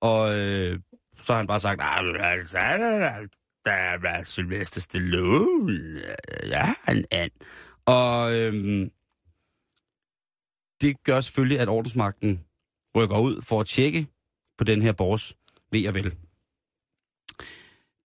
Og 0.00 0.34
øh, 0.34 0.78
så 1.22 1.32
har 1.32 1.36
han 1.38 1.46
bare 1.46 1.60
sagt, 1.60 1.80
"Ah, 1.82 2.32
altså, 2.32 2.58
der 3.64 3.70
er 3.70 4.22
Sylvester 4.24 4.80
Stallone. 4.80 6.00
Ja, 6.48 6.74
han 6.84 7.04
er. 7.10 7.28
Og 7.86 8.34
øh, 8.34 8.86
det 10.80 11.04
gør 11.04 11.20
selvfølgelig, 11.20 11.60
at 11.60 11.68
ordensmagten 11.68 12.40
rykker 12.96 13.18
ud 13.18 13.42
for 13.42 13.60
at 13.60 13.66
tjekke 13.66 14.06
på 14.58 14.64
den 14.64 14.82
her 14.82 14.92
borgers 14.92 15.36
ved 15.72 15.86
og 15.88 15.94
vel. 15.94 16.14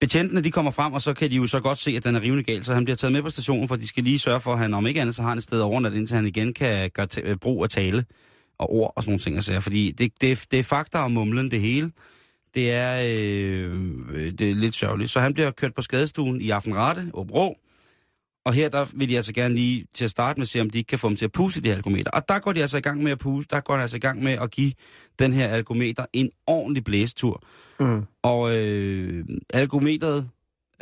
Betjentene 0.00 0.40
de 0.40 0.50
kommer 0.50 0.70
frem, 0.70 0.92
og 0.92 1.02
så 1.02 1.14
kan 1.14 1.30
de 1.30 1.36
jo 1.36 1.46
så 1.46 1.60
godt 1.60 1.78
se, 1.78 1.90
at 1.90 2.04
den 2.04 2.16
er 2.16 2.20
rivende 2.20 2.44
gal, 2.44 2.64
så 2.64 2.74
han 2.74 2.84
bliver 2.84 2.96
taget 2.96 3.12
med 3.12 3.22
på 3.22 3.30
stationen, 3.30 3.68
for 3.68 3.76
de 3.76 3.86
skal 3.86 4.04
lige 4.04 4.18
sørge 4.18 4.40
for, 4.40 4.52
at 4.52 4.58
han 4.58 4.74
om 4.74 4.86
ikke 4.86 5.00
andet, 5.00 5.14
så 5.14 5.22
har 5.22 5.28
han 5.28 5.38
et 5.38 5.44
sted 5.44 5.60
overnat, 5.60 5.94
indtil 5.94 6.16
han 6.16 6.26
igen 6.26 6.54
kan 6.54 6.90
gøre 6.90 7.08
t- 7.14 7.20
øh, 7.20 7.36
brug 7.36 7.62
af 7.64 7.70
tale 7.70 8.04
og 8.58 8.72
ord 8.72 8.92
og 8.96 9.02
sådan 9.02 9.10
nogle 9.10 9.20
ting. 9.20 9.36
Altså, 9.36 9.60
fordi 9.60 9.90
det, 9.90 10.12
det, 10.20 10.46
det 10.50 10.58
er 10.58 10.62
fakta 10.62 10.98
og 10.98 11.12
mumlen 11.12 11.50
det 11.50 11.60
hele. 11.60 11.92
Det 12.54 12.72
er, 12.72 13.02
øh, 13.04 13.74
øh, 14.12 14.32
det 14.32 14.50
er 14.50 14.54
lidt 14.54 14.74
sørgeligt. 14.74 15.10
Så 15.10 15.20
han 15.20 15.34
bliver 15.34 15.50
kørt 15.50 15.74
på 15.74 15.82
skadestuen 15.82 16.40
i 16.40 16.50
Aftenrate, 16.50 17.10
Åbro, 17.14 17.58
og 18.44 18.52
her 18.52 18.68
der 18.68 18.86
vil 18.92 19.08
de 19.08 19.16
altså 19.16 19.32
gerne 19.32 19.54
lige 19.54 19.86
til 19.94 20.04
at 20.04 20.10
starte 20.10 20.40
med 20.40 20.46
se, 20.46 20.60
om 20.60 20.70
de 20.70 20.78
ikke 20.78 20.88
kan 20.88 20.98
få 20.98 21.08
dem 21.08 21.16
til 21.16 21.24
at 21.24 21.32
puste 21.32 21.60
de 21.60 21.68
her 21.68 21.76
algometer. 21.76 22.10
Og 22.10 22.28
der 22.28 22.38
går 22.38 22.52
de 22.52 22.60
altså 22.60 22.76
i 22.76 22.80
gang 22.80 23.02
med 23.02 23.12
at 23.12 23.18
puste, 23.18 23.54
der 23.54 23.60
går 23.60 23.76
de 23.76 23.82
altså 23.82 23.96
i 23.96 24.00
gang 24.00 24.22
med 24.22 24.32
at 24.32 24.50
give 24.50 24.72
den 25.18 25.32
her 25.32 25.48
algometer 25.48 26.06
en 26.12 26.30
ordentlig 26.46 26.84
blæstur. 26.84 27.42
Mm. 27.80 28.06
Og 28.22 28.56
øh, 28.56 29.24
algometeret, 29.54 30.30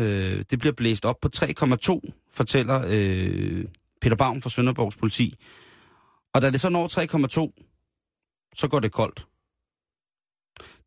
øh, 0.00 0.44
det 0.50 0.58
bliver 0.58 0.72
blæst 0.72 1.04
op 1.04 1.20
på 1.20 1.28
3,2, 1.36 2.00
fortæller 2.32 2.84
øh, 2.88 3.64
Peter 4.00 4.16
Baum 4.16 4.42
fra 4.42 4.50
Sønderborgs 4.50 4.96
politi. 4.96 5.34
Og 6.34 6.42
da 6.42 6.50
det 6.50 6.60
så 6.60 6.68
når 6.68 6.86
3,2, 7.56 8.50
så 8.54 8.68
går 8.68 8.80
det 8.80 8.92
koldt. 8.92 9.26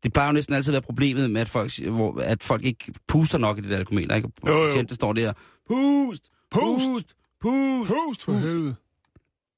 Det 0.02 0.12
plejer 0.12 0.28
jo 0.28 0.32
næsten 0.32 0.54
altid 0.54 0.70
at 0.70 0.72
være 0.72 0.82
problemet 0.82 1.30
med, 1.30 1.40
at 1.40 1.48
folk, 1.48 1.86
hvor, 1.86 2.20
at 2.20 2.42
folk 2.42 2.64
ikke 2.64 2.92
puster 3.08 3.38
nok 3.38 3.58
i 3.58 3.60
det 3.60 3.70
der 3.70 3.76
algometer. 3.76 4.16
Ikke? 4.16 4.28
Jo, 4.46 4.52
jo. 4.52 4.64
Betjente 4.64 4.94
står 4.94 5.12
der, 5.12 5.32
pust, 5.68 6.22
Pust! 6.52 6.84
pust, 6.86 7.14
pust. 7.40 7.92
Pust 7.92 8.24
for 8.24 8.32
helvede. 8.32 8.74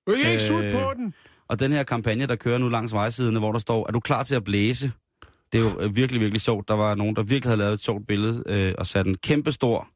Du 0.07 0.13
kan 0.23 0.33
ikke 0.33 0.55
Øh, 0.55 0.73
på 0.73 0.95
den. 0.97 1.15
Og 1.49 1.59
den 1.59 1.73
her 1.73 1.83
kampagne, 1.83 2.27
der 2.27 2.37
kører 2.37 2.59
nu 2.59 2.69
langs 2.69 2.93
vejsiderne, 2.93 3.39
hvor 3.39 3.53
der 3.53 3.59
står, 3.59 3.87
er 3.89 3.93
du 3.93 4.01
klar 4.01 4.23
til 4.23 4.35
at 4.35 4.45
blæse? 4.45 4.93
Det 5.53 5.61
er 5.61 5.65
jo 5.65 5.81
øh, 5.81 5.97
virkelig, 5.97 6.21
virkelig 6.21 6.41
sjovt. 6.41 6.69
Der 6.69 6.75
var 6.75 6.95
nogen, 6.95 7.17
der 7.17 7.23
virkelig 7.23 7.49
havde 7.51 7.59
lavet 7.59 7.73
et 7.73 7.81
sjovt 7.81 8.07
billede 8.07 8.43
øh, 8.47 8.75
og 8.79 8.87
sat 8.87 9.07
en 9.07 9.17
kæmpe 9.17 9.53
stor, 9.53 9.89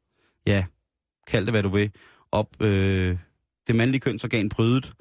ja, 0.47 0.65
kald 1.27 1.45
det 1.45 1.53
hvad 1.53 1.63
du 1.63 1.69
vil, 1.69 1.91
op 2.31 2.61
øh, 2.61 3.17
det 3.67 3.75
mandlige 3.75 3.99
kønsorgan 4.01 4.49
prydet. 4.49 4.93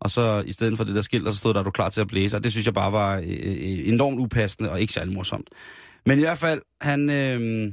Og 0.00 0.10
så 0.10 0.42
i 0.46 0.52
stedet 0.52 0.76
for 0.76 0.84
det 0.84 0.94
der 0.94 1.00
skilt, 1.00 1.28
så 1.28 1.38
stod 1.38 1.54
der, 1.54 1.60
er 1.60 1.64
du 1.64 1.70
klar 1.70 1.88
til 1.88 2.00
at 2.00 2.08
blæse? 2.08 2.36
Og 2.36 2.44
det 2.44 2.52
synes 2.52 2.66
jeg 2.66 2.74
bare 2.74 2.92
var 2.92 3.16
øh, 3.16 3.22
øh, 3.28 3.88
enormt 3.88 4.20
upassende 4.20 4.70
og 4.70 4.80
ikke 4.80 4.92
særlig 4.92 5.14
morsomt. 5.14 5.48
Men 6.06 6.18
i 6.18 6.22
hvert 6.22 6.38
fald, 6.38 6.62
han, 6.80 7.10
øh, 7.10 7.72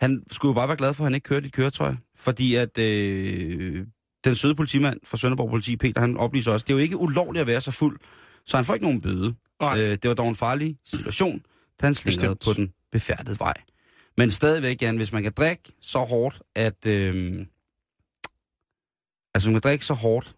han 0.00 0.22
skulle 0.30 0.50
jo 0.50 0.54
bare 0.54 0.68
være 0.68 0.76
glad 0.76 0.94
for, 0.94 1.04
at 1.04 1.06
han 1.06 1.14
ikke 1.14 1.24
kørte 1.28 1.44
i 1.44 1.46
et 1.46 1.52
køretøj. 1.52 1.94
Fordi 2.16 2.54
at 2.54 2.78
øh, 2.78 3.86
den 4.24 4.34
søde 4.34 4.54
politimand 4.54 5.00
fra 5.04 5.16
Sønderborg 5.16 5.50
Politi, 5.50 5.76
Peter, 5.76 6.00
han 6.00 6.16
oplyser 6.16 6.52
også, 6.52 6.64
det 6.64 6.72
er 6.72 6.76
jo 6.76 6.82
ikke 6.82 6.96
ulovligt 6.96 7.40
at 7.40 7.46
være 7.46 7.60
så 7.60 7.70
fuld, 7.70 7.98
så 8.46 8.56
han 8.56 8.64
får 8.64 8.74
ikke 8.74 8.86
nogen 8.86 9.00
bøde. 9.00 9.34
Nej. 9.60 9.78
Øh, 9.78 9.90
det 9.90 10.08
var 10.08 10.14
dog 10.14 10.28
en 10.28 10.36
farlig 10.36 10.78
situation, 10.84 11.42
da 11.80 11.86
han 11.86 11.94
slingrede 11.94 12.36
på 12.44 12.52
den 12.52 12.72
befærdede 12.92 13.38
vej. 13.38 13.54
Men 14.16 14.30
stadigvæk, 14.30 14.82
Jan, 14.82 14.96
hvis 14.96 15.12
man 15.12 15.22
kan 15.22 15.32
drikke 15.32 15.62
så 15.80 15.98
hårdt, 15.98 16.42
at... 16.54 16.86
Øh, 16.86 17.46
altså, 19.34 19.50
man 19.50 19.54
kan 19.54 19.70
drikke 19.70 19.84
så 19.84 19.94
hårdt, 19.94 20.36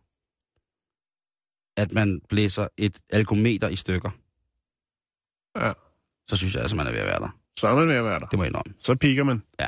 at 1.77 1.93
man 1.93 2.21
blæser 2.29 2.69
et 2.77 2.99
algometer 3.11 3.69
i 3.69 3.77
stykker, 3.77 4.11
Ja. 5.57 5.73
Så 6.29 6.37
synes 6.37 6.55
jeg 6.55 6.61
altså, 6.61 6.77
man 6.77 6.87
er 6.87 6.91
ved 6.91 7.01
at 7.01 7.07
være 7.07 7.21
der. 7.21 7.29
Så 7.59 7.69
er 7.69 7.75
man 7.75 7.89
ved 7.89 7.95
at 7.95 8.05
være 8.05 8.21
der. 8.21 8.27
Det 8.27 8.39
må 8.39 8.43
jeg 8.43 8.49
indrømme. 8.51 8.75
Så 8.81 8.95
piker 8.95 9.25
man. 9.25 9.43
Ja. 9.61 9.67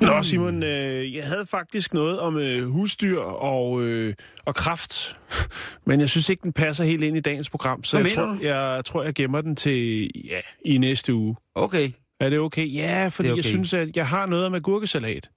Nå, 0.00 0.22
Simon, 0.22 0.62
øh, 0.62 1.14
jeg 1.14 1.24
havde 1.26 1.46
faktisk 1.46 1.94
noget 1.94 2.20
om 2.20 2.38
øh, 2.38 2.68
husdyr 2.68 3.18
og, 3.20 3.82
øh, 3.82 4.14
og 4.44 4.54
kraft, 4.54 5.16
men 5.86 6.00
jeg 6.00 6.10
synes 6.10 6.28
ikke, 6.28 6.42
den 6.42 6.52
passer 6.52 6.84
helt 6.84 7.02
ind 7.02 7.16
i 7.16 7.20
dagens 7.20 7.50
program, 7.50 7.84
så 7.84 7.96
Hvad 7.96 8.06
jeg 8.10 8.14
tror, 8.14 8.24
du? 8.26 8.38
jeg 8.42 8.82
tror, 8.84 9.02
jeg 9.02 9.14
gemmer 9.14 9.40
den 9.40 9.56
til 9.56 10.10
ja, 10.24 10.40
i 10.64 10.78
næste 10.78 11.14
uge. 11.14 11.36
Okay. 11.54 11.90
Er 12.20 12.30
det 12.30 12.38
okay? 12.38 12.74
Ja, 12.74 13.08
fordi 13.08 13.26
Det 13.26 13.30
er 13.30 13.34
okay. 13.34 13.44
jeg 13.44 13.50
synes, 13.50 13.74
at 13.74 13.96
jeg 13.96 14.08
har 14.08 14.26
noget 14.26 14.52
med 14.52 14.60
gurkesalat. 14.60 15.30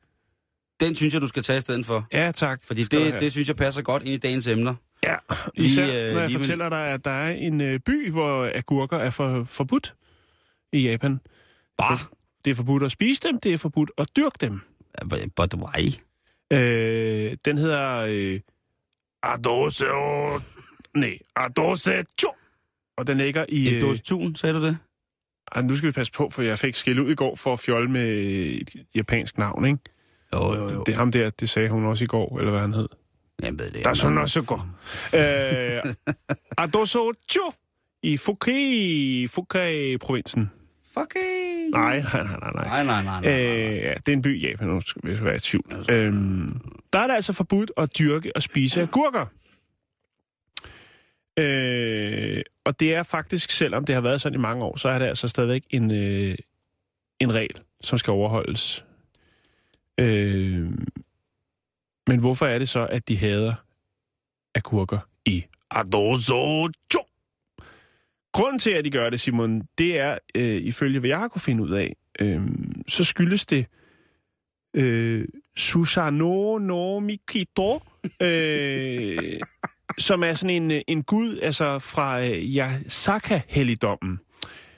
Den 0.79 0.95
synes 0.95 1.13
jeg, 1.13 1.21
du 1.21 1.27
skal 1.27 1.43
tage 1.43 1.57
i 1.57 1.61
stedet 1.61 1.85
for. 1.85 2.07
Ja, 2.13 2.31
tak. 2.31 2.61
Fordi 2.63 2.83
det, 2.83 3.19
det 3.19 3.31
synes 3.31 3.47
jeg 3.47 3.55
passer 3.55 3.81
godt 3.81 4.03
ind 4.03 4.13
i 4.13 4.17
dagens 4.17 4.47
emner. 4.47 4.75
Ja, 5.03 5.15
Lige, 5.55 5.65
især 5.65 5.83
øh, 5.83 5.89
når 5.91 5.95
jeg 5.97 6.13
lige 6.13 6.37
med- 6.37 6.43
fortæller 6.43 6.69
dig, 6.69 6.87
at 6.87 7.05
der 7.05 7.11
er 7.11 7.29
en 7.31 7.61
øh, 7.61 7.79
by, 7.79 8.11
hvor 8.11 8.51
agurker 8.55 8.97
er 8.97 9.09
for, 9.09 9.43
forbudt 9.43 9.95
i 10.73 10.89
Japan. 10.89 11.19
Bah. 11.77 11.97
Det 12.45 12.51
er 12.51 12.55
forbudt 12.55 12.83
at 12.83 12.91
spise 12.91 13.21
dem, 13.27 13.39
det 13.39 13.53
er 13.53 13.57
forbudt 13.57 13.91
at 13.97 14.07
dyrke 14.15 14.37
dem. 14.41 14.61
But 15.35 15.53
why? 15.53 15.93
Øh, 16.53 17.37
den 17.45 17.57
hedder 17.57 18.05
øh, 18.09 18.39
Adose 19.23 19.85
Nej, 20.95 21.17
Adose. 21.35 22.05
Og 22.97 23.07
den 23.07 23.17
ligger 23.17 23.45
i... 23.49 23.67
En 23.67 23.73
Øh, 23.75 23.81
dåse 23.81 24.03
tun, 24.03 24.35
sagde 24.35 24.55
du 24.55 24.65
det? 24.65 24.77
ej, 25.55 25.61
nu 25.61 25.75
skal 25.75 25.87
vi 25.87 25.91
passe 25.91 26.13
på, 26.13 26.29
for 26.29 26.41
jeg 26.41 26.59
fik 26.59 26.75
skæld 26.75 26.99
ud 26.99 27.11
i 27.11 27.15
går 27.15 27.35
for 27.35 27.53
at 27.53 27.59
fjolle 27.59 27.91
med 27.91 28.07
et 28.61 28.75
japansk 28.95 29.37
navn, 29.37 29.65
ikke? 29.65 29.77
Jo, 30.33 30.53
jo, 30.55 30.69
jo. 30.69 30.83
Det 30.83 30.91
er 30.93 30.97
ham 30.97 31.11
der, 31.11 31.29
det 31.29 31.49
sagde 31.49 31.69
hun 31.69 31.85
også 31.85 32.03
i 32.03 32.07
går, 32.07 32.39
eller 32.39 32.51
hvad 32.51 32.61
han 32.61 32.73
hed. 32.73 32.87
Jeg 33.43 33.59
ved 33.59 33.69
det. 33.69 33.83
Der 33.83 33.89
er 33.89 33.93
sådan 33.93 34.17
også 34.17 34.41
går. 34.41 34.67
Øh, 35.15 35.93
Adoso 36.57 37.13
Cho 37.31 37.51
i 38.03 38.17
Fuki, 38.17 39.27
Fuki-provinsen. 39.27 40.51
Fucking. 40.93 41.69
Nej, 41.71 41.99
nej, 42.13 42.23
nej, 42.23 42.39
nej. 42.39 42.51
nej. 42.53 42.83
Nej, 42.83 43.03
nej, 43.03 43.21
nej. 43.21 43.31
Øh, 43.31 43.77
ja, 43.77 43.93
det 43.93 44.07
er 44.07 44.13
en 44.13 44.21
by 44.21 44.37
i 44.37 44.47
Japan, 44.49 44.67
nu 44.67 44.81
skal 44.81 45.01
vi 45.03 45.23
være 45.23 45.35
i 45.35 45.39
tvivl. 45.39 45.85
Øhm, 45.89 46.61
der 46.93 46.99
er 46.99 47.07
det 47.07 47.13
altså 47.13 47.33
forbudt 47.33 47.71
at 47.77 47.97
dyrke 47.99 48.31
og 48.35 48.43
spise 48.43 48.81
agurker. 48.81 49.25
Øh, 51.39 52.41
og 52.65 52.79
det 52.79 52.95
er 52.95 53.03
faktisk, 53.03 53.51
selvom 53.51 53.85
det 53.85 53.95
har 53.95 54.01
været 54.01 54.21
sådan 54.21 54.39
i 54.39 54.41
mange 54.41 54.63
år, 54.63 54.77
så 54.77 54.89
er 54.89 54.99
det 54.99 55.05
altså 55.05 55.27
stadigvæk 55.27 55.63
en, 55.69 55.91
øh, 55.91 56.35
en 57.19 57.33
regel, 57.33 57.59
som 57.81 57.97
skal 57.97 58.11
overholdes. 58.11 58.85
Øh, 59.99 60.71
men 62.07 62.19
hvorfor 62.19 62.45
er 62.45 62.59
det 62.59 62.69
så, 62.69 62.87
at 62.87 63.07
de 63.07 63.17
hader 63.17 63.53
agurker 64.55 64.99
i 65.25 65.45
Adosocho? 65.71 67.05
Grunden 68.33 68.59
til, 68.59 68.71
at 68.71 68.85
de 68.85 68.91
gør 68.91 69.09
det, 69.09 69.19
Simon, 69.19 69.61
det 69.77 69.99
er, 69.99 70.17
øh, 70.35 70.61
ifølge 70.61 70.99
hvad 70.99 71.09
jeg 71.09 71.19
har 71.19 71.27
kunne 71.27 71.41
finde 71.41 71.63
ud 71.63 71.71
af, 71.71 71.95
øh, 72.19 72.41
så 72.87 73.03
skyldes 73.03 73.45
det 73.45 73.65
øh, 74.73 75.27
Susano 75.55 76.57
no 76.57 76.99
Mikito, 76.99 77.81
øh, 78.21 79.39
som 79.97 80.23
er 80.23 80.33
sådan 80.33 80.63
en, 80.63 80.71
øh, 80.71 80.81
en 80.87 81.03
gud 81.03 81.39
altså 81.41 81.79
fra 81.79 82.21
øh, 82.21 82.55
Yasaka-helligdommen. 82.55 84.19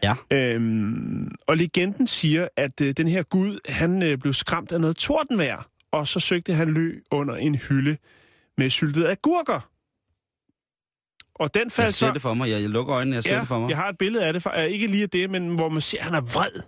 Ja. 0.04 0.16
Øhm, 0.32 1.36
og 1.48 1.58
legenden 1.58 2.08
siger, 2.08 2.48
at 2.58 2.82
øh, 2.82 2.94
den 2.98 3.08
her 3.08 3.24
gud, 3.24 3.60
han 3.70 4.04
øh, 4.04 4.18
blev 4.18 4.34
skræmt 4.34 4.72
af 4.72 4.82
noget 4.82 4.96
tordenvejr, 4.98 5.70
og 5.92 6.08
så 6.08 6.20
søgte 6.20 6.54
han 6.54 6.74
lø 6.74 7.00
under 7.12 7.36
en 7.36 7.56
hylde 7.56 7.98
med 8.58 8.70
syltede 8.70 9.12
agurker. 9.12 9.70
Og 11.36 11.54
den 11.54 11.64
Jeg 11.64 11.72
faldt 11.72 11.96
ser 11.96 12.08
så... 12.08 12.14
det 12.14 12.22
for 12.22 12.34
mig. 12.34 12.50
Jeg, 12.50 12.62
jeg 12.62 12.70
lukker 12.70 12.96
øjnene, 12.96 13.16
jeg 13.16 13.24
ser 13.24 13.40
det 13.40 13.48
for 13.48 13.60
mig. 13.60 13.70
jeg 13.70 13.78
har 13.78 13.90
et 13.90 13.98
billede 13.98 14.26
af 14.26 14.34
det, 14.34 14.44
for, 14.44 14.50
ikke 14.52 14.88
lige 14.88 15.04
af 15.04 15.10
det, 15.10 15.30
men 15.30 15.56
hvor 15.56 15.70
man 15.70 15.82
ser, 15.82 15.98
at 15.98 16.04
han 16.04 16.14
er 16.14 16.22
vred. 16.22 16.62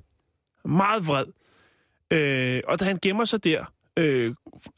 Meget 0.66 1.08
vred. 1.08 1.26
Øh, 2.12 2.62
og 2.68 2.80
da 2.80 2.86
han 2.86 3.00
gemmer 3.02 3.26
sig 3.26 3.44
der, 3.44 3.66
øh, 3.98 4.36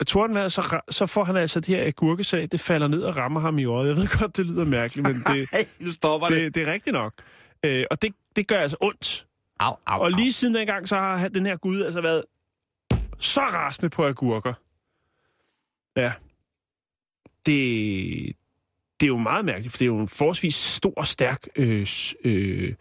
tordenvejret, 0.07 0.51
så, 0.51 0.79
så 0.89 1.05
får 1.05 1.23
han 1.23 1.35
altså 1.37 1.59
det 1.59 1.67
her 1.75 1.87
agurkesalat, 1.87 2.51
det 2.51 2.59
falder 2.59 2.87
ned 2.87 3.01
og 3.01 3.17
rammer 3.17 3.39
ham 3.39 3.59
i 3.59 3.65
øjet. 3.65 3.87
Jeg 3.87 3.95
ved 3.95 4.19
godt, 4.19 4.37
det 4.37 4.45
lyder 4.45 4.65
mærkeligt, 4.65 5.07
men 5.07 5.23
det, 5.35 5.49
nu 5.79 5.91
stopper 5.91 6.27
det. 6.27 6.37
det, 6.37 6.55
det 6.55 6.67
er 6.67 6.73
rigtigt 6.73 6.93
nok. 6.93 7.13
Øh, 7.65 7.85
og 7.91 8.01
det, 8.01 8.13
det 8.35 8.47
gør 8.47 8.59
altså 8.59 8.77
ondt. 8.81 9.27
Au, 9.59 9.75
au, 9.85 9.99
Og 9.99 10.05
au. 10.05 10.17
lige 10.17 10.31
siden 10.33 10.55
dengang, 10.55 10.87
så 10.87 10.95
har 10.95 11.27
den 11.27 11.45
her 11.45 11.57
gud 11.57 11.81
altså 11.81 12.01
været 12.01 12.23
så 13.19 13.41
rasende 13.41 13.89
på 13.89 14.05
agurker. 14.05 14.53
Ja. 15.97 16.11
Det, 17.45 18.35
det 18.99 19.05
er 19.05 19.07
jo 19.07 19.17
meget 19.17 19.45
mærkeligt, 19.45 19.71
for 19.71 19.77
det 19.77 19.85
er 19.85 19.89
jo 19.89 19.99
en 19.99 20.07
forholdsvis 20.07 20.55
stor 20.55 20.93
og 20.97 21.07
stærk 21.07 21.47
øh, 21.55 21.87
øh, 22.23 22.73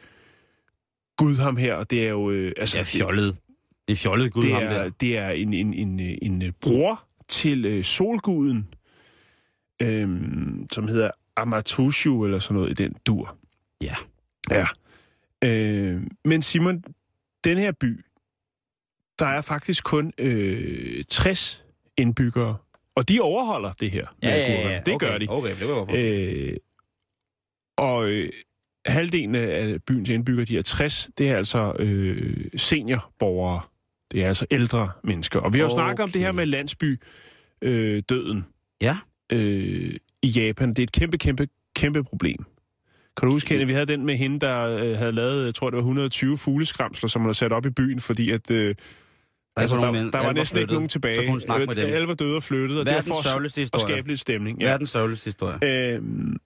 gud 1.16 1.36
ham 1.36 1.56
her, 1.56 1.74
og 1.74 1.90
det 1.90 2.04
er 2.04 2.10
jo... 2.10 2.30
Øh, 2.30 2.52
altså, 2.56 2.76
Det 2.76 2.80
er 2.80 2.98
fjollet. 2.98 3.38
Det 3.88 3.92
er 3.94 3.96
fjollet 3.96 4.32
gud, 4.32 4.42
det 4.42 4.52
ham 4.52 4.62
er, 4.62 4.68
der. 4.68 4.88
det 4.88 5.18
er 5.18 5.28
en, 5.30 5.54
en, 5.54 5.74
en, 5.74 6.00
en, 6.00 6.18
en 6.22 6.42
øh, 6.42 6.52
bror 6.60 7.04
til 7.28 7.66
øh, 7.66 7.84
solguden, 7.84 8.74
øh, 9.82 10.08
som 10.72 10.88
hedder 10.88 11.10
Amatushu, 11.36 12.24
eller 12.24 12.38
sådan 12.38 12.54
noget 12.54 12.70
i 12.70 12.82
den 12.82 12.94
dur. 13.06 13.36
Ja. 13.80 13.94
Ja. 14.50 14.66
Øh, 15.44 16.02
men 16.24 16.42
Simon, 16.42 16.84
den 17.44 17.58
her 17.58 17.72
by, 17.72 18.04
der 19.18 19.26
er 19.26 19.40
faktisk 19.40 19.84
kun 19.84 20.12
øh, 20.18 21.04
60 21.08 21.64
indbyggere, 21.96 22.56
og 22.94 23.08
de 23.08 23.20
overholder 23.20 23.72
det 23.72 23.90
her. 23.90 24.06
med 24.22 24.30
agurkerne. 24.30 24.82
Det 24.86 24.94
okay, 24.94 25.08
gør 25.08 25.18
de. 25.18 25.26
Okay, 25.28 25.56
det 25.60 25.68
var. 25.68 25.86
Øh, 25.96 26.56
og 27.76 28.08
øh, 28.08 28.32
halvdelen 28.86 29.34
af 29.34 29.82
byens 29.82 30.08
indbyggere, 30.10 30.44
de 30.44 30.58
er 30.58 30.62
60, 30.62 31.10
det 31.18 31.28
er 31.30 31.36
altså 31.36 31.76
øh, 31.78 32.50
seniorborgere. 32.56 33.60
Det 34.12 34.22
er 34.24 34.28
altså 34.28 34.46
ældre 34.50 34.90
mennesker. 35.04 35.40
Og 35.40 35.52
vi 35.52 35.58
har 35.58 35.64
jo 35.64 35.70
okay. 35.72 35.82
snakket 35.82 36.02
om 36.02 36.10
det 36.10 36.20
her 36.20 36.32
med 36.32 36.46
landsby 36.46 37.00
øh, 37.62 38.02
døden 38.08 38.44
Ja. 38.80 38.96
øh, 39.32 39.96
i 40.22 40.26
Japan. 40.28 40.68
Det 40.68 40.78
er 40.78 40.82
et 40.82 40.92
kæmpe, 40.92 41.18
kæmpe, 41.18 41.48
kæmpe 41.76 42.04
problem. 42.04 42.44
Kan 43.16 43.28
du 43.28 43.34
huske, 43.34 43.50
Henrik, 43.50 43.68
vi 43.68 43.72
havde 43.72 43.86
den 43.86 44.06
med 44.06 44.16
hende, 44.16 44.40
der 44.40 44.60
øh, 44.60 44.98
havde 44.98 45.12
lavet, 45.12 45.44
jeg 45.46 45.54
tror, 45.54 45.70
det 45.70 45.76
var 45.76 45.80
120 45.82 46.38
fugleskramsler, 46.38 47.08
som 47.08 47.22
hun 47.22 47.26
havde 47.26 47.34
sat 47.38 47.52
op 47.52 47.66
i 47.66 47.70
byen, 47.70 48.00
fordi 48.00 48.30
at... 48.30 48.50
Øh, 48.50 48.74
altså, 49.56 49.76
der, 49.76 49.82
nogen 49.82 50.04
men- 50.04 50.12
der 50.12 50.18
var 50.24 50.32
næsten 50.32 50.58
ikke 50.58 50.62
flyttet. 50.62 50.74
nogen 50.74 50.88
tilbage. 50.88 51.14
Så 51.16 51.20
kunne 51.22 51.30
hun 51.30 51.40
snakke 51.40 51.66
med 51.66 51.74
dem. 51.74 51.94
Alle 51.94 52.08
var 52.08 52.14
døde 52.14 52.36
og 52.36 52.42
flyttet, 52.42 52.78
og 52.80 52.86
det 52.86 52.92
Verdens 52.92 53.08
var 53.08 53.14
for 53.14 53.22
sørgeligste 53.22 53.60
at 53.60 53.62
historie. 53.64 53.94
skabe 53.94 54.08
lidt 54.08 54.20
stemning. 54.20 54.60
Ja. 54.60 54.66
Verdens 54.68 54.90
sørgeligste 54.90 55.24
historie. 55.24 55.94
Øhm, 55.94 56.36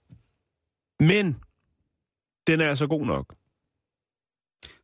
men 0.99 1.37
den 2.47 2.61
er 2.61 2.69
altså 2.69 2.87
god 2.87 3.05
nok. 3.05 3.35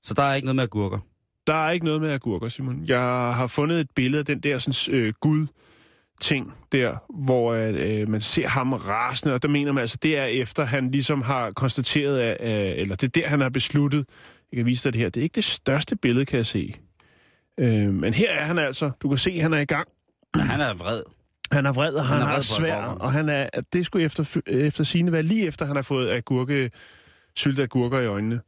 Så 0.04 0.14
der 0.14 0.24
er 0.24 0.34
ikke 0.36 0.46
noget 0.46 0.56
med 0.56 0.64
agurker. 0.64 1.00
Der 1.48 1.54
er 1.54 1.72
ikke 1.72 1.86
noget 1.86 2.02
med 2.02 2.12
agurker, 2.12 2.50
Simon. 2.50 2.84
Jeg 2.88 3.00
har 3.36 3.48
fundet 3.48 3.80
et 3.80 3.88
billede 3.96 4.20
af 4.20 4.26
den 4.26 4.40
der 4.40 4.58
sådan, 4.60 4.96
øh, 4.96 5.14
gud 5.20 5.48
ting 6.22 6.53
der, 6.72 6.95
hvor 7.09 7.53
øh, 7.53 8.09
man 8.09 8.22
ser 8.22 8.47
ham 8.47 8.74
rasende, 8.74 9.34
og 9.34 9.41
der 9.41 9.47
mener 9.47 9.72
man 9.72 9.82
altså, 9.82 9.97
det 10.03 10.18
er 10.18 10.26
efter 10.26 10.66
han 10.66 10.91
ligesom 10.91 11.22
har 11.22 11.51
konstateret, 11.51 12.20
at, 12.20 12.38
øh, 12.41 12.82
eller 12.82 12.95
det 12.95 13.07
er 13.07 13.22
der, 13.22 13.28
han 13.28 13.41
har 13.41 13.49
besluttet, 13.49 14.05
jeg 14.51 14.57
kan 14.57 14.66
vise 14.66 14.84
dig 14.84 14.93
det 14.93 15.01
her, 15.01 15.09
det 15.09 15.20
er 15.20 15.24
ikke 15.24 15.36
det 15.36 15.43
største 15.43 15.95
billede, 15.95 16.26
kan 16.26 16.38
jeg 16.38 16.45
se. 16.45 16.76
Øh, 17.59 17.93
men 17.93 18.13
her 18.13 18.32
er 18.32 18.45
han 18.45 18.59
altså, 18.59 18.91
du 19.01 19.09
kan 19.09 19.18
se, 19.18 19.39
han 19.39 19.53
er 19.53 19.59
i 19.59 19.66
gang. 19.66 19.88
Ja, 20.38 20.41
han 20.41 20.61
er 20.61 20.74
vred. 20.74 21.01
Han 21.51 21.66
er 21.66 21.74
vred, 21.74 21.93
og 21.93 22.05
han, 22.05 22.22
Han 22.22 22.32
er 22.32 22.36
på 22.36 22.43
svær, 22.43 22.76
og 22.76 23.11
han 23.11 23.30
er, 23.30 23.49
det 23.74 23.86
skulle 23.86 24.05
efter, 24.05 24.41
efter 24.47 24.84
sine 24.84 25.11
være 25.11 25.24
lige 25.24 25.47
efter, 25.47 25.66
han 25.66 25.76
har 25.76 25.84
fået 25.84 26.11
agurke, 26.11 26.72
syltede 27.36 27.63
agurker 27.63 27.99
i 27.99 28.05
øjnene. 28.05 28.41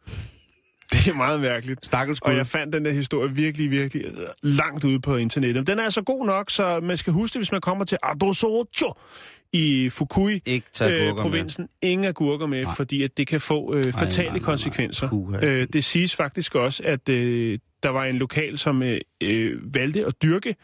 Det 0.93 1.07
er 1.07 1.13
meget 1.13 1.41
mærkeligt. 1.41 1.85
Stakkels 1.85 2.19
Og 2.21 2.29
gud. 2.29 2.35
jeg 2.37 2.47
fandt 2.47 2.73
den 2.73 2.85
der 2.85 2.91
historie 2.91 3.31
virkelig, 3.31 3.71
virkelig 3.71 4.05
øh, 4.05 4.11
langt 4.43 4.83
ude 4.83 4.99
på 5.01 5.15
internettet. 5.15 5.67
Den 5.67 5.79
er 5.79 5.83
altså 5.83 6.01
god 6.01 6.25
nok, 6.25 6.49
så 6.49 6.79
man 6.79 6.97
skal 6.97 7.13
huske 7.13 7.33
det, 7.33 7.39
hvis 7.39 7.51
man 7.51 7.61
kommer 7.61 7.85
til 7.85 7.97
Adosocho 8.03 8.93
i 9.53 9.89
Fukui, 9.89 10.33
øh, 10.33 10.61
agurker 10.79 11.13
med. 11.13 11.21
provinsen. 11.21 11.67
Ingen 11.81 12.05
agurker 12.07 12.45
med, 12.47 12.63
Nej. 12.63 12.75
fordi 12.75 13.03
at 13.03 13.17
det 13.17 13.27
kan 13.27 13.41
få 13.41 13.75
øh, 13.75 13.83
fatale 13.83 14.07
nej, 14.07 14.23
nej, 14.23 14.29
nej. 14.37 14.39
konsekvenser. 14.45 15.09
Puha. 15.09 15.45
Øh, 15.45 15.67
det 15.73 15.83
siges 15.83 16.15
faktisk 16.15 16.55
også, 16.55 16.83
at 16.85 17.09
øh, 17.09 17.59
der 17.83 17.89
var 17.89 18.03
en 18.05 18.15
lokal, 18.15 18.57
som 18.57 18.83
øh, 18.83 18.99
øh, 19.23 19.75
valgte 19.75 20.05
at 20.05 20.13
dyrke 20.21 20.55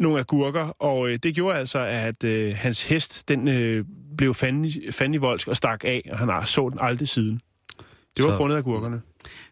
nogle 0.00 0.18
agurker, 0.20 0.60
og 0.82 1.08
øh, 1.10 1.18
det 1.22 1.34
gjorde 1.34 1.58
altså, 1.58 1.78
at 1.78 2.24
øh, 2.24 2.54
hans 2.56 2.84
hest, 2.88 3.28
den 3.28 3.48
øh, 3.48 3.84
blev 4.18 4.34
fanden 4.34 5.14
i 5.14 5.16
voldsk 5.16 5.48
og 5.48 5.56
stak 5.56 5.84
af, 5.84 6.08
og 6.12 6.18
han 6.18 6.28
har 6.28 6.44
så 6.44 6.68
den 6.68 6.78
aldrig 6.82 7.08
siden. 7.08 7.40
Det 8.16 8.24
var 8.24 8.30
Så- 8.30 8.36
grundet 8.36 8.54
af 8.54 8.58
agurkerne. 8.58 9.00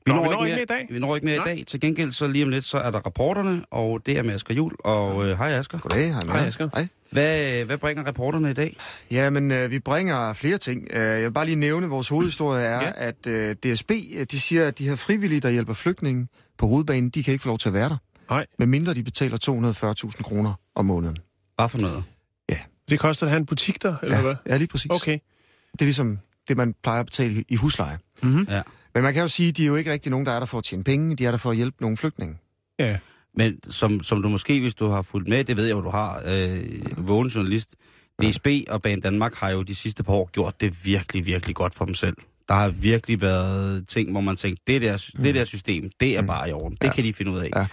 Vi 0.06 0.12
Nå, 0.12 0.14
når, 0.14 0.22
vi 0.22 0.28
når 0.34 0.44
ikke 0.44 0.60
ikke 0.60 0.66
mere 0.70 0.80
i 0.82 0.86
dag. 0.86 0.94
Vi 0.94 0.98
når 0.98 1.14
ikke 1.16 1.24
mere 1.26 1.36
Nej. 1.36 1.52
i 1.52 1.56
dag. 1.56 1.64
Til 1.66 1.80
gengæld 1.80 2.12
så 2.12 2.26
lige 2.26 2.44
om 2.44 2.50
lidt, 2.50 2.64
så 2.64 2.78
er 2.78 2.90
der 2.90 2.98
rapporterne, 2.98 3.64
og 3.70 4.00
det 4.06 4.18
er 4.18 4.22
med 4.22 4.34
Asger 4.34 4.54
Jul. 4.54 4.72
Og 4.84 5.26
øh, 5.28 5.38
hej 5.38 5.52
Asger. 5.52 5.78
Goddag, 5.78 6.14
hej 6.14 6.22
Hej. 6.26 6.46
Asger. 6.46 6.68
Hej. 6.74 6.88
Hvad, 7.10 7.64
hvad 7.64 7.78
bringer 7.78 8.04
rapporterne 8.06 8.50
i 8.50 8.54
dag? 8.54 8.76
Ja, 9.10 9.30
men 9.30 9.50
øh, 9.50 9.70
vi 9.70 9.78
bringer 9.78 10.32
flere 10.32 10.58
ting. 10.58 10.86
Øh, 10.92 11.00
jeg 11.02 11.22
vil 11.22 11.32
bare 11.32 11.44
lige 11.46 11.56
nævne, 11.56 11.84
at 11.86 11.90
vores 11.90 12.08
hovedhistorie 12.08 12.64
er, 12.64 12.80
Ja. 12.80 12.86
ja. 12.86 12.92
at 12.96 13.26
øh, 13.26 13.54
DSB 13.56 13.90
øh, 14.16 14.26
de 14.30 14.40
siger, 14.40 14.68
at 14.68 14.78
de 14.78 14.88
her 14.88 14.96
frivillige, 14.96 15.40
der 15.40 15.50
hjælper 15.50 15.74
flygtninge 15.74 16.28
på 16.58 16.66
hovedbanen, 16.66 17.10
de 17.10 17.24
kan 17.24 17.32
ikke 17.32 17.42
få 17.42 17.48
lov 17.48 17.58
til 17.58 17.68
at 17.68 17.72
være 17.74 17.88
der. 17.88 17.96
Nej. 18.30 18.46
Medmindre 18.58 18.94
de 18.94 19.02
betaler 19.02 19.38
240.000 20.16 20.22
kroner 20.22 20.52
om 20.74 20.84
måneden. 20.84 21.16
Hvad 21.56 21.68
for 21.68 21.78
noget? 21.78 22.04
Det 22.90 22.98
koster 23.00 23.26
at 23.26 23.30
have 23.30 23.38
en 23.40 23.46
butik 23.46 23.82
der, 23.82 23.94
eller 24.02 24.16
ja, 24.16 24.22
hvad? 24.22 24.34
ja, 24.48 24.56
lige 24.56 24.68
præcis. 24.68 24.90
Okay. 24.90 25.18
Det 25.72 25.80
er 25.80 25.84
ligesom 25.84 26.18
det, 26.48 26.56
man 26.56 26.74
plejer 26.82 27.00
at 27.00 27.06
betale 27.06 27.40
i- 27.40 27.44
i 27.48 27.56
husleje. 27.56 27.98
Mm-hmm. 28.22 28.46
Ja. 28.50 28.62
Men 28.96 29.02
man 29.04 29.14
kan 29.14 29.22
jo 29.22 29.28
sige, 29.28 29.48
at 29.48 29.56
de 29.56 29.62
er 29.62 29.66
jo 29.66 29.76
ikke 29.76 29.92
rigtig 29.92 30.10
nogen, 30.10 30.26
der 30.26 30.32
er 30.32 30.38
der 30.38 30.46
for 30.46 30.58
at 30.58 30.64
tjene 30.64 30.84
penge. 30.84 31.16
De 31.16 31.26
er 31.26 31.30
der 31.30 31.38
for 31.38 31.50
at 31.50 31.56
hjælpe 31.56 31.76
nogle 31.80 31.96
flygtninge. 31.96 32.36
Ja. 32.78 32.98
Men 33.34 33.58
som, 33.70 34.02
som 34.02 34.22
du 34.22 34.28
måske, 34.28 34.60
hvis 34.60 34.74
du 34.74 34.86
har 34.88 35.02
fulgt 35.02 35.28
med, 35.28 35.44
det 35.44 35.56
ved 35.56 35.64
jeg 35.64 35.72
jo, 35.72 35.80
du 35.80 35.90
har, 35.90 36.22
øh, 36.26 36.58
vågen 37.08 37.28
journalist, 37.28 37.74
DSB 38.22 38.46
og 38.68 38.82
Bane 38.82 39.00
Danmark 39.00 39.34
har 39.34 39.50
jo 39.50 39.62
de 39.62 39.74
sidste 39.74 40.04
par 40.04 40.12
år 40.12 40.30
gjort 40.32 40.60
det 40.60 40.86
virkelig, 40.86 41.26
virkelig 41.26 41.54
godt 41.56 41.74
for 41.74 41.84
dem 41.84 41.94
selv. 41.94 42.16
Der 42.48 42.54
har 42.54 42.68
virkelig 42.68 43.20
været 43.20 43.88
ting, 43.88 44.10
hvor 44.10 44.20
man 44.20 44.36
tænker, 44.36 44.62
det 44.66 44.82
der, 44.82 45.10
det 45.22 45.34
der 45.34 45.44
system, 45.44 45.90
det 46.00 46.16
er 46.16 46.22
bare 46.22 46.48
i 46.48 46.52
orden. 46.52 46.70
Det 46.72 46.82
Mm. 46.82 46.86
Ja. 46.86 46.92
kan 46.92 47.04
de 47.04 47.12
finde 47.12 47.32
ud 47.32 47.38
af. 47.38 47.50
Ja. 47.56 47.66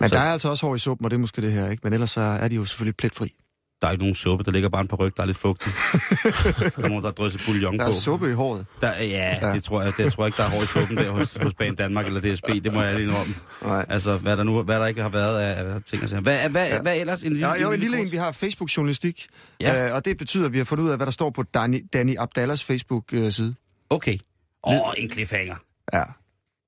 Men 0.00 0.08
Så- 0.08 0.14
der 0.14 0.20
er 0.20 0.32
altså 0.32 0.48
også 0.48 0.66
hår 0.66 0.74
i 0.74 0.78
suppen, 0.78 1.04
og 1.04 1.10
det 1.10 1.16
er 1.16 1.20
måske 1.20 1.42
det 1.42 1.52
her, 1.52 1.70
ikke? 1.70 1.80
Men 1.84 1.92
ellers 1.92 2.10
så 2.10 2.20
er 2.20 2.48
de 2.48 2.54
jo 2.56 2.64
selvfølgelig 2.64 2.96
pletfri. 2.96 3.34
Der 3.82 3.88
er 3.88 3.92
ikke 3.92 4.02
nogen 4.04 4.14
suppe, 4.14 4.44
der 4.44 4.50
ligger 4.50 4.68
bare 4.68 4.80
en 4.82 4.88
par 4.88 4.96
ryg, 4.96 5.16
der 5.16 5.22
er 5.22 5.26
lidt 5.26 5.36
fugtig. 5.38 5.72
der 5.72 6.70
er 6.76 6.88
nogen, 6.88 7.02
der 7.02 7.08
har 7.08 7.12
drysset 7.12 7.42
bouillon 7.46 7.78
Der 7.78 7.84
på. 7.84 7.88
er 7.90 7.94
suppe 7.94 8.30
i 8.30 8.32
håret. 8.32 8.66
Der, 8.80 8.92
ja, 9.02 9.36
Ja. 9.42 9.52
det 9.54 9.64
tror 9.64 9.82
jeg, 9.82 9.92
det 9.96 10.12
tror 10.12 10.22
jeg 10.24 10.28
ikke, 10.28 10.36
der 10.36 10.44
er 10.44 10.48
hår 10.50 10.62
i 10.62 10.66
suppen 10.66 10.96
der 10.96 11.10
hos, 11.10 11.34
hos 11.42 11.54
Banen 11.54 11.74
Danmark 11.76 12.06
eller 12.06 12.20
DSB. 12.20 12.46
Det 12.64 12.72
må 12.74 12.82
jeg 12.82 12.94
lige 12.94 13.04
indrømme. 13.08 13.34
Nej. 13.62 13.86
Altså, 13.88 14.16
hvad 14.16 14.36
der 14.36 14.42
nu 14.44 14.62
hvad 14.62 14.80
der 14.80 14.86
ikke 14.86 15.02
har 15.02 15.08
været 15.08 15.40
af, 15.40 15.74
af 15.74 15.82
ting 15.82 16.02
og 16.02 16.08
sager. 16.08 16.20
Hvad, 16.22 16.48
hvad, 16.50 16.68
ja. 16.68 16.82
hvad 16.82 16.96
ellers? 17.00 17.22
En 17.22 17.32
lille, 17.32 17.48
Ja, 17.48 17.62
jo, 17.62 17.72
en 17.72 17.80
lille 17.80 17.98
en, 18.00 18.12
vi 18.12 18.16
har 18.16 18.32
Facebook-journalistik, 18.32 19.26
Ja. 19.60 19.88
øh, 19.88 19.94
og 19.94 20.04
det 20.04 20.16
betyder, 20.18 20.46
at 20.46 20.52
vi 20.52 20.58
har 20.58 20.64
fundet 20.64 20.84
ud 20.84 20.90
af, 20.90 20.96
hvad 20.96 21.06
der 21.06 21.12
står 21.12 21.30
på 21.30 21.42
Danny, 21.42 21.84
Danny 21.92 22.14
Abdallahs 22.18 22.64
Facebook-side. 22.64 23.54
Okay. 23.90 24.18
Åh, 24.64 24.88
oh, 24.88 24.94
en 24.98 25.10
cliffhanger. 25.10 25.56
Ja. 25.92 26.02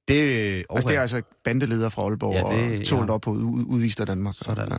Det, 0.08 0.64
oh, 0.68 0.76
Altså, 0.76 0.88
det 0.88 0.96
er 0.96 1.00
altså 1.00 1.22
bandeleder 1.44 1.88
fra 1.88 2.02
Aalborg, 2.02 2.34
Ja, 2.34 2.56
det- 2.68 2.80
og 2.80 2.86
tålt 2.86 3.08
ja. 3.08 3.14
op 3.14 3.20
på 3.20 3.30
ud, 3.30 3.64
udvist 3.66 4.00
af 4.00 4.06
Danmark. 4.06 4.34
Sådan. 4.42 4.68
Ja. 4.70 4.76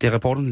det 0.00 0.06
er 0.08 0.10
rapporten 0.14 0.46